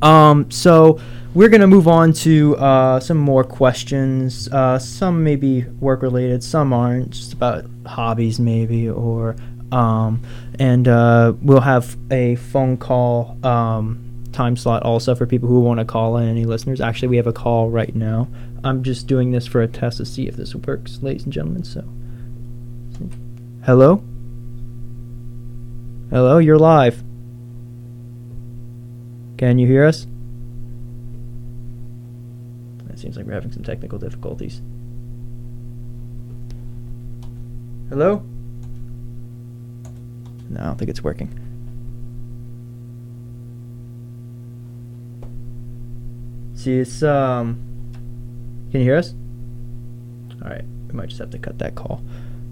Um, 0.01 0.51
so 0.51 1.01
we're 1.35 1.49
gonna 1.49 1.67
move 1.67 1.89
on 1.89 2.13
to 2.13 2.57
uh, 2.57 3.01
some 3.01 3.17
more 3.17 3.45
questions. 3.45 4.49
Uh, 4.49 4.79
some 4.79 5.25
may 5.25 5.37
be 5.37 5.65
work 5.81 6.03
related, 6.03 6.45
some 6.45 6.73
aren't. 6.73 7.11
Just 7.11 7.33
about 7.33 7.65
hobbies, 7.87 8.39
maybe, 8.39 8.89
or 8.89 9.37
um, 9.73 10.23
and 10.59 10.87
uh, 10.87 11.33
we'll 11.41 11.61
have 11.61 11.97
a 12.11 12.37
phone 12.37 12.77
call 12.77 13.39
um, 13.45 14.27
time 14.33 14.57
slot 14.57 14.83
also 14.83 15.15
for 15.15 15.27
people 15.27 15.49
who 15.49 15.61
want 15.61 15.81
to 15.81 15.87
call 15.87 16.19
in. 16.19 16.29
Any 16.29 16.45
listeners? 16.45 16.81
Actually, 16.81 17.09
we 17.09 17.17
have 17.17 17.27
a 17.27 17.33
call 17.33 17.71
right 17.71 17.95
now. 17.95 18.29
I'm 18.65 18.83
just 18.83 19.07
doing 19.07 19.33
this 19.33 19.47
for 19.47 19.63
a 19.63 19.67
test 19.69 19.97
to 19.97 20.05
see 20.05 20.29
if 20.29 20.37
this 20.37 20.55
works, 20.55 20.99
ladies 21.03 21.25
and 21.25 21.33
gentlemen. 21.33 21.65
So, 21.65 21.83
hello, 23.65 24.05
hello, 26.11 26.39
you're 26.39 26.59
live. 26.59 27.03
Can 29.43 29.59
you 29.59 29.67
hear 29.67 29.85
us? 29.85 30.07
It 32.91 32.97
seems 33.01 33.17
like 33.17 33.27
we're 33.27 33.33
having 33.33 33.51
some 33.51 33.65
technical 33.65 33.99
difficulties. 33.99 34.63
Hello? 37.89 38.23
No, 40.49 40.61
I 40.61 40.63
don't 40.63 40.79
think 40.79 40.91
it's 40.91 41.03
working. 41.03 41.29
See, 46.55 46.79
it's 46.79 47.03
um. 47.03 47.61
Can 48.71 48.79
you 48.79 48.87
hear 48.87 48.97
us? 48.97 49.13
All 50.41 50.51
right, 50.51 50.65
we 50.87 50.95
might 50.95 51.09
just 51.09 51.19
have 51.19 51.31
to 51.31 51.39
cut 51.41 51.59
that 51.59 51.75
call. 51.75 52.01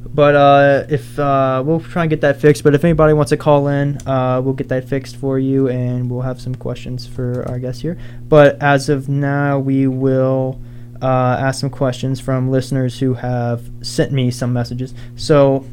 But 0.04 0.34
uh, 0.34 0.86
if 0.88 1.18
uh, 1.18 1.62
we'll 1.64 1.80
try 1.80 2.02
and 2.02 2.10
get 2.10 2.22
that 2.22 2.40
fixed. 2.40 2.64
But 2.64 2.74
if 2.74 2.84
anybody 2.84 3.12
wants 3.12 3.30
to 3.30 3.36
call 3.36 3.68
in, 3.68 3.98
uh, 4.06 4.40
we'll 4.42 4.54
get 4.54 4.68
that 4.68 4.88
fixed 4.88 5.16
for 5.16 5.38
you, 5.38 5.68
and 5.68 6.10
we'll 6.10 6.22
have 6.22 6.40
some 6.40 6.54
questions 6.54 7.06
for 7.06 7.46
our 7.48 7.58
guests 7.58 7.82
here. 7.82 7.98
But 8.28 8.60
as 8.62 8.88
of 8.88 9.08
now, 9.08 9.58
we 9.58 9.86
will 9.86 10.60
uh, 11.02 11.36
ask 11.40 11.60
some 11.60 11.70
questions 11.70 12.18
from 12.18 12.50
listeners 12.50 12.98
who 12.98 13.14
have 13.14 13.70
sent 13.82 14.10
me 14.10 14.30
some 14.30 14.52
messages. 14.52 14.94
So, 15.16 15.66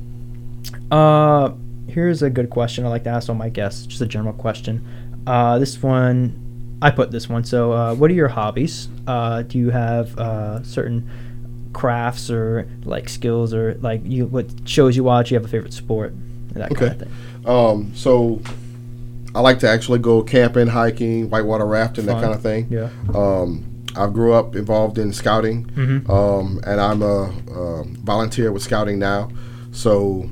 uh, 0.92 1.52
here's 1.88 2.22
a 2.22 2.30
good 2.30 2.50
question 2.50 2.86
I 2.86 2.90
like 2.90 3.06
to 3.06 3.10
ask 3.10 3.30
all 3.30 3.36
my 3.36 3.50
guests. 3.50 3.86
Just 3.88 4.02
a 4.02 4.06
general 4.06 4.34
question. 4.34 4.86
Uh, 5.26 5.58
this 5.58 5.82
one, 5.82 6.78
I 6.82 6.92
put 6.92 7.12
this 7.12 7.30
one. 7.30 7.44
So, 7.46 7.96
what 7.96 8.12
are 8.12 8.14
your 8.14 8.28
hobbies? 8.28 8.88
Do 9.08 9.58
you 9.58 9.70
have 9.70 10.66
certain 10.66 11.10
crafts 11.78 12.30
or 12.32 12.68
like 12.84 13.08
skills 13.08 13.54
or 13.54 13.76
like 13.82 14.02
you 14.04 14.26
what 14.26 14.48
shows 14.66 14.96
you 14.98 15.04
watch? 15.04 15.30
You 15.32 15.36
have 15.36 15.46
a 15.46 15.48
favorite 15.48 15.74
sport? 15.74 16.14
That 16.54 16.74
kind 16.76 16.92
of 16.94 17.00
thing. 17.00 17.12
Um, 17.46 17.92
so 17.96 18.42
I 19.36 19.42
like 19.42 19.60
to 19.60 19.70
actually 19.70 20.00
go 20.00 20.24
camping, 20.24 20.68
hiking, 20.68 21.30
whitewater 21.30 21.66
rafting, 21.66 22.08
that 22.08 22.22
kind 22.22 22.34
of 22.34 22.42
thing. 22.42 22.68
Yeah. 22.70 22.90
Um, 23.14 23.64
I 23.96 24.08
grew 24.10 24.34
up 24.34 24.56
involved 24.56 24.98
in 24.98 25.14
scouting, 25.14 25.66
Mhm. 25.76 26.10
um, 26.10 26.60
and 26.66 26.80
I'm 26.82 27.02
a, 27.02 27.24
um 27.56 27.96
volunteer 28.04 28.52
with 28.52 28.64
scouting 28.64 28.98
now. 29.00 29.30
So 29.72 30.30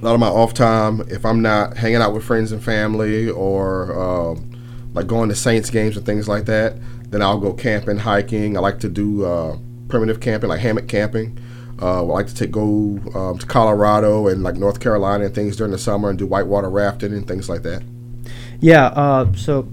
a 0.00 0.04
lot 0.04 0.14
of 0.14 0.20
my 0.20 0.28
off 0.28 0.52
time, 0.54 1.02
if 1.08 1.24
I'm 1.24 1.40
not 1.42 1.76
hanging 1.76 1.96
out 2.02 2.12
with 2.12 2.24
friends 2.24 2.52
and 2.52 2.62
family 2.62 3.30
or 3.30 3.96
um, 3.98 4.50
like 4.94 5.06
going 5.06 5.28
to 5.28 5.34
Saints 5.34 5.70
games 5.70 5.96
and 5.96 6.04
things 6.04 6.26
like 6.28 6.44
that, 6.46 6.76
then 7.10 7.22
I'll 7.22 7.38
go 7.40 7.52
camping, 7.52 7.98
hiking. 7.98 8.56
I 8.56 8.60
like 8.60 8.80
to 8.80 8.88
do 8.88 9.24
uh, 9.24 9.56
primitive 9.88 10.20
camping, 10.20 10.48
like 10.48 10.60
hammock 10.60 10.88
camping. 10.88 11.38
Uh, 11.80 11.96
I 11.96 12.00
like 12.00 12.26
to 12.28 12.34
take 12.34 12.50
go 12.50 12.98
um, 13.14 13.38
to 13.38 13.46
Colorado 13.46 14.28
and 14.28 14.42
like 14.42 14.56
North 14.56 14.80
Carolina 14.80 15.26
and 15.26 15.34
things 15.34 15.56
during 15.56 15.72
the 15.72 15.78
summer 15.78 16.08
and 16.08 16.18
do 16.18 16.26
whitewater 16.26 16.70
rafting 16.70 17.12
and 17.12 17.28
things 17.28 17.48
like 17.48 17.62
that. 17.62 17.82
Yeah. 18.60 18.86
Uh, 18.86 19.32
so 19.34 19.68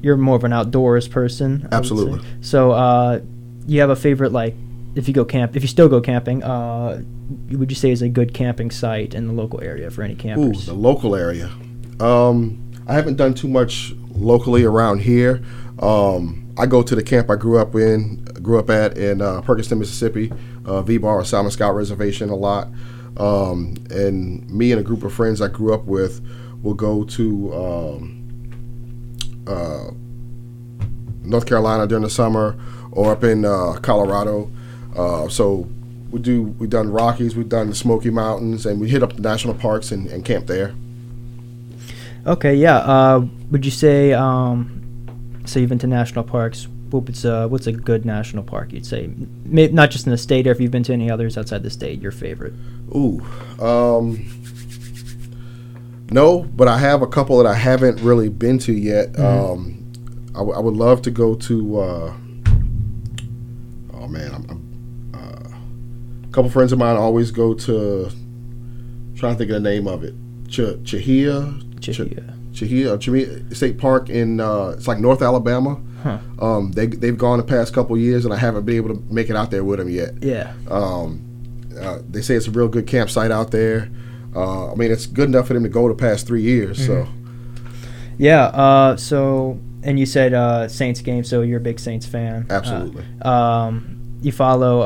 you're 0.00 0.16
more 0.16 0.36
of 0.36 0.44
an 0.44 0.52
outdoors 0.52 1.08
person. 1.08 1.68
I. 1.72 1.76
Absolutely. 1.76 2.26
So 2.40 2.70
uh, 2.72 3.20
you 3.66 3.80
have 3.80 3.90
a 3.90 3.96
favorite 3.96 4.32
like 4.32 4.54
if 4.94 5.08
you 5.08 5.14
go 5.14 5.24
camp 5.24 5.56
if 5.56 5.62
you 5.62 5.68
still 5.68 5.88
go 5.88 6.00
camping. 6.00 6.42
Uh, 6.42 7.02
would 7.50 7.70
you 7.70 7.76
say 7.76 7.90
is 7.90 8.02
a 8.02 8.08
good 8.08 8.32
camping 8.32 8.70
site 8.70 9.14
in 9.14 9.26
the 9.26 9.32
local 9.32 9.60
area 9.60 9.90
for 9.90 10.02
any 10.02 10.14
Ooh, 10.14 10.16
campers? 10.16 10.66
the 10.66 10.74
local 10.74 11.14
area. 11.14 11.50
Um, 12.00 12.72
I 12.86 12.94
haven't 12.94 13.16
done 13.16 13.34
too 13.34 13.48
much 13.48 13.92
locally 14.12 14.64
around 14.64 15.00
here. 15.00 15.42
Um, 15.80 16.47
I 16.58 16.66
go 16.66 16.82
to 16.82 16.94
the 16.94 17.02
camp 17.02 17.30
I 17.30 17.36
grew 17.36 17.58
up 17.58 17.74
in, 17.76 18.24
grew 18.42 18.58
up 18.58 18.68
at 18.68 18.98
in 18.98 19.22
uh, 19.22 19.40
Perkinston, 19.42 19.78
Mississippi, 19.78 20.32
uh, 20.64 20.82
V-Bar 20.82 21.20
or 21.20 21.24
Salmen 21.24 21.52
Scout 21.52 21.74
Reservation 21.74 22.30
a 22.30 22.34
lot. 22.34 22.68
Um, 23.16 23.76
and 23.90 24.48
me 24.50 24.72
and 24.72 24.80
a 24.80 24.84
group 24.84 25.04
of 25.04 25.12
friends 25.12 25.40
I 25.40 25.48
grew 25.48 25.72
up 25.72 25.84
with 25.84 26.20
will 26.62 26.74
go 26.74 27.04
to 27.04 27.54
um, 27.54 28.18
uh, 29.46 29.90
North 31.22 31.46
Carolina 31.46 31.86
during 31.86 32.04
the 32.04 32.10
summer 32.10 32.58
or 32.90 33.12
up 33.12 33.22
in 33.22 33.44
uh, 33.44 33.78
Colorado. 33.80 34.50
Uh, 34.96 35.28
so 35.28 35.68
we 36.10 36.20
do 36.20 36.42
we've 36.58 36.70
done 36.70 36.90
Rockies, 36.90 37.36
we've 37.36 37.48
done 37.48 37.68
the 37.68 37.74
Smoky 37.74 38.10
Mountains, 38.10 38.66
and 38.66 38.80
we 38.80 38.88
hit 38.88 39.02
up 39.02 39.14
the 39.14 39.22
national 39.22 39.54
parks 39.54 39.92
and, 39.92 40.08
and 40.08 40.24
camp 40.24 40.46
there. 40.46 40.74
Okay. 42.26 42.54
Yeah. 42.54 42.78
Uh, 42.78 43.26
would 43.50 43.64
you 43.64 43.70
say 43.70 44.12
um, 44.12 44.77
so 45.48 45.58
you've 45.60 45.68
been 45.68 45.78
to 45.80 45.86
national 45.86 46.24
parks? 46.24 46.68
What's 46.90 47.24
uh, 47.24 47.48
what's 47.48 47.66
a 47.66 47.72
good 47.72 48.04
national 48.06 48.42
park? 48.44 48.72
You'd 48.72 48.86
say, 48.86 49.10
May 49.44 49.68
not 49.68 49.90
just 49.90 50.06
in 50.06 50.10
the 50.12 50.18
state, 50.18 50.46
or 50.46 50.52
if 50.52 50.60
you've 50.60 50.70
been 50.70 50.82
to 50.84 50.92
any 50.92 51.10
others 51.10 51.36
outside 51.36 51.62
the 51.62 51.70
state, 51.70 52.00
your 52.00 52.12
favorite. 52.12 52.54
Ooh, 52.94 53.20
um, 53.60 54.24
no, 56.10 56.44
but 56.44 56.68
I 56.68 56.78
have 56.78 57.02
a 57.02 57.06
couple 57.06 57.36
that 57.38 57.46
I 57.46 57.54
haven't 57.54 58.00
really 58.00 58.28
been 58.30 58.58
to 58.60 58.72
yet. 58.72 59.12
Mhm. 59.12 59.20
Um, 59.52 59.74
I, 60.34 60.38
w- 60.38 60.56
I 60.56 60.60
would 60.60 60.76
love 60.76 61.02
to 61.02 61.10
go 61.10 61.34
to. 61.34 61.78
Uh, 61.80 62.14
oh 63.94 64.06
man, 64.08 64.32
I'm, 64.34 64.46
I'm, 64.48 65.12
uh, 65.14 66.28
a 66.28 66.32
couple 66.32 66.50
friends 66.50 66.72
of 66.72 66.78
mine 66.78 66.96
always 66.96 67.30
go 67.30 67.52
to. 67.54 68.08
trying 69.16 69.34
to 69.34 69.38
think 69.38 69.50
of 69.50 69.62
the 69.62 69.68
name 69.68 69.86
of 69.86 70.04
it. 70.04 70.14
Ch- 70.48 70.78
Cheaha. 70.84 72.34
Cheaha, 72.58 72.98
Cheaha 72.98 73.54
State 73.54 73.78
Park 73.78 74.10
in 74.10 74.40
uh, 74.40 74.74
it's 74.76 74.88
like 74.88 74.98
North 74.98 75.22
Alabama. 75.22 75.80
Huh. 76.02 76.18
Um, 76.40 76.72
they 76.72 76.86
they've 76.86 77.16
gone 77.18 77.38
the 77.38 77.44
past 77.44 77.72
couple 77.74 77.96
years, 77.96 78.24
and 78.24 78.34
I 78.34 78.36
haven't 78.36 78.64
been 78.64 78.76
able 78.76 78.94
to 78.94 79.02
make 79.12 79.30
it 79.30 79.36
out 79.36 79.50
there 79.50 79.64
with 79.64 79.78
them 79.78 79.88
yet. 79.88 80.22
Yeah. 80.22 80.52
Um, 80.70 81.24
uh, 81.80 81.98
they 82.08 82.22
say 82.22 82.34
it's 82.34 82.48
a 82.48 82.50
real 82.50 82.68
good 82.68 82.86
campsite 82.86 83.30
out 83.30 83.50
there. 83.50 83.90
Uh, 84.34 84.72
I 84.72 84.74
mean, 84.74 84.90
it's 84.90 85.06
good 85.06 85.28
enough 85.28 85.48
for 85.48 85.54
them 85.54 85.62
to 85.62 85.68
go 85.68 85.88
the 85.88 85.94
past 85.94 86.26
three 86.26 86.42
years. 86.42 86.84
So 86.84 87.08
Yeah. 88.18 88.46
Uh, 88.46 88.96
so, 88.96 89.58
and 89.82 89.98
you 89.98 90.06
said 90.06 90.34
uh, 90.34 90.68
Saints 90.68 91.00
game, 91.00 91.24
so 91.24 91.42
you're 91.42 91.58
a 91.58 91.62
big 91.62 91.78
Saints 91.80 92.06
fan. 92.06 92.46
Absolutely. 92.50 93.04
Uh, 93.24 93.30
um, 93.30 94.18
you 94.20 94.32
follow. 94.32 94.82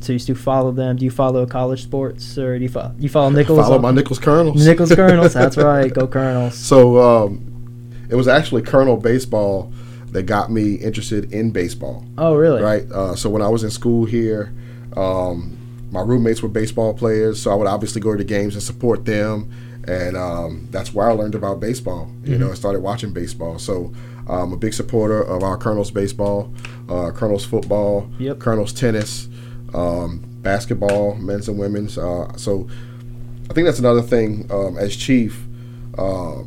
So 0.00 0.12
you 0.12 0.18
still 0.18 0.36
follow 0.36 0.70
them? 0.72 0.96
Do 0.96 1.04
you 1.04 1.10
follow 1.10 1.44
college 1.46 1.82
sports, 1.82 2.38
or 2.38 2.56
do 2.56 2.62
you 2.62 2.68
follow? 2.68 2.94
You 2.98 3.08
follow 3.08 3.30
Nicholls? 3.38 3.58
follow 3.60 3.78
my 3.78 3.90
Nicholls 3.90 4.18
Colonels. 4.18 4.64
Nicholls 4.66 4.94
Colonels. 4.94 5.34
That's 5.34 5.56
right. 5.72 5.92
Go 5.92 6.06
Colonels. 6.06 6.54
So 6.56 6.98
um, 6.98 7.44
It 8.08 8.14
was 8.14 8.28
actually 8.28 8.62
Colonel 8.62 8.96
Baseball 8.96 9.72
that 10.12 10.22
got 10.22 10.50
me 10.50 10.74
interested 10.76 11.32
in 11.32 11.50
baseball. 11.50 12.04
Oh, 12.16 12.34
really? 12.34 12.62
Right. 12.62 12.90
Uh, 12.90 13.14
so 13.16 13.28
when 13.28 13.42
I 13.42 13.48
was 13.48 13.62
in 13.64 13.70
school 13.70 14.04
here, 14.06 14.52
um, 14.96 15.56
my 15.90 16.00
roommates 16.00 16.42
were 16.42 16.48
baseball 16.48 16.94
players, 16.94 17.42
so 17.42 17.50
I 17.50 17.54
would 17.54 17.66
obviously 17.66 18.00
go 18.00 18.12
to 18.12 18.18
the 18.18 18.24
games 18.24 18.54
and 18.54 18.62
support 18.62 19.04
them, 19.04 19.50
and 19.86 20.16
um, 20.16 20.68
that's 20.70 20.94
where 20.94 21.08
I 21.08 21.12
learned 21.12 21.34
about 21.34 21.60
baseball. 21.60 22.10
You 22.24 22.36
Mhm. 22.36 22.40
know, 22.40 22.50
I 22.50 22.54
started 22.54 22.80
watching 22.80 23.10
baseball. 23.12 23.58
So 23.58 23.92
I'm 24.28 24.52
a 24.52 24.56
big 24.56 24.74
supporter 24.74 25.22
of 25.22 25.42
our 25.42 25.56
Colonels 25.56 25.90
baseball, 25.90 26.52
uh, 26.88 27.10
Colonels 27.10 27.44
football, 27.44 28.08
Yep. 28.18 28.38
Colonels 28.38 28.72
tennis, 28.72 29.28
um, 29.74 30.22
basketball, 30.42 31.14
men's 31.16 31.48
and 31.48 31.58
women's. 31.58 31.98
Uh, 31.98 32.32
so 32.36 32.68
I 33.50 33.54
think 33.54 33.66
that's 33.66 33.78
another 33.78 34.02
thing 34.02 34.46
um, 34.50 34.76
as 34.78 34.96
chief. 34.96 35.44
Uh, 35.96 36.42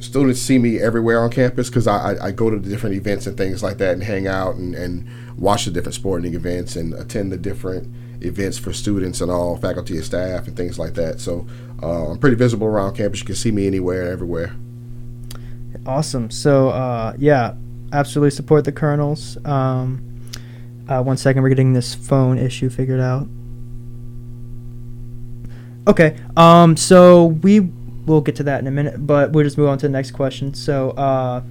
students 0.00 0.40
see 0.40 0.58
me 0.58 0.78
everywhere 0.78 1.20
on 1.20 1.30
campus 1.30 1.68
because 1.68 1.86
I, 1.86 2.12
I, 2.12 2.26
I 2.26 2.30
go 2.30 2.50
to 2.50 2.58
the 2.58 2.68
different 2.68 2.96
events 2.96 3.26
and 3.26 3.36
things 3.36 3.62
like 3.62 3.78
that 3.78 3.94
and 3.94 4.02
hang 4.02 4.26
out 4.26 4.54
and, 4.56 4.74
and 4.74 5.08
watch 5.38 5.64
the 5.64 5.70
different 5.70 5.94
sporting 5.94 6.34
events 6.34 6.76
and 6.76 6.94
attend 6.94 7.32
the 7.32 7.36
different 7.36 7.92
events 8.22 8.58
for 8.58 8.72
students 8.72 9.20
and 9.20 9.30
all 9.30 9.56
faculty 9.56 9.96
and 9.96 10.04
staff 10.04 10.46
and 10.46 10.56
things 10.56 10.78
like 10.78 10.94
that. 10.94 11.20
So 11.20 11.46
uh, 11.82 12.10
I'm 12.10 12.18
pretty 12.18 12.36
visible 12.36 12.66
around 12.66 12.94
campus. 12.94 13.20
You 13.20 13.26
can 13.26 13.34
see 13.34 13.50
me 13.50 13.66
anywhere, 13.66 14.10
everywhere. 14.10 14.54
Awesome. 15.86 16.30
So, 16.30 16.68
uh, 16.70 17.14
yeah, 17.18 17.54
absolutely 17.92 18.30
support 18.30 18.64
the 18.64 18.72
Colonels. 18.72 19.36
Um, 19.44 20.13
uh, 20.88 21.02
one 21.02 21.16
second, 21.16 21.42
we're 21.42 21.48
getting 21.50 21.72
this 21.72 21.94
phone 21.94 22.38
issue 22.38 22.68
figured 22.68 23.00
out. 23.00 23.26
Okay. 25.86 26.16
Um, 26.36 26.76
so 26.76 27.26
we 27.26 27.60
will 28.06 28.20
get 28.20 28.36
to 28.36 28.42
that 28.44 28.60
in 28.60 28.66
a 28.66 28.70
minute, 28.70 29.06
but 29.06 29.32
we'll 29.32 29.44
just 29.44 29.58
move 29.58 29.68
on 29.68 29.78
to 29.78 29.86
the 29.86 29.92
next 29.92 30.12
question. 30.12 30.54
So, 30.54 30.90
uh, 30.90 31.42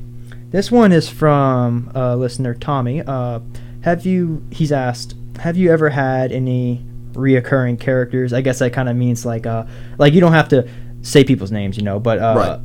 this 0.52 0.72
one 0.72 0.92
is 0.92 1.10
from 1.10 1.92
uh, 1.96 2.16
listener 2.16 2.54
Tommy. 2.54 3.02
Uh, 3.02 3.40
have 3.82 4.06
you? 4.06 4.44
He's 4.52 4.72
asked, 4.72 5.16
have 5.40 5.58
you 5.58 5.72
ever 5.72 5.90
had 5.90 6.32
any 6.32 6.86
reoccurring 7.14 7.80
characters? 7.80 8.34
I 8.34 8.42
guess 8.42 8.60
that 8.60 8.72
kind 8.72 8.88
of 8.88 8.96
means 8.96 9.26
like, 9.26 9.48
uh, 9.48 9.66
like 9.98 10.14
you 10.14 10.22
don't 10.22 10.34
have 10.34 10.50
to 10.50 10.70
say 11.02 11.24
people's 11.24 11.52
names, 11.52 11.76
you 11.76 11.84
know, 11.84 12.00
but 12.00 12.20
uh, 12.20 12.36
Right. 12.38 12.60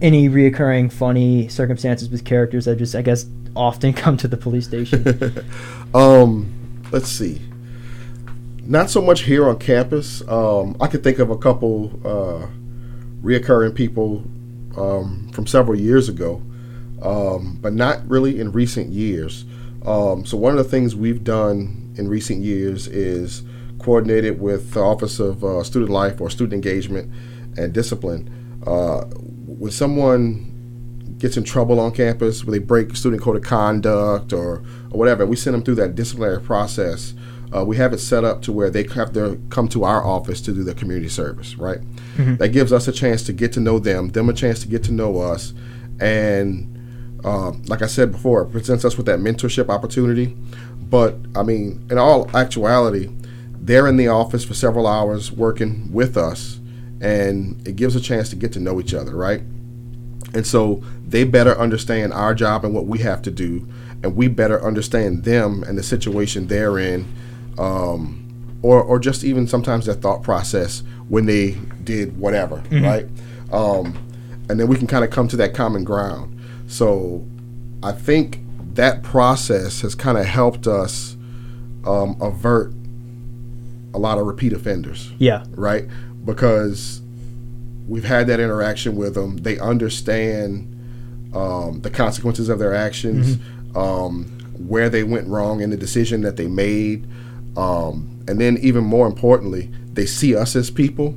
any 0.00 0.28
reoccurring 0.30 0.90
funny 0.90 1.48
circumstances 1.48 2.08
with 2.08 2.24
characters 2.24 2.64
that 2.64 2.76
just 2.76 2.94
I 2.94 3.02
guess 3.02 3.26
often 3.54 3.92
come 4.02 4.16
to 4.18 4.28
the 4.28 4.36
police 4.36 4.66
station. 4.66 5.44
Um, 5.94 6.82
let's 6.90 7.08
see. 7.08 7.42
Not 8.64 8.88
so 8.88 9.02
much 9.02 9.24
here 9.24 9.46
on 9.46 9.58
campus. 9.58 10.26
Um, 10.26 10.74
I 10.80 10.86
could 10.86 11.04
think 11.04 11.18
of 11.18 11.28
a 11.28 11.36
couple 11.36 11.90
uh, 12.02 12.46
reoccurring 13.22 13.74
people 13.74 14.24
um, 14.76 15.30
from 15.34 15.46
several 15.46 15.78
years 15.78 16.08
ago, 16.08 16.40
um, 17.02 17.58
but 17.60 17.74
not 17.74 18.08
really 18.08 18.40
in 18.40 18.52
recent 18.52 18.88
years. 18.88 19.44
Um, 19.84 20.24
so 20.24 20.36
one 20.36 20.56
of 20.56 20.64
the 20.64 20.70
things 20.70 20.96
we've 20.96 21.22
done 21.22 21.92
in 21.98 22.08
recent 22.08 22.42
years 22.42 22.86
is 22.86 23.42
coordinated 23.78 24.40
with 24.40 24.72
the 24.72 24.80
Office 24.80 25.18
of 25.20 25.44
uh, 25.44 25.62
Student 25.62 25.90
Life 25.90 26.20
or 26.20 26.30
Student 26.30 26.54
Engagement 26.54 27.12
and 27.58 27.72
Discipline. 27.72 28.62
Uh, 28.66 29.04
when 29.46 29.72
someone 29.72 30.51
gets 31.22 31.36
in 31.36 31.44
trouble 31.44 31.78
on 31.78 31.92
campus, 31.92 32.44
where 32.44 32.50
they 32.50 32.58
break 32.58 32.96
student 32.96 33.22
code 33.22 33.36
of 33.36 33.42
conduct 33.44 34.32
or, 34.32 34.56
or 34.90 34.98
whatever, 34.98 35.24
we 35.24 35.36
send 35.36 35.54
them 35.54 35.62
through 35.62 35.76
that 35.76 35.94
disciplinary 35.94 36.40
process. 36.40 37.14
Uh, 37.54 37.64
we 37.64 37.76
have 37.76 37.92
it 37.92 37.98
set 37.98 38.24
up 38.24 38.42
to 38.42 38.50
where 38.50 38.68
they 38.70 38.82
have 38.82 39.12
to 39.12 39.40
come 39.48 39.68
to 39.68 39.84
our 39.84 40.04
office 40.04 40.40
to 40.40 40.52
do 40.52 40.64
their 40.64 40.74
community 40.74 41.08
service, 41.08 41.56
right? 41.56 41.78
Mhm. 42.16 42.38
That 42.38 42.48
gives 42.48 42.72
us 42.72 42.88
a 42.88 42.92
chance 42.92 43.22
to 43.22 43.32
get 43.32 43.52
to 43.52 43.60
know 43.60 43.78
them, 43.78 44.08
them 44.08 44.28
a 44.28 44.32
chance 44.32 44.58
to 44.62 44.68
get 44.68 44.82
to 44.84 44.92
know 44.92 45.20
us, 45.20 45.54
and 46.00 46.68
uh, 47.24 47.52
like 47.68 47.82
I 47.82 47.86
said 47.86 48.10
before, 48.10 48.42
it 48.42 48.50
presents 48.50 48.84
us 48.84 48.96
with 48.96 49.06
that 49.06 49.20
mentorship 49.20 49.68
opportunity. 49.68 50.36
But 50.90 51.18
I 51.36 51.44
mean, 51.44 51.86
in 51.88 51.98
all 51.98 52.28
actuality, 52.36 53.10
they're 53.60 53.86
in 53.86 53.96
the 53.96 54.08
office 54.08 54.44
for 54.44 54.54
several 54.54 54.88
hours 54.88 55.30
working 55.30 55.88
with 55.92 56.16
us, 56.16 56.58
and 57.00 57.62
it 57.64 57.76
gives 57.76 57.94
a 57.94 58.00
chance 58.00 58.28
to 58.30 58.36
get 58.36 58.50
to 58.54 58.60
know 58.60 58.80
each 58.80 58.92
other, 58.92 59.14
right? 59.14 59.42
And 60.34 60.46
so 60.46 60.82
they 61.06 61.24
better 61.24 61.58
understand 61.58 62.12
our 62.12 62.34
job 62.34 62.64
and 62.64 62.74
what 62.74 62.86
we 62.86 62.98
have 63.00 63.22
to 63.22 63.30
do, 63.30 63.66
and 64.02 64.16
we 64.16 64.28
better 64.28 64.62
understand 64.64 65.24
them 65.24 65.62
and 65.64 65.76
the 65.78 65.82
situation 65.82 66.46
they're 66.46 66.78
in, 66.78 67.06
um, 67.58 68.18
or 68.62 68.82
or 68.82 68.98
just 68.98 69.24
even 69.24 69.46
sometimes 69.46 69.86
their 69.86 69.94
thought 69.94 70.22
process 70.22 70.82
when 71.08 71.26
they 71.26 71.56
did 71.84 72.18
whatever, 72.18 72.62
Mhm. 72.70 72.82
right? 72.82 73.06
Um, 73.52 73.94
and 74.48 74.58
then 74.58 74.68
we 74.68 74.76
can 74.76 74.86
kind 74.86 75.04
of 75.04 75.10
come 75.10 75.28
to 75.28 75.36
that 75.36 75.52
common 75.54 75.84
ground. 75.84 76.34
So 76.66 77.24
I 77.82 77.92
think 77.92 78.40
that 78.74 79.02
process 79.02 79.82
has 79.82 79.94
kind 79.94 80.16
of 80.16 80.24
helped 80.24 80.66
us 80.66 81.16
um, 81.84 82.16
avert 82.20 82.72
a 83.92 83.98
lot 83.98 84.16
of 84.16 84.26
repeat 84.26 84.52
offenders 84.54 85.12
yeah. 85.18 85.42
right? 85.56 85.84
Because 86.24 87.01
we've 87.88 88.04
had 88.04 88.26
that 88.28 88.40
interaction 88.40 88.96
with 88.96 89.14
them. 89.14 89.36
They 89.38 89.58
understand 89.58 90.68
um, 91.34 91.80
the 91.80 91.90
consequences 91.90 92.48
of 92.48 92.58
their 92.58 92.74
actions, 92.74 93.38
um, 93.74 94.24
where 94.68 94.88
they 94.90 95.02
went 95.02 95.26
wrong 95.28 95.60
in 95.60 95.70
the 95.70 95.76
decision 95.76 96.20
that 96.22 96.36
they 96.36 96.46
made, 96.46 97.06
um, 97.56 98.08
and 98.28 98.40
then 98.40 98.58
even 98.58 98.84
more 98.84 99.06
importantly, 99.06 99.70
they 99.94 100.06
see 100.06 100.36
us 100.36 100.54
as 100.54 100.70
people. 100.70 101.16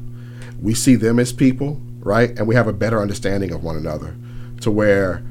We 0.61 0.73
see 0.73 0.95
them 0.95 1.19
as 1.19 1.31
people, 1.33 1.79
right? 1.99 2.29
And 2.37 2.47
we 2.47 2.55
have 2.55 2.67
a 2.67 2.73
better 2.73 3.01
understanding 3.01 3.51
of 3.51 3.63
one 3.63 3.75
another, 3.75 4.15
to 4.61 4.71
where 4.71 5.21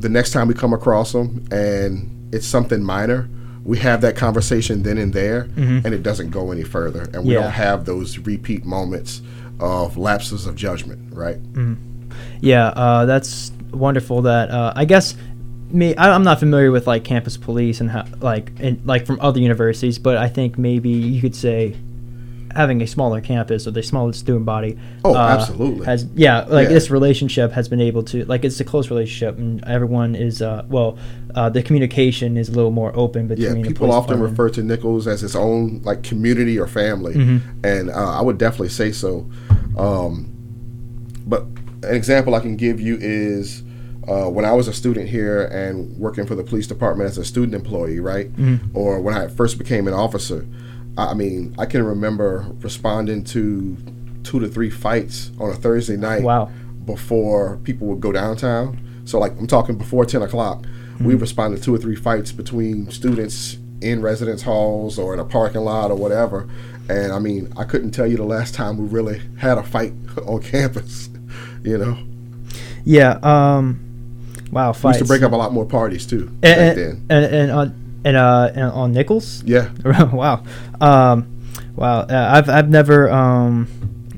the 0.00 0.08
next 0.08 0.32
time 0.32 0.48
we 0.48 0.54
come 0.54 0.72
across 0.74 1.12
them 1.12 1.44
and 1.50 2.10
it's 2.34 2.46
something 2.46 2.82
minor, 2.82 3.28
we 3.64 3.78
have 3.78 4.00
that 4.02 4.14
conversation 4.16 4.82
then 4.82 4.98
and 4.98 5.12
there, 5.12 5.44
Mhm. 5.56 5.84
and 5.84 5.94
it 5.94 6.02
doesn't 6.02 6.30
go 6.30 6.50
any 6.52 6.62
further, 6.64 7.08
and 7.14 7.24
we 7.24 7.34
Yeah. 7.34 7.42
don't 7.42 7.52
have 7.52 7.84
those 7.84 8.18
repeat 8.18 8.64
moments 8.66 9.22
of 9.60 9.96
lapses 9.96 10.46
of 10.46 10.54
judgment, 10.56 11.00
right? 11.14 11.40
Mhm. 11.54 11.76
Yeah, 12.40 12.68
uh, 12.68 13.04
that's 13.06 13.52
wonderful. 13.72 14.22
That 14.22 14.50
uh, 14.50 14.72
I 14.76 14.84
guess 14.84 15.14
me, 15.70 15.94
I, 15.96 16.10
I'm 16.14 16.22
not 16.22 16.38
familiar 16.38 16.70
with 16.70 16.86
like 16.86 17.04
campus 17.04 17.36
police 17.36 17.80
and 17.80 17.90
how 17.90 18.04
like 18.20 18.52
and 18.60 18.84
like 18.86 19.06
from 19.06 19.18
other 19.20 19.40
universities, 19.40 19.98
but 19.98 20.16
I 20.16 20.28
think 20.28 20.58
maybe 20.58 20.90
you 20.90 21.20
could 21.20 21.34
say 21.34 21.76
having 22.54 22.80
a 22.80 22.86
smaller 22.86 23.20
campus 23.20 23.66
or 23.66 23.70
the 23.70 23.82
smaller 23.82 24.14
student 24.14 24.46
body. 24.46 24.78
Oh, 25.04 25.14
uh, 25.14 25.18
absolutely. 25.18 25.84
Has 25.84 26.06
yeah, 26.14 26.44
like 26.48 26.68
Yeah. 26.68 26.74
this 26.74 26.90
relationship 26.90 27.52
has 27.52 27.68
been 27.68 27.82
able 27.82 28.02
to 28.04 28.24
like 28.24 28.46
it's 28.46 28.58
a 28.60 28.64
close 28.64 28.88
relationship 28.88 29.36
and 29.36 29.62
everyone 29.66 30.14
is 30.14 30.40
uh 30.40 30.64
well 30.70 30.96
uh, 31.34 31.50
the 31.50 31.62
communication 31.62 32.38
is 32.38 32.48
a 32.48 32.52
little 32.52 32.70
more 32.70 32.92
open 32.96 33.26
between. 33.28 33.58
Yeah, 33.58 33.68
people 33.68 33.92
often 33.92 34.14
department. 34.16 34.30
refer 34.30 34.48
to 34.54 34.62
Nicholls 34.62 35.06
as 35.06 35.22
its 35.22 35.34
own 35.34 35.82
like 35.84 36.02
community 36.02 36.58
or 36.58 36.66
family, 36.66 37.12
Mhm. 37.14 37.40
and 37.62 37.90
uh, 37.90 38.12
I 38.18 38.22
would 38.22 38.38
definitely 38.38 38.70
say 38.70 38.90
so. 38.90 39.26
Um, 39.76 40.32
but 41.26 41.42
an 41.82 41.94
example 41.94 42.34
I 42.34 42.40
can 42.40 42.56
give 42.56 42.80
you 42.80 42.96
is 43.00 43.62
uh, 44.08 44.28
when 44.30 44.44
I 44.44 44.52
was 44.52 44.68
a 44.68 44.72
student 44.72 45.08
here 45.08 45.46
and 45.46 45.96
working 45.98 46.26
for 46.26 46.34
the 46.36 46.44
police 46.44 46.66
department 46.66 47.10
as 47.10 47.18
a 47.18 47.24
student 47.24 47.54
employee, 47.54 47.98
right? 47.98 48.32
Mhm. 48.36 48.60
Or 48.72 49.00
when 49.00 49.14
I 49.14 49.26
first 49.26 49.58
became 49.58 49.88
an 49.88 49.94
officer. 49.94 50.46
I 50.96 51.12
mean, 51.14 51.54
I 51.58 51.66
can 51.66 51.82
remember 51.82 52.46
responding 52.62 53.24
to 53.24 53.76
two 54.22 54.40
to 54.40 54.48
three 54.48 54.70
fights 54.70 55.30
on 55.38 55.50
a 55.50 55.54
Thursday 55.54 55.96
night 55.96 56.22
Wow. 56.22 56.48
before 56.86 57.58
people 57.64 57.86
would 57.88 58.00
go 58.00 58.12
downtown. 58.12 58.78
So, 59.04 59.18
like, 59.18 59.38
I'm 59.38 59.46
talking 59.46 59.76
before 59.76 60.04
10 60.06 60.22
o'clock. 60.22 60.64
We 61.00 61.14
Mhm. 61.14 61.20
responded 61.20 61.58
to 61.58 61.62
two 61.64 61.74
or 61.74 61.78
three 61.78 61.96
fights 61.96 62.32
between 62.32 62.88
students 62.90 63.58
in 63.82 64.00
residence 64.02 64.42
halls 64.42 64.98
or 64.98 65.12
in 65.12 65.20
a 65.20 65.24
parking 65.24 65.60
lot 65.62 65.90
or 65.90 65.96
whatever. 65.96 66.46
And 66.88 67.12
I 67.12 67.18
mean, 67.18 67.52
I 67.56 67.64
couldn't 67.64 67.90
tell 67.90 68.06
you 68.06 68.16
the 68.16 68.24
last 68.24 68.54
time 68.54 68.76
we 68.78 68.86
really 68.86 69.20
had 69.38 69.58
a 69.58 69.62
fight 69.62 69.92
on 70.26 70.42
campus, 70.42 71.08
you 71.62 71.78
know? 71.78 71.98
Yeah. 72.84 73.18
Um. 73.22 73.80
Wow. 74.52 74.74
We 74.82 74.90
used 74.90 75.00
to 75.00 75.04
break 75.06 75.22
up 75.22 75.32
a 75.32 75.36
lot 75.36 75.52
more 75.52 75.66
parties 75.66 76.06
too 76.06 76.28
and, 76.28 76.40
back 76.42 76.58
and, 76.58 76.78
then. 76.78 77.04
and, 77.10 77.34
and 77.34 77.50
on 77.50 78.00
and 78.04 78.16
uh 78.16 78.50
and 78.54 78.64
on 78.64 78.92
Nicholls. 78.92 79.42
Yeah. 79.44 79.70
wow. 80.12 80.44
Um. 80.80 81.42
Wow. 81.74 82.00
Uh, 82.00 82.30
I've 82.32 82.48
I've 82.48 82.68
never 82.70 83.10
um. 83.10 83.68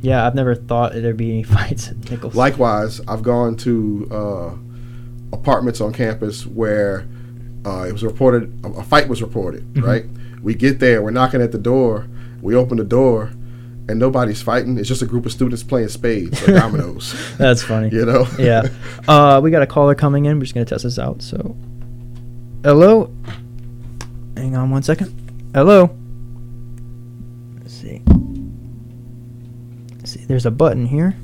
Yeah, 0.00 0.24
I've 0.26 0.34
never 0.34 0.54
thought 0.54 0.92
there'd 0.92 1.16
be 1.16 1.30
any 1.32 1.42
fights 1.44 1.88
at 1.88 2.10
Nicholls. 2.10 2.34
Likewise, 2.34 3.00
I've 3.08 3.22
gone 3.22 3.56
to 3.56 4.08
uh, 4.12 5.36
apartments 5.36 5.80
on 5.80 5.92
campus 5.92 6.46
where 6.46 7.06
uh, 7.64 7.86
it 7.88 7.92
was 7.92 8.04
reported 8.04 8.52
a, 8.64 8.68
a 8.68 8.82
fight 8.84 9.08
was 9.08 9.22
reported. 9.22 9.64
Mhm. 9.74 9.82
Right, 9.82 10.04
we 10.42 10.54
get 10.54 10.78
there, 10.78 11.02
we're 11.02 11.10
knocking 11.10 11.42
at 11.42 11.50
the 11.50 11.58
door, 11.58 12.06
we 12.40 12.54
open 12.54 12.78
the 12.78 12.84
door, 12.84 13.30
and 13.88 13.98
nobody's 13.98 14.42
fighting. 14.42 14.78
It's 14.78 14.88
just 14.88 15.02
a 15.02 15.06
group 15.06 15.26
of 15.26 15.32
students 15.32 15.62
playing 15.62 15.88
spades 15.88 16.42
or 16.42 16.52
dominoes. 16.58 17.14
That's 17.38 17.62
funny. 17.62 17.90
You 17.90 18.04
know? 18.04 18.26
yeah. 18.38 18.68
Uh, 19.08 19.40
we 19.42 19.50
got 19.50 19.62
a 19.62 19.66
caller 19.66 19.94
coming 19.94 20.26
in. 20.26 20.36
We're 20.36 20.42
just 20.42 20.52
gonna 20.52 20.66
test 20.66 20.84
this 20.84 20.98
out. 20.98 21.22
So, 21.22 21.56
hello. 22.62 23.10
Hang 24.36 24.54
on 24.54 24.68
one 24.68 24.82
second. 24.82 25.14
Hello. 25.54 25.96
Let's 27.58 27.72
see. 27.72 28.02
Let's 29.96 30.10
see. 30.12 30.26
There's 30.26 30.44
a 30.44 30.50
button 30.50 30.84
here. 30.84 31.16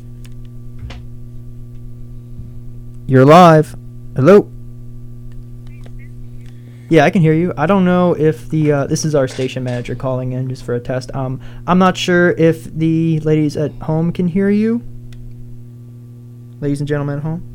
You're 3.07 3.27
live. 3.27 3.77
Hello. 4.17 4.51
Yeah, 6.91 7.05
I 7.05 7.11
can 7.11 7.23
hear 7.23 7.33
you. 7.33 7.53
I 7.57 7.67
don't 7.67 7.85
know 7.85 8.13
if 8.13 8.51
the 8.51 8.71
uh, 8.71 8.87
this 8.87 9.05
is 9.05 9.15
our 9.15 9.27
station 9.27 9.65
manager 9.65 9.95
calling 9.95 10.33
in 10.33 10.49
just 10.49 10.65
for 10.65 10.75
a 10.75 10.81
test. 10.81 11.15
Um, 11.15 11.41
I'm 11.67 11.79
not 11.79 11.97
sure 11.97 12.33
if 12.33 12.65
the 12.65 13.21
ladies 13.21 13.57
at 13.57 13.73
home 13.73 14.13
can 14.13 14.29
hear 14.29 14.51
you. 14.51 14.83
Ladies 16.61 16.81
and 16.81 16.89
gentlemen 16.89 17.19
at 17.19 17.23
home. 17.23 17.51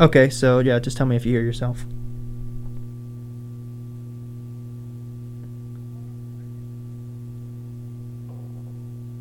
Okay, 0.00 0.28
so 0.28 0.58
yeah, 0.58 0.78
just 0.78 0.96
tell 0.96 1.06
me 1.06 1.16
if 1.16 1.24
you 1.24 1.32
hear 1.32 1.42
yourself. 1.42 1.86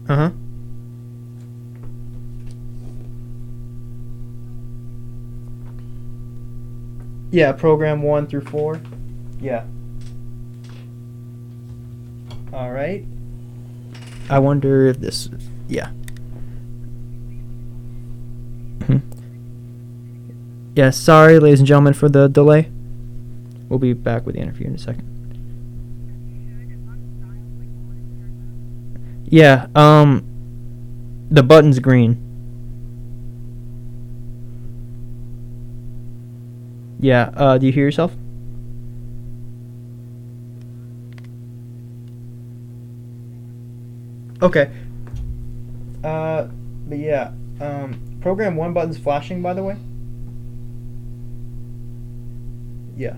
Uh 0.09 0.15
huh. 0.15 0.31
Yeah, 7.33 7.51
program 7.51 8.03
one 8.03 8.27
through 8.27 8.41
four. 8.45 8.79
Yeah. 9.41 9.63
All 12.53 12.71
right. 12.71 13.03
I 14.29 14.37
wonder 14.37 14.85
if 14.85 14.99
this. 14.99 15.29
Yeah. 15.67 15.89
Mhm. 18.81 19.01
Yeah, 20.75 20.91
sorry, 20.91 21.39
ladies 21.39 21.59
and 21.59 21.67
gentlemen, 21.67 21.93
for 21.93 22.07
the 22.07 22.27
delay. 22.27 22.69
We'll 23.67 23.79
be 23.79 23.93
back 23.93 24.27
with 24.27 24.35
the 24.35 24.41
interview 24.41 24.67
in 24.67 24.75
a 24.75 24.77
second. 24.77 25.09
Yeah, 29.25 29.65
um, 29.73 30.23
the 31.31 31.41
button's 31.41 31.79
green. 31.79 32.19
Yeah, 37.03 37.31
uh, 37.35 37.57
do 37.57 37.65
you 37.65 37.73
hear 37.73 37.83
yourself? 37.83 38.13
Okay. 44.41 44.71
Uh, 46.01 46.47
but 46.87 46.97
yeah, 46.97 47.33
um, 47.59 47.99
program 48.21 48.55
one 48.55 48.71
button's 48.71 48.97
flashing, 48.97 49.41
by 49.41 49.53
the 49.53 49.61
way. 49.61 49.75
Yeah. 52.95 53.17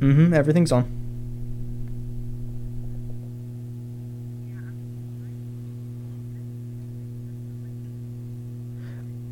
Mm-hmm. 0.00 0.34
Everything's 0.34 0.72
on. 0.72 0.97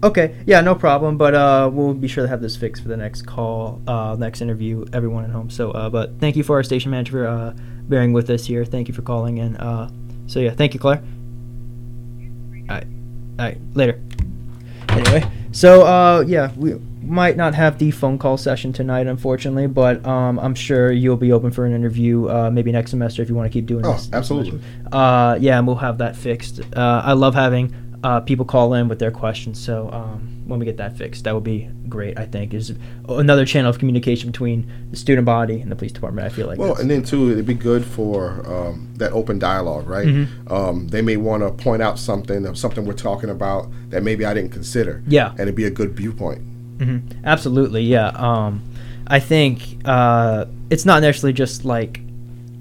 Okay. 0.06 0.36
Yeah, 0.46 0.60
no 0.60 0.74
problem. 0.74 1.16
But 1.16 1.34
uh, 1.34 1.68
we'll 1.72 1.94
be 1.94 2.06
sure 2.08 2.24
to 2.24 2.28
have 2.28 2.40
this 2.40 2.56
fixed 2.56 2.82
for 2.82 2.88
the 2.88 2.96
next 2.96 3.22
call, 3.22 3.80
uh, 3.86 4.16
next 4.18 4.40
interview, 4.40 4.84
everyone 4.92 5.24
at 5.24 5.30
home. 5.30 5.50
So, 5.50 5.72
uh, 5.72 5.90
but 5.90 6.20
thank 6.20 6.36
you 6.36 6.42
for 6.44 6.56
our 6.56 6.62
station 6.62 6.90
manager 6.92 7.10
for 7.12 7.26
uh, 7.26 7.54
bearing 7.88 8.12
with 8.12 8.30
us 8.30 8.44
here. 8.46 8.64
Thank 8.64 8.88
you 8.88 8.94
for 8.94 9.02
calling 9.02 9.38
in. 9.38 9.56
Uh, 9.56 9.90
so 10.26 10.38
yeah, 10.40 10.50
thank 10.50 10.74
you, 10.74 10.80
Claire. 10.80 11.02
All 12.68 12.74
right. 12.76 12.86
All 13.38 13.44
right. 13.46 13.58
Later. 13.74 14.00
Anyway, 14.90 15.28
so 15.52 15.82
uh, 15.82 16.24
yeah, 16.26 16.52
we 16.56 16.74
might 17.02 17.36
not 17.36 17.54
have 17.54 17.78
the 17.78 17.90
phone 17.90 18.16
call 18.18 18.36
session 18.36 18.72
tonight, 18.72 19.06
unfortunately, 19.06 19.66
but 19.66 20.04
um, 20.06 20.38
I'm 20.38 20.54
sure 20.54 20.90
you'll 20.90 21.16
be 21.18 21.32
open 21.32 21.50
for 21.50 21.66
an 21.66 21.74
interview 21.74 22.28
uh, 22.28 22.50
maybe 22.50 22.72
next 22.72 22.90
semester 22.92 23.22
if 23.22 23.28
you 23.28 23.34
want 23.34 23.50
to 23.50 23.52
keep 23.52 23.66
doing 23.66 23.84
Oh, 23.84 23.92
this. 23.92 24.08
absolutely. 24.12 24.60
Uh, 24.90 25.36
yeah, 25.40 25.58
and 25.58 25.66
we'll 25.66 25.76
have 25.76 25.98
that 25.98 26.16
fixed. 26.16 26.60
Uh, 26.74 27.02
I 27.04 27.12
love 27.12 27.34
having 27.34 27.74
uh, 28.06 28.20
people 28.20 28.44
call 28.44 28.72
in 28.74 28.86
with 28.86 29.00
their 29.00 29.10
questions. 29.10 29.58
So 29.58 29.90
um, 29.90 30.20
when 30.46 30.60
we 30.60 30.64
get 30.64 30.76
that 30.76 30.96
fixed, 30.96 31.24
that 31.24 31.34
would 31.34 31.42
be 31.42 31.68
great. 31.88 32.16
I 32.16 32.24
think 32.24 32.54
is 32.54 32.72
another 33.08 33.44
channel 33.44 33.68
of 33.68 33.80
communication 33.80 34.30
between 34.30 34.70
the 34.92 34.96
student 34.96 35.24
body 35.24 35.60
and 35.60 35.72
the 35.72 35.74
police 35.74 35.90
department. 35.90 36.24
I 36.24 36.28
feel 36.28 36.46
like. 36.46 36.56
Well, 36.56 36.76
and 36.76 36.88
then 36.88 37.02
too, 37.02 37.32
it'd 37.32 37.46
be 37.46 37.54
good 37.54 37.84
for 37.84 38.46
um, 38.46 38.88
that 38.98 39.10
open 39.10 39.40
dialogue, 39.40 39.88
right? 39.88 40.06
Mhm. 40.06 40.28
Um, 40.50 40.86
they 40.88 41.02
may 41.02 41.16
want 41.16 41.42
to 41.42 41.50
point 41.50 41.82
out 41.82 41.98
something, 41.98 42.46
of 42.46 42.56
something 42.56 42.84
we're 42.84 42.92
talking 42.92 43.28
about 43.28 43.66
that 43.90 44.04
maybe 44.04 44.24
I 44.24 44.34
didn't 44.34 44.52
consider. 44.52 45.02
Yeah. 45.08 45.30
and 45.30 45.40
it'd 45.40 45.56
be 45.56 45.64
a 45.64 45.70
good 45.70 45.96
viewpoint. 45.96 46.42
hmm 46.78 46.98
Absolutely, 47.24 47.82
yeah. 47.82 48.08
Um, 48.10 48.62
I 49.08 49.18
think 49.18 49.78
uh, 49.84 50.44
it's 50.70 50.84
not 50.84 51.02
necessarily 51.02 51.32
just 51.32 51.64
like 51.64 52.00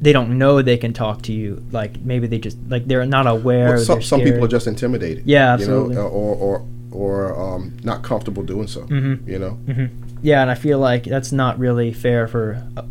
they 0.06 0.14
don't 0.14 0.38
know 0.38 0.62
they 0.62 0.78
can 0.78 0.94
talk 0.94 1.24
to 1.24 1.34
you. 1.34 1.66
Like 1.72 2.00
maybe 2.02 2.28
they 2.28 2.38
just 2.38 2.60
like 2.70 2.86
they're 2.86 3.08
not 3.08 3.26
aware. 3.26 3.70
Well, 3.70 3.80
some, 3.80 4.02
some 4.04 4.22
people 4.22 4.46
are 4.46 4.48
just 4.48 4.68
intimidated. 4.68 5.24
Yeah, 5.26 5.58
you 5.58 5.66
know, 5.68 5.82
absolutely. 5.82 5.98
uh, 5.98 6.02
or 6.02 6.36
or 6.36 6.68
or 6.92 7.56
um, 7.56 7.76
not 7.84 8.04
comfortable 8.04 8.44
doing 8.44 8.68
so. 8.68 8.82
Mhm. 8.82 9.28
You 9.28 9.40
know. 9.40 9.50
hmm 9.52 9.86
Yeah, 10.22 10.44
and 10.44 10.52
I 10.52 10.56
feel 10.56 10.78
like 10.78 11.06
that's 11.06 11.32
not 11.32 11.58
really 11.58 11.92
fair 11.92 12.28
for 12.28 12.64
uh, 12.78 12.84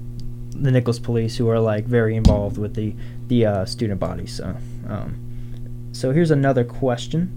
the 0.57 0.73
Nicholls 0.73 0.99
police, 0.99 1.37
who 1.37 1.49
are 1.49 1.61
like 1.61 1.85
very 1.85 2.17
involved 2.17 2.59
with 2.59 2.75
the 2.75 2.93
the 3.29 3.47
uh, 3.47 3.65
student 3.65 4.01
body. 4.01 4.27
So, 4.27 4.57
um, 4.89 5.15
so 5.93 6.11
here's 6.11 6.33
another 6.33 6.65
question. 6.65 7.31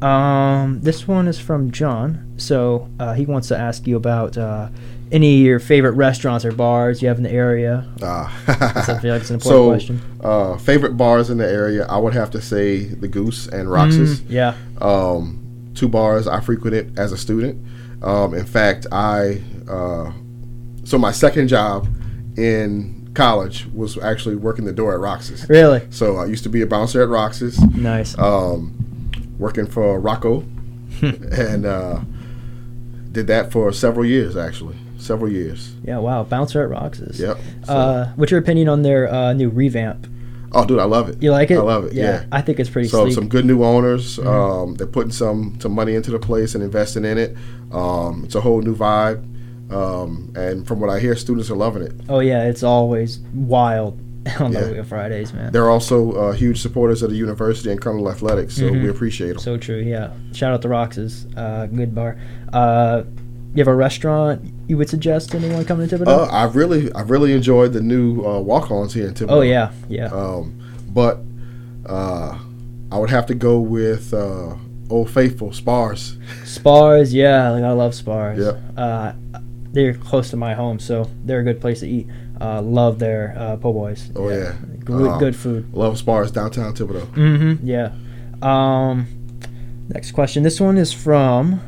Um, 0.00 0.80
this 0.80 1.06
one 1.06 1.28
is 1.28 1.38
from 1.38 1.70
John. 1.70 2.32
So 2.38 2.88
uh, 2.98 3.12
he 3.12 3.26
wants 3.26 3.48
to 3.48 3.58
ask 3.58 3.86
you 3.86 3.96
about 3.96 4.38
uh, 4.38 4.68
any 5.10 5.40
of 5.40 5.46
your 5.46 5.58
favorite 5.58 5.92
restaurants 5.92 6.44
or 6.44 6.52
bars 6.52 7.02
you 7.02 7.08
have 7.08 7.18
in 7.18 7.24
the 7.24 7.30
area. 7.30 7.86
Ah. 8.02 8.44
I 8.46 8.98
feel 9.00 9.12
like 9.12 9.22
it's 9.22 9.30
an 9.30 9.34
important 9.40 9.40
so, 9.40 9.68
question. 9.68 10.00
Uh, 10.22 10.56
favorite 10.58 10.96
bars 10.96 11.30
in 11.30 11.38
the 11.38 11.48
area, 11.48 11.86
I 11.86 11.98
would 11.98 12.14
have 12.14 12.30
to 12.32 12.42
say 12.42 12.84
the 12.84 13.08
Goose 13.08 13.46
and 13.46 13.70
Roxas. 13.70 14.20
Mm, 14.20 14.30
yeah. 14.30 14.54
Um, 14.80 15.70
two 15.74 15.88
bars 15.88 16.26
I 16.26 16.40
frequented 16.40 16.98
as 16.98 17.12
a 17.12 17.16
student. 17.16 17.64
Um, 18.02 18.34
in 18.34 18.46
fact, 18.46 18.86
I 18.92 19.42
uh, 19.68 20.12
so 20.84 20.98
my 20.98 21.12
second 21.12 21.48
job 21.48 21.86
in 22.36 23.10
college 23.14 23.66
was 23.74 23.98
actually 23.98 24.36
working 24.36 24.64
the 24.64 24.72
door 24.72 24.94
at 24.94 25.00
Roxas. 25.00 25.48
Really? 25.48 25.86
So 25.90 26.16
I 26.16 26.26
used 26.26 26.44
to 26.44 26.48
be 26.48 26.62
a 26.62 26.66
bouncer 26.66 27.02
at 27.02 27.08
Roxas. 27.08 27.58
Nice. 27.74 28.16
Um, 28.18 28.74
working 29.38 29.66
for 29.66 29.98
Rocco, 30.00 30.40
and 31.02 31.66
uh, 31.66 32.00
did 33.12 33.26
that 33.26 33.52
for 33.52 33.72
several 33.72 34.06
years 34.06 34.36
actually, 34.36 34.76
several 34.98 35.30
years. 35.32 35.72
Yeah. 35.84 35.98
Wow. 35.98 36.24
Bouncer 36.24 36.62
at 36.62 36.68
Roxas. 36.70 37.18
Yep. 37.18 37.38
Uh, 37.66 38.06
what's 38.16 38.30
your 38.30 38.40
opinion 38.40 38.68
on 38.68 38.82
their 38.82 39.12
uh, 39.12 39.32
new 39.32 39.48
revamp? 39.48 40.06
Oh, 40.52 40.64
dude, 40.64 40.78
I 40.78 40.84
love 40.84 41.10
it. 41.10 41.22
You 41.22 41.30
like 41.30 41.50
it? 41.50 41.58
I 41.58 41.62
love 41.62 41.84
it. 41.86 41.92
Yeah, 41.92 42.24
I 42.32 42.40
think 42.40 42.58
it's 42.58 42.70
pretty 42.70 42.88
So 42.88 43.02
sleek. 43.04 43.14
some 43.14 43.28
good 43.28 43.44
new 43.44 43.62
owners. 43.62 44.16
Mhm. 44.18 44.26
Um, 44.26 44.74
they're 44.76 44.86
putting 44.86 45.12
some 45.12 45.58
some 45.60 45.72
money 45.72 45.94
into 45.94 46.10
the 46.10 46.18
place 46.18 46.54
and 46.54 46.64
investing 46.64 47.04
in 47.04 47.18
it. 47.18 47.36
Um, 47.70 48.22
it's 48.24 48.34
a 48.34 48.40
whole 48.40 48.62
new 48.62 48.74
vibe, 48.74 49.22
um, 49.70 50.32
and 50.34 50.66
from 50.66 50.80
what 50.80 50.88
I 50.88 51.00
hear, 51.00 51.14
students 51.16 51.50
are 51.50 51.54
loving 51.56 51.82
it. 51.82 51.92
Oh 52.08 52.20
yeah, 52.20 52.44
it's 52.44 52.62
always 52.62 53.18
wild 53.34 54.00
on 54.40 54.52
Yeah. 54.54 54.64
the 54.68 54.84
Fridays, 54.84 55.34
man. 55.34 55.52
They're 55.52 55.68
also 55.68 56.12
uh, 56.12 56.32
huge 56.32 56.62
supporters 56.62 57.02
of 57.02 57.10
the 57.10 57.16
university 57.16 57.70
and 57.70 57.78
Colonel 57.78 58.10
Athletics, 58.10 58.56
so 58.56 58.70
Mhm. 58.70 58.82
we 58.84 58.88
appreciate 58.88 59.28
them. 59.32 59.38
So 59.40 59.58
true, 59.58 59.80
yeah. 59.80 60.12
Shout 60.32 60.54
out 60.54 60.62
to 60.62 60.68
Roxas, 60.70 61.26
uh, 61.36 61.66
good 61.66 61.94
bar. 61.94 62.16
Uh, 62.54 63.02
you 63.54 63.60
have 63.60 63.68
a 63.68 63.74
restaurant 63.74 64.40
you 64.68 64.76
would 64.76 64.88
suggest 64.88 65.34
anyone 65.34 65.64
coming 65.64 65.88
to 65.88 65.98
Thibodaux? 65.98 66.28
Uh, 66.28 66.28
I've 66.30 66.54
really, 66.54 66.92
I've 66.92 67.10
really 67.10 67.32
enjoyed 67.32 67.72
the 67.72 67.80
new 67.80 68.22
uh, 68.24 68.38
walk-ons 68.40 68.94
here 68.94 69.08
in 69.08 69.14
Thibodaux. 69.14 69.30
Oh, 69.30 69.40
yeah, 69.40 69.72
yeah. 69.88 70.06
Um, 70.06 70.60
but 70.90 71.20
uh, 71.86 72.38
I 72.92 72.98
would 72.98 73.10
have 73.10 73.26
to 73.26 73.34
go 73.34 73.58
with 73.58 74.12
uh, 74.12 74.54
Old 74.90 75.10
Faithful 75.10 75.50
Spahr's. 75.50 76.18
Spahr's, 76.44 77.12
yeah, 77.12 77.50
like 77.50 77.64
I 77.64 77.72
love 77.72 77.92
Spahr's. 77.92 78.38
Yep. 78.38 78.62
Uh, 78.76 79.12
they're 79.72 79.94
close 79.94 80.30
to 80.30 80.36
my 80.36 80.54
home, 80.54 80.78
so 80.78 81.10
they're 81.24 81.40
a 81.40 81.44
good 81.44 81.60
place 81.60 81.80
to 81.80 81.88
eat. 81.88 82.06
Uh, 82.40 82.62
love 82.62 82.98
their 82.98 83.34
uh, 83.36 83.56
po' 83.56 83.72
boys. 83.72 84.12
Oh 84.14 84.28
yeah, 84.28 84.54
Good, 84.84 85.08
Um, 85.08 85.18
good 85.18 85.36
food. 85.36 85.72
Love 85.74 86.00
Spahr's 86.00 86.30
downtown 86.30 86.72
Thibodaux. 86.74 87.06
Mm-hmm. 87.12 87.66
Yeah. 87.66 87.92
Um, 88.40 89.06
next 89.88 90.12
question. 90.12 90.42
This 90.42 90.60
one 90.60 90.78
is 90.78 90.92
from 90.92 91.60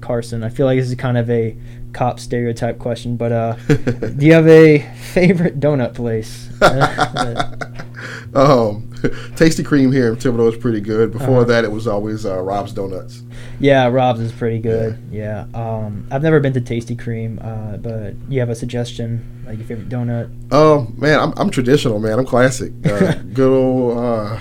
Carson. 0.00 0.42
I 0.44 0.48
feel 0.48 0.66
like 0.66 0.78
this 0.78 0.88
is 0.88 0.94
kind 0.94 1.18
of 1.18 1.28
a 1.28 1.56
cop 1.94 2.20
stereotype 2.20 2.78
question, 2.78 3.16
but 3.16 3.32
uh, 3.32 3.52
do 3.68 4.26
you 4.26 4.32
have 4.34 4.46
a 4.48 4.80
favorite 5.12 5.60
donut 5.60 5.94
place? 5.94 6.50
Uh, 6.60 7.56
um, 8.34 8.90
Tasty 9.36 9.62
Cream 9.62 9.92
here 9.92 10.08
in 10.08 10.16
Thibodaux 10.16 10.52
is 10.52 10.58
pretty 10.58 10.80
good. 10.80 11.12
Before 11.12 11.36
Uh-huh. 11.38 11.44
that, 11.44 11.64
it 11.64 11.70
was 11.72 11.86
always 11.86 12.26
uh, 12.26 12.40
Rob's 12.40 12.72
Donuts. 12.72 13.22
yeah, 13.60 13.86
Rob's 13.88 14.20
is 14.20 14.32
pretty 14.32 14.58
good. 14.58 14.98
Yeah. 15.10 15.46
Um, 15.54 16.06
I've 16.10 16.22
never 16.22 16.40
been 16.40 16.52
to 16.54 16.60
Tasty 16.60 16.96
Cream, 16.96 17.38
uh, 17.42 17.76
but 17.78 18.14
you 18.28 18.40
have 18.40 18.48
a 18.50 18.54
suggestion, 18.54 19.44
like 19.46 19.58
your 19.58 19.66
favorite 19.66 19.88
donut? 19.88 20.30
Oh 20.50 20.88
man, 20.96 21.18
I'm, 21.20 21.32
I'm 21.36 21.50
traditional, 21.50 21.98
man. 21.98 22.18
I'm 22.18 22.26
classic. 22.26 22.72
Uh, 22.84 23.12
good 23.32 23.50
old, 23.52 23.98
uh, 23.98 24.38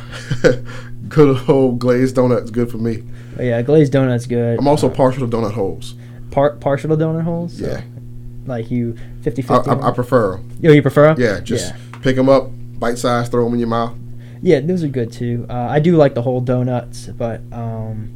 good 1.09 1.49
old 1.49 1.79
glazed 1.79 2.15
donuts, 2.15 2.49
good 2.51 2.71
for 2.71 2.77
me. 2.77 3.03
But 3.35 3.45
yeah, 3.45 3.61
glazed 3.61 3.93
donut's 3.93 4.25
good. 4.27 4.59
I'm 4.59 4.67
also 4.67 4.89
partial 4.89 5.27
to 5.27 5.37
donut 5.37 5.53
holes. 5.53 5.95
Par- 6.33 6.55
partial 6.59 6.95
donut 6.97 7.23
holes. 7.23 7.57
So, 7.59 7.65
Yeah. 7.65 7.81
Like 8.45 8.69
you 8.69 8.95
50 9.21 9.43
I, 9.43 9.45
50. 9.45 9.69
I, 9.69 9.87
I 9.87 9.91
prefer 9.91 10.33
'em. 10.35 10.49
Oh, 10.65 10.71
you 10.71 10.81
prefer 10.81 11.05
'em? 11.09 11.15
Yeah, 11.19 11.39
just 11.39 11.71
Yeah. 11.73 11.99
pick 12.01 12.15
them 12.17 12.27
up, 12.27 12.49
bite 12.79 12.97
size, 12.97 13.29
throw 13.29 13.45
them 13.45 13.53
in 13.53 13.59
your 13.59 13.69
mouth. 13.69 13.93
Yeah, 14.41 14.59
those 14.59 14.83
are 14.83 14.89
good 14.89 15.11
too. 15.13 15.45
Uh, 15.49 15.53
I 15.69 15.79
do 15.79 15.95
like 15.95 16.13
the 16.15 16.21
whole 16.21 16.41
donuts, 16.41 17.07
but 17.07 17.39
um, 17.53 18.09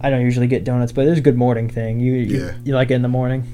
I 0.00 0.08
don't 0.08 0.22
usually 0.22 0.46
get 0.46 0.64
donuts. 0.64 0.92
But 0.92 1.06
it's 1.06 1.18
a 1.18 1.22
good 1.22 1.36
morning 1.36 1.68
thing. 1.68 2.00
You 2.00 2.12
you, 2.14 2.38
Yeah. 2.38 2.52
you 2.64 2.74
like 2.74 2.90
it 2.90 2.94
in 2.94 3.02
the 3.02 3.08
morning? 3.08 3.44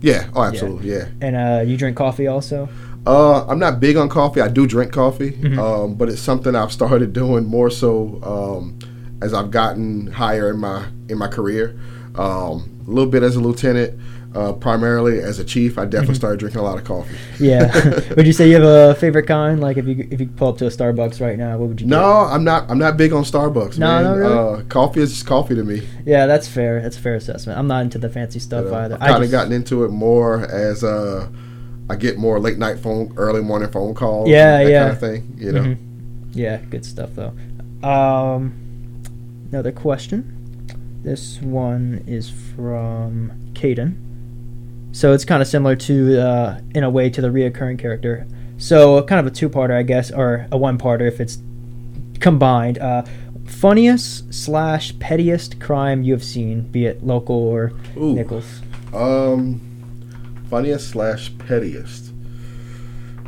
Yeah, 0.00 0.24
oh, 0.34 0.42
absolutely, 0.42 0.90
yeah. 0.90 1.04
And 1.20 1.36
uh, 1.36 1.62
you 1.64 1.76
drink 1.76 1.96
coffee 1.96 2.26
also? 2.26 2.68
Uh, 3.06 3.46
I'm 3.46 3.60
not 3.60 3.78
big 3.78 3.96
on 3.96 4.08
coffee. 4.08 4.40
I 4.40 4.48
do 4.48 4.66
drink 4.66 4.90
coffee, 4.92 5.30
Mhm. 5.32 5.58
um, 5.58 5.94
but 5.94 6.08
it's 6.08 6.20
something 6.20 6.56
I've 6.56 6.72
started 6.72 7.12
doing 7.12 7.44
more 7.46 7.70
so 7.70 8.18
um, 8.24 8.74
as 9.22 9.32
I've 9.32 9.52
gotten 9.52 10.08
higher 10.08 10.50
in 10.50 10.58
my 10.58 10.86
in 11.08 11.16
my 11.18 11.28
career. 11.28 11.76
Um, 12.16 12.68
a 12.86 12.90
little 12.90 13.10
bit 13.10 13.22
as 13.22 13.36
a 13.36 13.40
lieutenant, 13.40 13.98
uh, 14.34 14.52
primarily 14.52 15.18
as 15.20 15.38
a 15.38 15.44
chief. 15.44 15.78
I 15.78 15.84
definitely 15.86 16.14
Mhm. 16.14 16.18
started 16.18 16.38
drinking 16.40 16.60
a 16.60 16.64
lot 16.64 16.78
of 16.78 16.84
coffee. 16.84 17.16
Yeah. 17.40 17.72
would 18.16 18.26
you 18.26 18.32
say 18.32 18.48
you 18.48 18.54
have 18.54 18.62
a 18.64 18.94
favorite 18.94 19.26
kind? 19.26 19.60
Like 19.60 19.76
if 19.76 19.86
you 19.86 20.06
if 20.10 20.20
you 20.20 20.26
pull 20.28 20.48
up 20.48 20.58
to 20.58 20.66
a 20.66 20.70
Starbucks 20.70 21.20
right 21.20 21.36
now, 21.38 21.56
what 21.58 21.68
would 21.68 21.80
you? 21.80 21.86
No, 21.86 22.02
I'm 22.04 22.44
not. 22.44 22.70
I'm 22.70 22.78
not 22.78 22.96
big 22.96 23.12
on 23.12 23.24
Starbucks. 23.24 23.78
No, 23.78 23.86
man. 23.86 24.04
no, 24.04 24.16
really? 24.16 24.60
Uh, 24.60 24.62
coffee 24.68 25.00
is 25.00 25.12
just 25.12 25.26
coffee 25.26 25.54
to 25.54 25.64
me. 25.64 25.82
Yeah, 26.04 26.26
that's 26.26 26.46
fair. 26.48 26.80
That's 26.82 26.96
a 26.96 27.00
fair 27.00 27.14
assessment. 27.16 27.58
I'm 27.58 27.66
not 27.66 27.82
into 27.82 27.98
the 27.98 28.08
fancy 28.08 28.38
stuff 28.38 28.64
You 28.66 28.70
know, 28.70 28.76
either. 28.78 28.98
I've 29.00 29.10
kind 29.10 29.24
of 29.24 29.30
gotten 29.30 29.52
into 29.52 29.84
it 29.84 29.90
more 29.90 30.44
as 30.44 30.84
uh, 30.84 31.28
I 31.90 31.96
get 31.96 32.18
more 32.18 32.38
late 32.38 32.58
night 32.58 32.78
phone, 32.78 33.12
early 33.16 33.42
morning 33.42 33.70
phone 33.70 33.94
calls. 33.94 34.28
yeah, 34.28 34.62
that 34.62 34.70
yeah, 34.70 34.80
kind 34.82 34.92
of 34.92 35.00
thing. 35.00 35.36
You 35.38 35.52
know. 35.52 35.62
Mhm. 35.62 35.76
Yeah, 36.34 36.58
good 36.70 36.84
stuff 36.84 37.10
though. 37.16 37.32
Um, 37.88 38.52
another 39.50 39.72
question. 39.72 40.32
This 41.06 41.40
one 41.40 42.02
is 42.08 42.28
from 42.28 43.30
Caden. 43.52 43.94
So 44.90 45.12
it's 45.12 45.24
kind 45.24 45.40
of 45.40 45.46
similar 45.46 45.76
to, 45.76 46.20
uh, 46.20 46.60
in 46.74 46.82
a 46.82 46.90
way, 46.90 47.10
to 47.10 47.20
the 47.20 47.28
reoccurring 47.28 47.78
character. 47.78 48.26
So 48.58 49.00
kind 49.04 49.20
of 49.20 49.26
a 49.26 49.30
two-parter, 49.30 49.78
I 49.78 49.84
guess, 49.84 50.10
or 50.10 50.48
a 50.50 50.58
one-parter 50.58 51.06
if 51.06 51.20
it's 51.20 51.38
combined. 52.18 52.78
Uh, 52.78 53.04
funniest 53.46 54.34
slash 54.34 54.98
pettiest 54.98 55.60
crime 55.60 56.02
you 56.02 56.12
have 56.12 56.24
seen, 56.24 56.62
be 56.72 56.86
it 56.86 57.06
local 57.06 57.36
or 57.36 57.70
Ooh. 57.96 58.12
Nicholls. 58.12 58.62
Um, 58.92 59.60
funniest 60.50 60.88
slash 60.88 61.30
pettiest. 61.38 62.10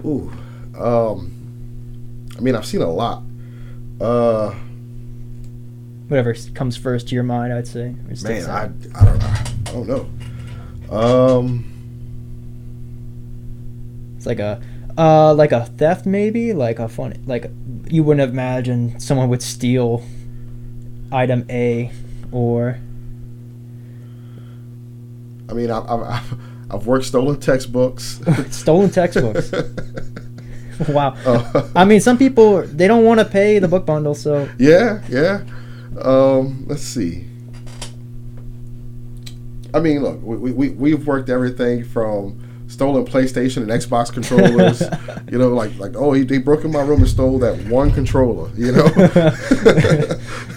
Ooh, 0.04 0.32
um, 0.76 1.30
I 2.36 2.40
mean, 2.40 2.56
I've 2.56 2.66
seen 2.66 2.82
a 2.82 2.90
lot. 2.90 3.22
Uh, 4.00 4.52
Whatever 6.08 6.34
comes 6.54 6.76
first 6.76 7.08
to 7.08 7.14
your 7.14 7.24
mind, 7.24 7.52
I'd 7.52 7.68
say. 7.68 7.94
man, 8.24 8.50
I. 8.50 8.64
I 8.98 9.04
don't, 9.04 9.22
I 9.22 9.72
don't 9.72 9.86
know. 9.88 10.94
Um, 10.96 11.64
It's 14.16 14.26
like 14.26 14.38
a 14.38 14.60
uh 14.96 15.32
like 15.34 15.52
a 15.52 15.66
theft 15.66 16.06
maybe, 16.06 16.52
like 16.52 16.78
a 16.78 16.88
funny 16.88 17.20
like 17.26 17.50
you 17.88 18.02
wouldn't 18.02 18.30
imagine 18.32 18.98
someone 18.98 19.28
would 19.28 19.42
steal 19.42 20.02
item 21.12 21.44
A 21.50 21.92
or 22.32 22.78
I 25.48 25.52
mean, 25.54 25.70
I've, 25.70 25.88
I've, 25.88 26.34
I've 26.70 26.86
worked 26.86 27.06
stolen 27.06 27.38
textbooks. 27.40 28.20
stolen 28.50 28.90
textbooks. 28.90 29.52
wow. 30.88 31.14
Uh, 31.24 31.68
I 31.74 31.84
mean, 31.84 32.00
some 32.00 32.18
people 32.18 32.62
they 32.62 32.86
don't 32.86 33.04
want 33.04 33.20
to 33.20 33.24
pay 33.26 33.58
the 33.58 33.68
book 33.68 33.86
bundle, 33.86 34.14
so 34.14 34.48
Yeah, 34.58 35.02
yeah. 35.08 35.42
Um, 36.04 36.64
let's 36.66 36.82
see. 36.82 37.24
I 39.74 39.80
mean, 39.80 40.02
look, 40.02 40.22
we, 40.22 40.50
we, 40.52 40.70
we've 40.70 41.06
worked 41.06 41.28
everything 41.28 41.84
from 41.84 42.40
stolen 42.68 43.04
PlayStation 43.04 43.58
and 43.58 43.70
Xbox 43.70 44.12
controllers. 44.12 44.80
you 45.30 45.38
know, 45.38 45.48
like 45.50 45.76
like 45.78 45.94
oh, 45.96 46.12
he, 46.12 46.22
they 46.24 46.38
broke 46.38 46.64
in 46.64 46.72
my 46.72 46.80
room 46.82 47.00
and 47.00 47.08
stole 47.08 47.38
that 47.40 47.56
one 47.66 47.90
controller. 47.90 48.50
You 48.56 48.72
know. 48.72 48.84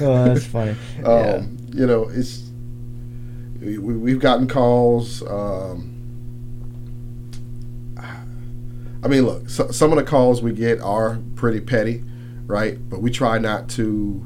oh, 0.01 0.25
that's 0.25 0.45
funny. 0.45 0.75
Yeah. 0.99 1.07
Um, 1.35 1.57
You 1.73 1.87
know, 1.87 2.09
it's 2.09 2.49
we, 3.59 3.77
we- 3.77 3.97
we've 3.97 4.19
gotten 4.19 4.47
calls. 4.47 5.21
Um, 5.23 5.87
I 9.03 9.07
mean, 9.07 9.25
look, 9.25 9.49
so, 9.49 9.71
some 9.71 9.91
of 9.91 9.97
the 9.97 10.03
calls 10.03 10.41
we 10.43 10.53
get 10.53 10.79
are 10.79 11.19
pretty 11.35 11.59
petty, 11.59 12.03
right? 12.45 12.77
But 12.89 13.01
we 13.01 13.09
try 13.09 13.39
not 13.39 13.67
to 13.69 14.23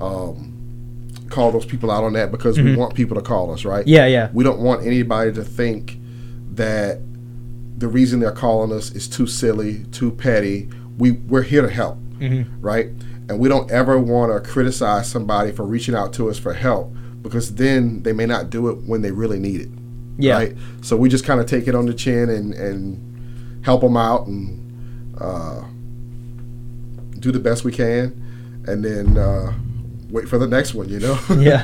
um, 0.00 0.52
call 1.30 1.50
those 1.52 1.64
people 1.66 1.90
out 1.90 2.04
on 2.04 2.12
that 2.14 2.30
because 2.30 2.58
we 2.58 2.72
Mhm. 2.74 2.76
want 2.76 2.94
people 2.94 3.16
to 3.16 3.22
call 3.22 3.52
us, 3.52 3.64
right? 3.64 3.86
Yeah, 3.86 4.06
yeah. 4.06 4.28
We 4.32 4.44
don't 4.44 4.60
want 4.60 4.84
anybody 4.86 5.32
to 5.32 5.42
think 5.44 5.98
that 6.54 7.00
the 7.78 7.88
reason 7.88 8.20
they're 8.20 8.30
calling 8.30 8.70
us 8.72 8.92
is 8.92 9.08
too 9.08 9.26
silly, 9.26 9.84
too 9.90 10.10
petty. 10.12 10.68
We 10.98 11.12
we're 11.12 11.42
here 11.42 11.62
to 11.62 11.68
help, 11.70 11.98
Mhm. 12.20 12.46
right? 12.60 12.90
And 13.28 13.38
we 13.38 13.48
don't 13.48 13.70
ever 13.70 13.98
want 13.98 14.32
to 14.32 14.48
criticize 14.48 15.08
somebody 15.08 15.50
for 15.50 15.64
reaching 15.64 15.94
out 15.94 16.12
to 16.14 16.28
us 16.28 16.38
for 16.38 16.52
help 16.52 16.92
because 17.22 17.54
then 17.54 18.02
they 18.02 18.12
may 18.12 18.26
not 18.26 18.50
do 18.50 18.68
it 18.68 18.78
when 18.86 19.02
they 19.02 19.10
really 19.10 19.38
need 19.40 19.60
it. 19.62 19.68
Yeah. 20.18 20.34
Right. 20.34 20.56
So 20.82 20.96
we 20.96 21.08
just 21.08 21.24
kind 21.24 21.40
of 21.40 21.46
take 21.46 21.66
it 21.66 21.74
on 21.74 21.86
the 21.86 21.94
chin 21.94 22.28
and 22.28 22.52
and 22.54 22.98
help 23.62 23.80
them 23.80 23.96
out 23.96 24.26
and 24.28 24.60
uh, 25.20 25.62
do 27.18 27.32
the 27.32 27.38
best 27.40 27.64
we 27.64 27.72
can, 27.72 28.12
and 28.66 28.84
then 28.84 29.16
uh, 29.16 29.52
wait 30.10 30.28
for 30.28 30.38
the 30.38 30.46
next 30.46 30.74
one. 30.74 30.88
You 30.88 31.00
know. 31.00 31.18
yeah. 31.38 31.62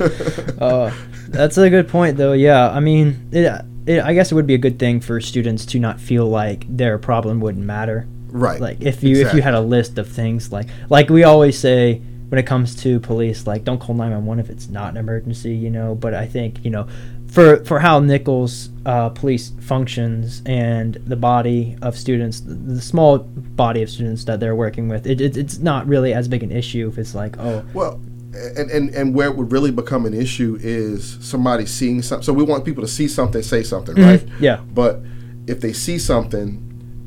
Uh, 0.59 0.93
that's 1.29 1.57
a 1.59 1.71
good 1.71 1.89
point, 1.89 2.17
though. 2.17 2.33
Yeah, 2.33 2.71
I 2.71 2.81
mean, 2.81 3.29
it, 3.33 3.65
it, 3.87 4.03
I 4.03 4.15
guess 4.15 4.31
it 4.31 4.35
would 4.35 4.47
be 4.47 4.55
a 4.55 4.59
good 4.59 4.79
thing 4.79 5.01
for 5.01 5.21
students 5.21 5.67
to 5.67 5.79
not 5.79 6.01
feel 6.01 6.27
like 6.27 6.65
their 6.69 6.99
problem 6.99 7.41
wouldn't 7.41 7.65
matter. 7.65 8.07
Right. 8.29 8.61
Like 8.61 8.81
if 8.81 9.03
you 9.03 9.27
if 9.27 9.35
you 9.35 9.43
had 9.43 9.55
a 9.55 9.61
list 9.61 9.99
of 9.99 10.09
things 10.09 10.53
like 10.53 10.69
like 10.89 11.09
we 11.11 11.25
always 11.25 11.59
say 11.59 12.01
when 12.29 12.39
it 12.39 12.47
comes 12.47 12.77
to 12.83 13.01
police, 13.01 13.47
like 13.47 13.65
don't 13.65 13.81
call 13.81 13.95
nine 13.95 14.13
one 14.13 14.25
one 14.25 14.39
if 14.39 14.51
it's 14.51 14.69
not 14.69 14.91
an 14.91 14.97
emergency, 14.97 15.55
you 15.55 15.71
know. 15.71 15.95
But 15.95 16.15
I 16.15 16.27
think 16.27 16.65
you 16.65 16.71
know. 16.71 16.87
For, 17.31 17.65
for 17.65 17.79
how 17.79 18.01
Nicholls 18.01 18.71
uh, 18.85 19.11
police 19.11 19.53
functions 19.61 20.43
and 20.47 20.95
the 20.95 21.15
body 21.15 21.77
of 21.81 21.97
students, 21.97 22.41
the, 22.41 22.55
the 22.55 22.81
small 22.81 23.19
body 23.19 23.85
of 23.85 23.89
students 23.89 24.25
that 24.25 24.41
they're 24.41 24.57
working 24.57 24.89
with, 24.89 25.07
it, 25.07 25.21
it, 25.21 25.37
it's 25.37 25.59
not 25.59 25.87
really 25.87 26.13
as 26.13 26.27
big 26.27 26.43
an 26.43 26.51
issue 26.51 26.89
if 26.89 26.99
it's 26.99 27.15
like, 27.15 27.39
oh, 27.39 27.65
Well, 27.73 28.01
and, 28.35 28.71
and 28.71 28.91
and 28.95 29.15
where 29.15 29.29
it 29.29 29.37
would 29.37 29.51
really 29.53 29.71
become 29.73 30.07
an 30.07 30.15
issue 30.15 30.57
is 30.61 31.19
somebody 31.21 31.67
seeing 31.67 32.01
something. 32.03 32.25
So 32.25 32.33
we 32.33 32.45
want 32.45 32.65
people 32.65 32.83
to 32.83 32.89
see 32.89 33.09
something, 33.09 33.43
say 33.43 33.63
something, 33.63 33.97
Mhm. 33.97 34.05
right? 34.07 34.29
Yeah. 34.41 34.61
But 34.75 35.01
if 35.47 35.61
they 35.61 35.73
see 35.73 35.99
something 35.99 36.63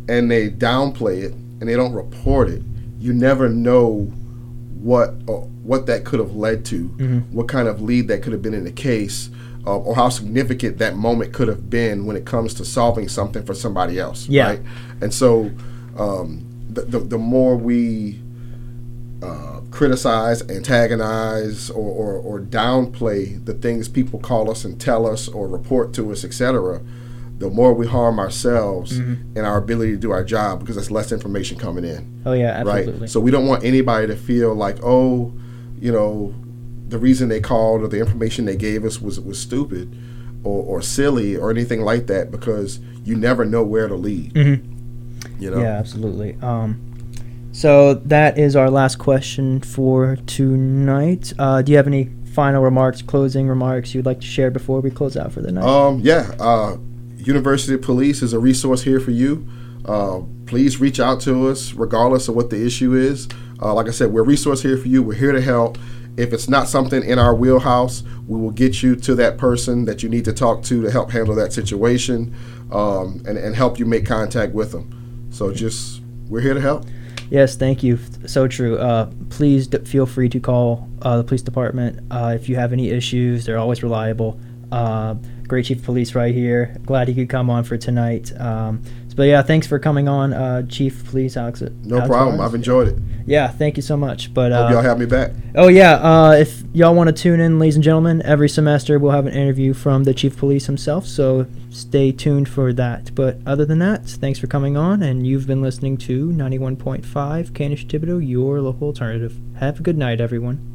and 0.09 0.29
they 0.29 0.49
downplay 0.49 1.23
it 1.23 1.33
and 1.59 1.69
they 1.69 1.75
don't 1.75 1.93
report 1.93 2.49
it, 2.49 2.61
you 2.99 3.13
never 3.13 3.47
know 3.49 4.11
what 4.81 5.13
or 5.27 5.47
what 5.63 5.85
that 5.85 6.03
could 6.03 6.19
have 6.19 6.35
led 6.35 6.65
to, 6.65 6.89
Mhm. 6.97 7.23
what 7.31 7.47
kind 7.47 7.67
of 7.69 7.81
lead 7.81 8.09
that 8.09 8.21
could 8.21 8.33
have 8.33 8.41
been 8.41 8.53
in 8.53 8.65
the 8.65 8.71
case, 8.71 9.29
uh, 9.65 9.77
or 9.77 9.95
how 9.95 10.09
significant 10.09 10.77
that 10.79 10.97
moment 10.97 11.31
could 11.31 11.47
have 11.47 11.69
been 11.69 12.05
when 12.05 12.17
it 12.17 12.25
comes 12.25 12.53
to 12.55 12.65
solving 12.65 13.07
something 13.07 13.43
for 13.43 13.53
somebody 13.53 13.97
else. 13.97 14.27
Yeah. 14.27 14.47
Right? 14.47 14.61
And 14.99 15.13
so 15.13 15.51
um, 15.97 16.41
the, 16.73 16.81
the 16.81 16.99
the 16.99 17.17
more 17.17 17.55
we 17.55 18.19
uh, 19.21 19.52
criticize, 19.73 20.47
antagonize, 20.49 21.71
or, 21.71 21.89
or, 21.89 22.13
or 22.13 22.39
downplay 22.39 23.43
the 23.43 23.53
things 23.55 23.89
people 23.89 24.19
call 24.19 24.51
us 24.51 24.63
and 24.63 24.79
tell 24.79 25.07
us 25.07 25.27
or 25.27 25.47
report 25.47 25.93
to 25.93 26.11
us, 26.11 26.23
etc., 26.23 26.79
the 27.39 27.49
more 27.49 27.73
we 27.73 27.87
harm 27.87 28.19
ourselves 28.19 28.99
Mhm. 28.99 29.17
and 29.35 29.45
our 29.47 29.57
ability 29.57 29.91
to 29.91 29.97
do 29.97 30.11
our 30.11 30.23
job 30.23 30.59
because 30.59 30.75
there's 30.75 30.91
less 30.91 31.11
information 31.11 31.57
coming 31.57 31.83
in. 31.83 32.05
Oh, 32.25 32.33
yeah, 32.33 32.61
Right. 32.61 33.09
So 33.09 33.19
we 33.19 33.31
don't 33.31 33.47
want 33.47 33.63
anybody 33.65 34.05
to 34.07 34.15
feel 34.15 34.53
like, 34.53 34.77
oh, 34.83 35.33
you 35.81 35.91
know, 35.91 36.33
the 36.87 36.99
reason 36.99 37.27
they 37.29 37.41
called 37.41 37.81
or 37.81 37.87
the 37.87 37.97
information 37.99 38.45
they 38.45 38.55
gave 38.55 38.85
us 38.85 39.01
was 39.01 39.19
was 39.19 39.39
stupid 39.39 39.93
or, 40.43 40.63
or 40.63 40.81
silly 40.83 41.35
or 41.35 41.49
anything 41.49 41.81
like 41.81 42.05
that 42.07 42.29
because 42.29 42.79
you 43.03 43.15
never 43.15 43.43
know 43.43 43.63
where 43.63 43.87
to 43.87 43.95
lead. 43.95 44.33
Mhm. 44.35 44.61
You 45.39 45.49
know. 45.49 45.59
Yeah, 45.61 45.79
absolutely. 45.79 46.37
Um, 46.43 46.77
so 47.53 47.93
that 47.93 48.37
is 48.37 48.55
our 48.55 48.69
last 48.69 48.97
question 48.97 49.61
for 49.61 50.17
tonight. 50.27 51.31
Uh, 51.39 51.61
do 51.61 51.71
you 51.71 51.77
have 51.77 51.87
any 51.87 52.09
final 52.33 52.61
remarks, 52.61 53.01
closing 53.01 53.47
remarks 53.47 53.93
you'd 53.93 54.05
like 54.05 54.19
to 54.19 54.25
share 54.25 54.51
before 54.51 54.81
we 54.81 54.89
close 54.89 55.15
out 55.15 55.31
for 55.31 55.41
the 55.41 55.51
night? 55.51 55.63
Um, 55.63 55.99
yeah, 55.99 56.31
uh, 56.39 56.77
University 57.17 57.77
Police 57.77 58.21
is 58.21 58.33
a 58.33 58.39
resource 58.39 58.81
here 58.81 58.99
for 58.99 59.11
you. 59.11 59.47
Uh, 59.85 60.21
please 60.45 60.79
reach 60.79 60.99
out 60.99 61.21
to 61.21 61.47
us, 61.47 61.73
regardless 61.73 62.27
of 62.27 62.35
what 62.35 62.49
the 62.49 62.65
issue 62.65 62.93
is. 62.93 63.27
Uh, 63.61 63.73
like 63.73 63.87
I 63.87 63.91
said, 63.91 64.11
we're 64.11 64.21
a 64.21 64.25
resource 64.25 64.61
here 64.61 64.77
for 64.77 64.87
you. 64.87 65.03
We're 65.03 65.13
here 65.13 65.31
to 65.31 65.41
help. 65.41 65.77
If 66.17 66.31
it's 66.31 66.47
not 66.47 66.67
something 66.67 67.03
in 67.03 67.17
our 67.17 67.33
wheelhouse, 67.33 68.03
we 68.27 68.39
will 68.39 68.51
get 68.51 68.83
you 68.83 68.95
to 68.97 69.15
that 69.15 69.37
person 69.37 69.85
that 69.85 70.03
you 70.03 70.09
need 70.09 70.25
to 70.25 70.33
talk 70.33 70.63
to 70.63 70.81
to 70.81 70.91
help 70.91 71.11
handle 71.11 71.35
that 71.35 71.53
situation 71.53 72.35
um, 72.71 73.23
and, 73.27 73.37
and 73.37 73.55
help 73.55 73.79
you 73.79 73.85
make 73.85 74.05
contact 74.05 74.53
with 74.53 74.71
them. 74.71 75.27
So 75.31 75.53
just, 75.53 76.01
we're 76.27 76.41
here 76.41 76.53
to 76.53 76.61
help. 76.61 76.85
Yes, 77.29 77.55
thank 77.55 77.81
you. 77.83 77.97
So 78.27 78.47
true. 78.47 78.77
Uh, 78.77 79.11
please 79.29 79.67
d- 79.67 79.79
feel 79.79 80.05
free 80.05 80.29
to 80.29 80.39
call 80.39 80.87
uh, 81.01 81.17
the 81.17 81.23
police 81.23 81.41
department 81.41 81.99
uh, 82.11 82.33
if 82.35 82.47
you 82.47 82.55
have 82.55 82.73
any 82.73 82.89
issues. 82.89 83.45
They're 83.45 83.57
always 83.57 83.81
reliable. 83.81 84.39
Uh, 84.71 85.15
great 85.47 85.65
chief 85.65 85.79
of 85.79 85.85
police 85.85 86.15
right 86.15 86.33
here. 86.33 86.75
Glad 86.85 87.07
he 87.07 87.13
could 87.13 87.29
come 87.29 87.49
on 87.49 87.63
for 87.63 87.77
tonight. 87.77 88.31
Um, 88.39 88.81
but 89.13 89.23
yeah, 89.23 89.41
thanks 89.41 89.67
for 89.67 89.79
coming 89.79 90.07
on, 90.07 90.33
uh, 90.33 90.63
Chief 90.63 91.05
Police 91.09 91.37
Alex. 91.37 91.61
No 91.61 91.97
Alex 91.97 92.07
problem. 92.07 92.37
Barnes. 92.37 92.49
I've 92.49 92.55
enjoyed 92.55 92.87
it. 92.89 92.99
Yeah, 93.25 93.47
thank 93.47 93.77
you 93.77 93.83
so 93.83 93.95
much. 93.95 94.33
But 94.33 94.51
uh, 94.51 94.63
Hope 94.63 94.73
y'all 94.73 94.81
have 94.81 94.99
me 94.99 95.05
back. 95.05 95.31
Oh 95.55 95.67
yeah, 95.67 95.95
uh, 95.95 96.31
if 96.31 96.63
y'all 96.73 96.95
want 96.95 97.07
to 97.07 97.13
tune 97.13 97.39
in, 97.39 97.59
ladies 97.59 97.75
and 97.75 97.83
gentlemen, 97.83 98.21
every 98.23 98.49
semester 98.49 98.99
we'll 98.99 99.11
have 99.11 99.25
an 99.25 99.33
interview 99.33 99.73
from 99.73 100.03
the 100.03 100.13
chief 100.13 100.37
police 100.37 100.65
himself. 100.65 101.05
So 101.05 101.47
stay 101.69 102.11
tuned 102.11 102.49
for 102.49 102.73
that. 102.73 103.13
But 103.15 103.39
other 103.45 103.65
than 103.65 103.79
that, 103.79 104.05
thanks 104.05 104.39
for 104.39 104.47
coming 104.47 104.75
on, 104.77 105.01
and 105.03 105.25
you've 105.25 105.47
been 105.47 105.61
listening 105.61 105.97
to 105.97 106.29
91.5 106.29 107.03
KNSU 107.03 107.85
Thibodaux, 107.87 108.27
your 108.27 108.61
local 108.61 108.87
alternative. 108.87 109.39
Have 109.59 109.79
a 109.79 109.83
good 109.83 109.97
night, 109.97 110.19
everyone. 110.19 110.69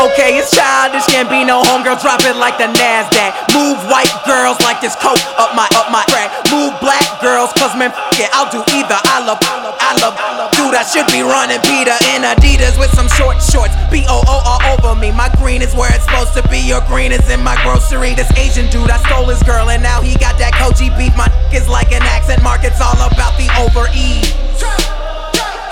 Okay, 0.00 0.40
it's 0.40 0.48
childish, 0.56 1.04
can't 1.12 1.28
be 1.28 1.44
no 1.44 1.60
homegirl, 1.60 2.00
drop 2.00 2.24
it 2.24 2.32
like 2.32 2.56
the 2.56 2.72
NASDAQ. 2.72 3.52
Move 3.52 3.76
white 3.84 4.08
girls 4.24 4.56
like 4.64 4.80
this 4.80 4.96
coat 4.96 5.20
up 5.36 5.52
my 5.52 5.68
up 5.76 5.92
my 5.92 6.00
track. 6.08 6.32
Move 6.48 6.72
black 6.80 7.04
girls, 7.20 7.52
cause 7.52 7.76
man, 7.76 7.92
f- 7.92 8.16
it, 8.16 8.32
I'll 8.32 8.48
do 8.48 8.64
either. 8.72 8.96
I 8.96 9.20
love, 9.20 9.36
I 9.44 9.60
love, 10.00 10.16
I 10.16 10.40
love, 10.40 10.56
dude, 10.56 10.72
I 10.72 10.88
should 10.88 11.04
be 11.12 11.20
running 11.20 11.60
Peter 11.68 11.92
in 12.16 12.24
Adidas 12.24 12.80
with 12.80 12.88
some 12.96 13.12
short 13.12 13.44
shorts. 13.44 13.76
B 13.92 14.08
O 14.08 14.24
O 14.24 14.36
all 14.40 14.64
over 14.72 14.96
me. 14.96 15.12
My 15.12 15.28
green 15.36 15.60
is 15.60 15.76
where 15.76 15.92
it's 15.92 16.08
supposed 16.08 16.32
to 16.32 16.48
be. 16.48 16.64
Your 16.64 16.80
green 16.88 17.12
is 17.12 17.28
in 17.28 17.44
my 17.44 17.60
grocery. 17.60 18.16
This 18.16 18.32
Asian 18.40 18.72
dude, 18.72 18.88
I 18.88 18.96
stole 19.04 19.28
his 19.28 19.42
girl, 19.44 19.68
and 19.68 19.84
now 19.84 20.00
he 20.00 20.16
got 20.16 20.40
that 20.40 20.56
Kobe 20.56 20.88
beef. 20.96 21.12
My 21.12 21.28
is 21.52 21.68
like 21.68 21.92
an 21.92 22.00
accent 22.08 22.40
mark, 22.40 22.64
it's 22.64 22.80
all 22.80 22.96
about 22.96 23.36
the 23.36 23.52
over 23.60 23.84
E. 23.92 24.24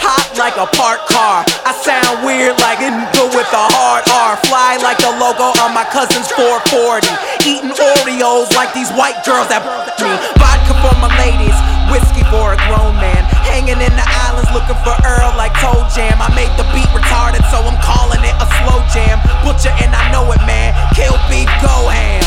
Hot 0.09 0.24
like 0.40 0.56
a 0.56 0.64
parked 0.72 1.04
car. 1.04 1.44
I 1.68 1.76
sound 1.84 2.24
weird 2.24 2.56
like 2.64 2.80
good 2.80 3.28
with 3.36 3.50
a 3.52 3.64
hard 3.76 4.09
R. 4.09 4.40
Fly 4.48 4.80
like 4.80 4.96
the 5.04 5.12
logo 5.20 5.52
on 5.61 5.76
my 5.76 5.84
cousin's 5.84 6.32
440. 6.32 7.04
Eating 7.44 7.76
Oreos 7.76 8.48
like 8.56 8.72
these 8.72 8.88
white 8.96 9.20
girls 9.28 9.52
that 9.52 9.61
me. 10.00 10.09
Vodka 10.40 10.72
for 10.80 10.96
my 10.96 11.12
ladies, 11.20 11.52
whiskey 11.92 12.24
for 12.32 12.56
a 12.56 12.59
grown 12.72 12.96
man. 12.96 13.20
Hanging 13.44 13.76
in 13.76 13.92
the 13.92 14.06
islands 14.32 14.48
looking 14.56 14.80
for 14.80 14.96
Earl 15.04 15.36
like 15.36 15.52
ToeJam. 15.61 16.16
I 16.16 16.32
made 16.32 16.56
the 16.56 16.64
beat 16.72 16.88
retarded, 16.96 17.44
so 17.52 17.61
I'm 17.61 17.76
calling 17.84 18.24
it 18.24 18.32
a 18.40 18.48
slow 18.64 18.80
jam. 18.88 19.20
Butcher 19.44 19.76
and 19.76 19.92
I 19.92 20.09
know 20.09 20.24
it, 20.32 20.40
man. 20.48 20.72
Kill 20.96 21.20
beef, 21.28 21.52
go 21.61 21.92
ham. 21.92 22.24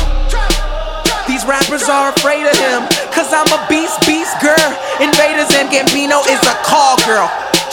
These 1.26 1.50
rappers 1.50 1.90
are 1.90 2.14
afraid 2.14 2.46
of 2.46 2.54
him, 2.62 2.86
cause 3.10 3.34
I'm 3.34 3.50
a 3.50 3.58
beast, 3.66 4.06
beast 4.06 4.38
girl. 4.38 4.70
Invaders 5.02 5.50
and 5.58 5.66
Gambino 5.74 6.22
is 6.30 6.42
a 6.46 6.54
call 6.62 7.02
girl. 7.10 7.26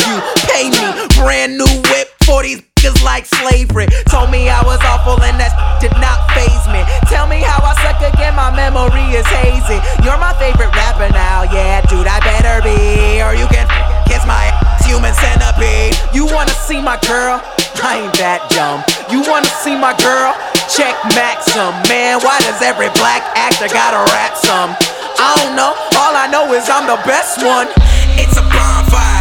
You 0.08 0.16
pay 0.48 0.72
me, 0.72 0.88
brand 1.20 1.60
new 1.60 1.68
whip 1.92 2.08
for 2.24 2.42
these 2.42 2.64
niggas 2.80 3.04
like 3.04 3.26
slavery. 3.26 3.86
Told 4.08 4.30
me 4.32 4.48
I 4.48 4.64
was 4.64 4.80
awful 4.88 5.20
and 5.20 5.36
that 5.36 5.52
did 5.84 5.92
not 6.00 6.24
phase 6.32 6.64
me. 6.72 6.80
Tell 7.12 7.28
me 7.28 7.44
how 7.44 7.60
I 7.60 7.76
suck 7.84 8.00
again, 8.00 8.32
my 8.32 8.48
memory 8.48 9.04
is 9.12 9.28
hazy. 9.28 9.76
You're 10.00 10.16
my 10.16 10.32
favorite 10.40 10.72
rapper 10.72 11.12
now, 11.12 11.44
yeah, 11.52 11.84
dude, 11.84 12.08
I 12.08 12.24
better 12.24 12.64
be. 12.64 13.20
Or 13.20 13.36
you 13.36 13.44
can 13.52 13.68
kiss 14.08 14.24
my 14.24 14.48
human 14.88 15.12
centipede. 15.12 15.92
You 16.16 16.24
wanna 16.24 16.56
see 16.64 16.80
my 16.80 16.96
girl? 17.04 17.44
I 17.78 18.02
ain't 18.02 18.18
that 18.18 18.42
dumb 18.50 18.82
You 19.06 19.22
wanna 19.30 19.46
see 19.62 19.78
my 19.78 19.94
girl 20.02 20.34
Check 20.68 20.94
Maxim. 21.16 21.72
Man, 21.88 22.20
why 22.20 22.36
does 22.44 22.60
every 22.60 22.92
black 23.00 23.24
actor 23.32 23.72
gotta 23.72 24.04
rap 24.12 24.36
some? 24.36 24.76
I 25.16 25.34
don't 25.40 25.56
know. 25.56 25.72
All 25.96 26.14
I 26.14 26.28
know 26.28 26.52
is 26.52 26.68
I'm 26.68 26.84
the 26.86 27.00
best 27.08 27.40
one. 27.40 27.72
It's 28.20 28.36
a 28.36 28.44
bonfire, 28.44 29.17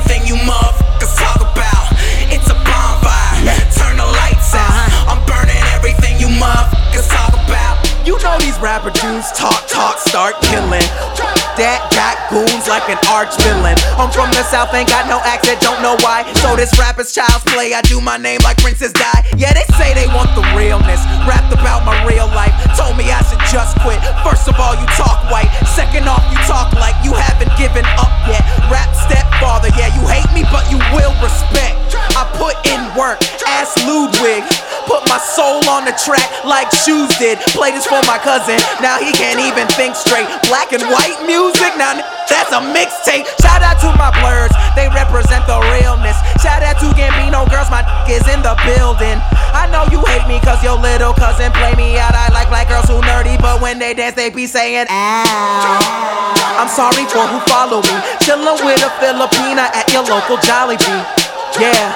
everything 0.00 0.26
you 0.26 0.40
motherfuckers 0.42 1.16
talk 1.16 1.40
about. 1.40 1.92
It's 2.32 2.48
a 2.48 2.54
bonfire, 2.54 3.44
turn 3.76 3.96
the 3.96 4.04
lights 4.04 4.54
out. 4.54 4.88
I'm 5.08 5.24
burning 5.26 5.60
everything 5.74 6.18
you 6.18 6.28
motherfuckers 6.28 7.08
talk 7.08 7.32
about. 7.32 8.06
You 8.06 8.18
know 8.22 8.38
these 8.38 8.58
rapper 8.60 8.90
dudes 8.90 9.30
talk, 9.32 9.66
talk, 9.68 9.98
start 9.98 10.40
killing. 10.42 11.39
That 11.60 11.92
got 11.92 12.16
goons 12.32 12.64
like 12.72 12.88
an 12.88 12.96
arch 13.12 13.36
villain. 13.44 13.76
I'm 14.00 14.08
from 14.08 14.32
the 14.32 14.40
south, 14.48 14.72
ain't 14.72 14.88
got 14.88 15.12
no 15.12 15.20
accent, 15.28 15.60
don't 15.60 15.84
know 15.84 15.92
why. 16.00 16.24
So 16.40 16.56
this 16.56 16.72
rapper's 16.80 17.12
child's 17.12 17.44
play, 17.52 17.76
I 17.76 17.84
do 17.84 18.00
my 18.00 18.16
name 18.16 18.40
like 18.40 18.56
Princess 18.64 18.96
Di. 18.96 19.36
Yeah, 19.36 19.52
they 19.52 19.68
say 19.76 19.92
they 19.92 20.08
want 20.08 20.32
the 20.32 20.40
realness. 20.56 21.04
Rapped 21.28 21.52
about 21.52 21.84
my 21.84 22.00
real 22.08 22.32
life, 22.32 22.56
told 22.80 22.96
me 22.96 23.12
I 23.12 23.20
should 23.28 23.44
just 23.52 23.76
quit. 23.84 24.00
First 24.24 24.48
of 24.48 24.56
all, 24.56 24.72
you 24.72 24.88
talk 24.96 25.28
white. 25.28 25.52
Second 25.76 26.08
off, 26.08 26.24
you 26.32 26.40
talk 26.48 26.72
like 26.80 26.96
you 27.04 27.12
haven't 27.12 27.52
given 27.60 27.84
up 28.00 28.08
yet. 28.24 28.40
Rap 28.72 28.88
stepfather, 28.96 29.68
yeah, 29.76 29.92
you 29.92 30.00
hate 30.08 30.32
me, 30.32 30.48
but 30.48 30.64
you 30.72 30.80
will 30.96 31.12
respect. 31.20 31.89
I 32.16 32.26
put 32.36 32.56
in 32.66 32.80
work, 32.96 33.20
ask 33.46 33.76
Ludwig. 33.86 34.44
Put 34.88 35.06
my 35.06 35.18
soul 35.22 35.62
on 35.70 35.86
the 35.86 35.94
track 35.94 36.26
like 36.42 36.66
shoes 36.72 37.10
did. 37.20 37.38
Play 37.54 37.70
this 37.70 37.86
for 37.86 38.02
my 38.10 38.18
cousin, 38.18 38.58
now 38.82 38.98
he 38.98 39.12
can't 39.14 39.38
even 39.38 39.68
think 39.78 39.94
straight. 39.94 40.26
Black 40.50 40.72
and 40.72 40.82
white 40.90 41.20
music, 41.26 41.76
now 41.78 41.94
that's 42.26 42.50
a 42.50 42.60
mixtape. 42.74 43.28
Shout 43.38 43.62
out 43.62 43.78
to 43.84 43.90
my 43.94 44.10
blerds, 44.18 44.54
they 44.74 44.90
represent 44.90 45.46
the 45.46 45.58
realness. 45.78 46.18
Shout 46.42 46.62
out 46.62 46.80
to 46.82 46.88
Gambino 46.98 47.46
girls, 47.50 47.70
my 47.70 47.84
is 48.10 48.26
in 48.26 48.42
the 48.42 48.58
building. 48.66 49.18
I 49.54 49.70
know 49.70 49.86
you 49.94 50.02
hate 50.10 50.26
me 50.26 50.40
cause 50.40 50.62
your 50.62 50.78
little 50.78 51.14
cousin 51.14 51.52
play 51.52 51.74
me 51.74 51.98
out. 51.98 52.14
I 52.14 52.32
like 52.34 52.48
black 52.48 52.68
girls 52.68 52.86
who 52.90 52.98
nerdy, 53.06 53.40
but 53.40 53.62
when 53.62 53.78
they 53.78 53.94
dance, 53.94 54.16
they 54.16 54.30
be 54.30 54.46
saying, 54.46 54.86
ow. 54.90 56.30
I'm 56.58 56.68
sorry 56.68 57.06
for 57.06 57.22
who 57.30 57.38
follow 57.46 57.78
me. 57.82 57.96
Chillin' 58.20 58.58
with 58.64 58.82
a 58.82 58.90
Filipina 58.98 59.70
at 59.70 59.90
your 59.92 60.02
local 60.04 60.36
Jollibee. 60.38 61.19
Yeah, 61.58 61.90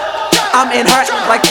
I'm 0.50 0.74
in 0.74 0.86
her 0.86 1.02
like. 1.30 1.46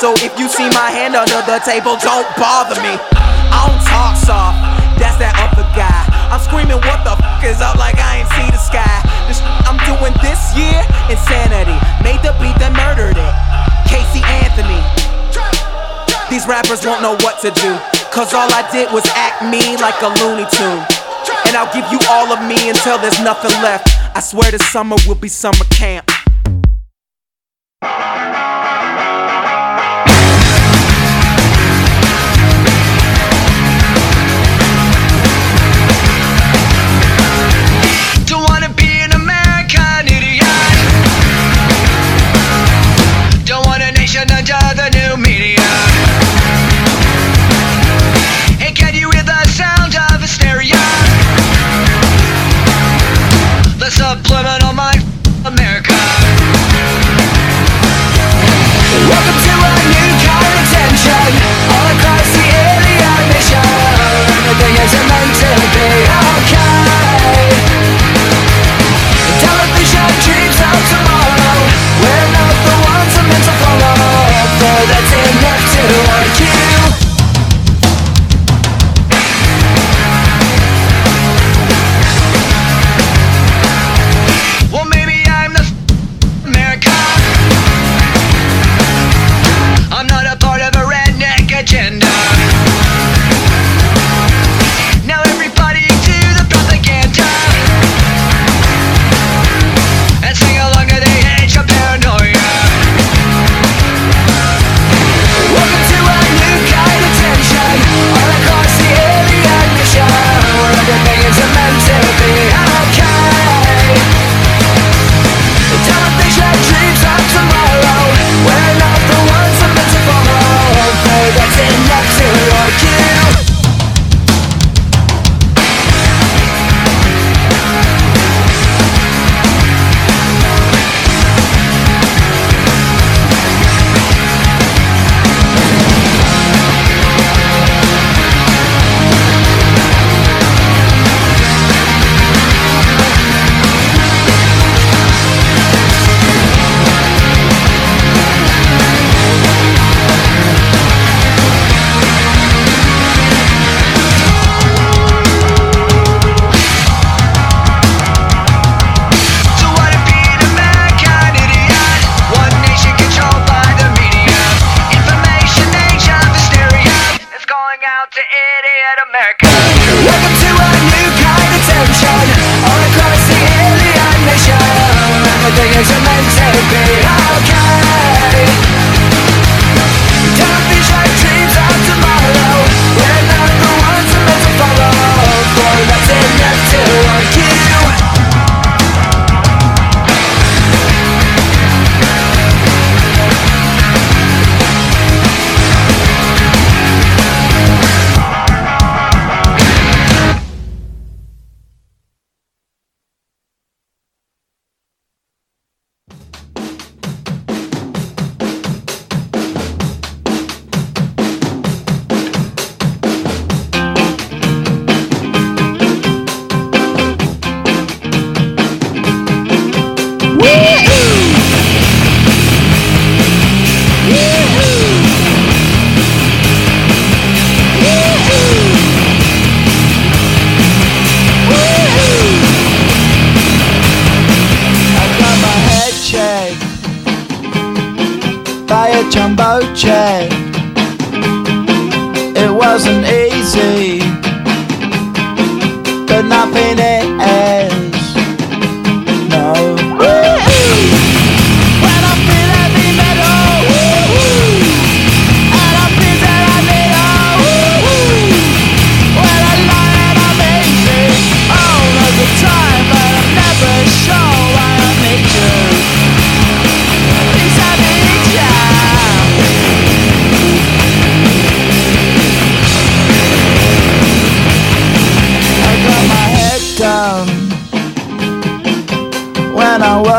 So 0.00 0.16
if 0.24 0.34
you 0.40 0.48
see 0.48 0.66
my 0.72 0.90
hand 0.90 1.14
under 1.14 1.44
the 1.44 1.60
table, 1.62 2.00
don't 2.00 2.26
bother 2.40 2.80
me. 2.80 2.96
I 3.52 3.68
don't 3.68 3.82
talk 3.84 4.16
soft, 4.16 4.58
that's 4.98 5.20
that 5.20 5.36
other 5.36 5.68
guy. 5.76 6.02
I'm 6.32 6.40
screaming, 6.40 6.80
what 6.80 7.04
the 7.04 7.12
fuck 7.20 7.44
is 7.44 7.60
up 7.60 7.76
like 7.76 8.00
I 8.00 8.24
ain't 8.24 8.30
see 8.32 8.48
the 8.48 8.58
sky. 8.58 8.98
This 9.28 9.44
I'm 9.68 9.76
doing 9.84 10.16
this 10.24 10.40
year, 10.56 10.80
insanity. 11.12 11.76
Made 12.00 12.24
the 12.24 12.32
beat 12.40 12.56
that 12.56 12.72
murdered 12.72 13.20
it. 13.20 13.34
Casey 13.84 14.24
Anthony. 14.42 14.80
These 16.32 16.48
rappers 16.48 16.82
won't 16.88 17.04
know 17.04 17.14
what 17.20 17.44
to 17.44 17.52
do. 17.52 17.76
Cause 18.08 18.32
all 18.32 18.48
I 18.48 18.64
did 18.72 18.88
was 18.90 19.04
act 19.12 19.44
me 19.44 19.76
like 19.76 20.00
a 20.00 20.10
Looney 20.24 20.48
Tune. 20.48 20.82
And 21.46 21.52
I'll 21.54 21.70
give 21.70 21.84
you 21.92 22.00
all 22.08 22.32
of 22.32 22.40
me 22.48 22.72
until 22.72 22.96
there's 22.96 23.20
nothing 23.20 23.52
left. 23.60 23.92
I 24.16 24.20
swear 24.20 24.50
this 24.50 24.64
summer 24.72 24.96
will 25.06 25.20
be 25.20 25.28
summer 25.28 25.64
camp. 25.68 26.11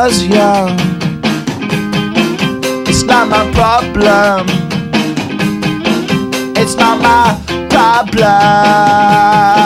Was 0.06 0.28
young. 0.28 0.76
It's 2.90 3.04
not 3.04 3.30
my 3.30 3.50
problem. 3.54 4.48
It's 6.58 6.76
not 6.76 7.00
my 7.02 7.40
problem. 7.70 9.63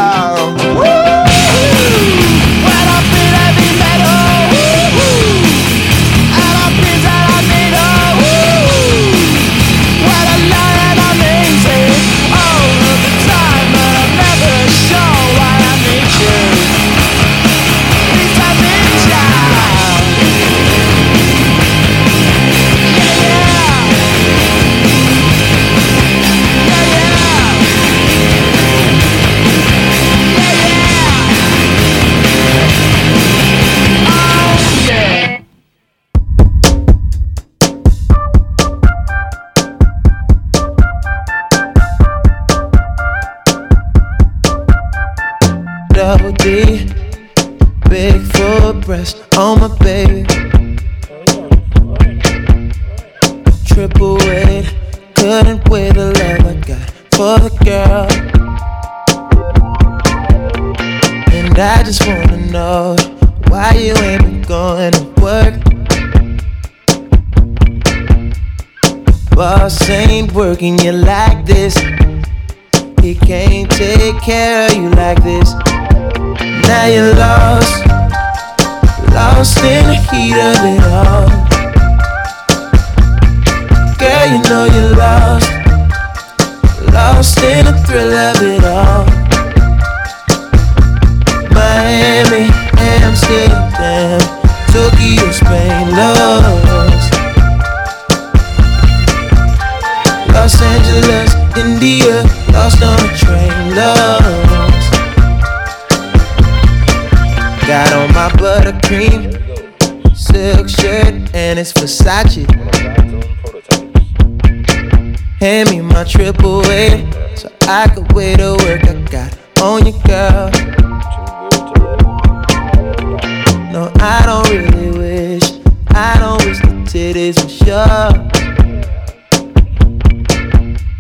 I 124.10 124.26
don't 124.26 124.50
really 124.50 124.98
wish. 124.98 125.44
I 125.90 126.18
don't 126.18 126.42
wish 126.46 126.60
the 126.62 126.68
titties 126.88 127.44
were 127.44 127.50
sure. 127.50 128.10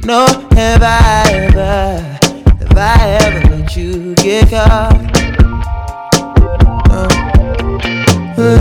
No, 0.03 0.25
have 0.57 0.83
I 0.83 1.23
ever, 1.31 2.01
have 2.59 2.77
I 2.77 3.17
ever 3.21 3.55
let 3.55 3.77
you 3.77 4.13
get 4.15 4.49
caught? 4.49 4.91
No. 6.89 7.07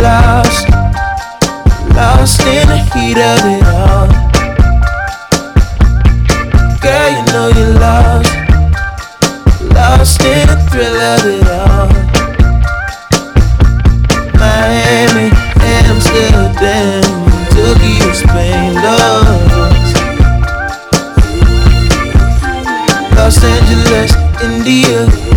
Lost, 0.01 0.69
lost 1.97 2.41
in 2.43 2.69
the 2.69 2.79
heat 2.95 3.19
of 3.19 3.43
it 3.51 3.65
all. 3.75 4.07
Girl, 6.79 7.11
you 7.11 7.23
know 7.33 7.49
you're 7.49 7.81
lost, 7.81 8.33
lost 9.75 10.23
in 10.23 10.47
the 10.47 10.57
thrill 10.71 11.01
of 11.01 11.27
it 11.27 11.46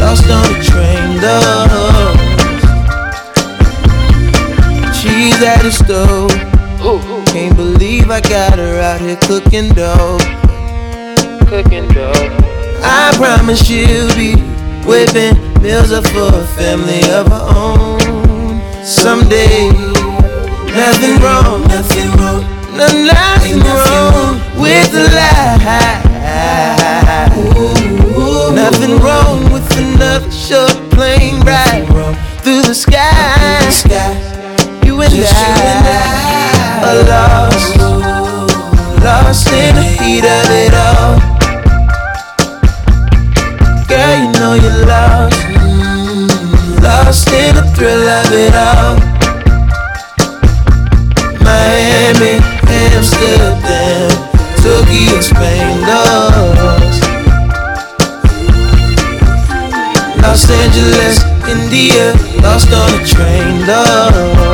lost 0.10 0.30
on 0.30 0.42
the 0.52 0.58
train, 0.64 1.22
lost. 1.22 2.18
She's 5.00 5.40
at 5.44 5.62
the 5.62 5.72
stove. 5.72 6.32
Can't 7.28 7.56
believe 7.56 8.10
I 8.10 8.22
got 8.22 8.58
her 8.58 8.80
out 8.82 9.02
here 9.02 9.18
cooking 9.18 9.70
dough. 9.70 10.18
Cooking 11.48 11.88
dough. 11.90 12.28
I 12.82 13.14
promise 13.18 13.64
she'll 13.64 14.10
be 14.16 14.34
whipping 14.90 15.38
meals 15.62 15.92
up 15.92 16.06
for 16.08 16.34
a 16.34 16.46
family 16.58 17.04
of 17.12 17.28
her 17.28 17.46
own. 17.56 18.00
Someday, 18.84 19.70
nothing 20.74 21.22
wrong, 21.22 21.62
nothing 21.68 22.10
wrong, 22.18 22.42
no, 22.80 22.88
nothing 23.14 23.60
wrong 23.60 24.42
with 24.58 24.92
the 24.92 25.04
lie. 25.14 26.00
Nothing 28.56 29.00
wrong 29.00 29.39
with 30.20 30.28
another 30.28 30.32
short 30.32 30.92
plane 30.92 31.40
ride 31.42 31.86
through 32.42 32.62
the 32.62 32.74
sky. 32.74 33.60
You 34.86 35.02
and 35.02 35.14
I 35.14 35.30
are 36.84 37.04
lost, 37.10 37.78
lost 39.04 39.48
in 39.52 39.76
the 39.76 39.84
heat 39.84 40.26
of 40.26 40.50
it 40.52 40.74
all. 40.74 41.20
Girl, 43.88 44.18
you 44.20 44.32
know 44.34 44.54
you're 44.54 44.86
lost, 44.86 45.40
lost 46.82 47.30
in 47.30 47.56
the 47.56 47.64
thrill 47.76 48.08
of 48.08 48.32
it 48.32 48.56
all. 48.56 48.98
Miami, 51.44 52.40
Amsterdam, 52.68 54.12
Tokyo, 54.62 55.22
Spain, 55.22 55.82
lost. 55.82 56.29
Los 60.40 60.52
Angeles, 60.52 61.26
India, 61.50 62.14
lost 62.42 62.72
on 62.72 62.94
a 62.94 63.06
train, 63.06 63.68
lost. 63.68 64.49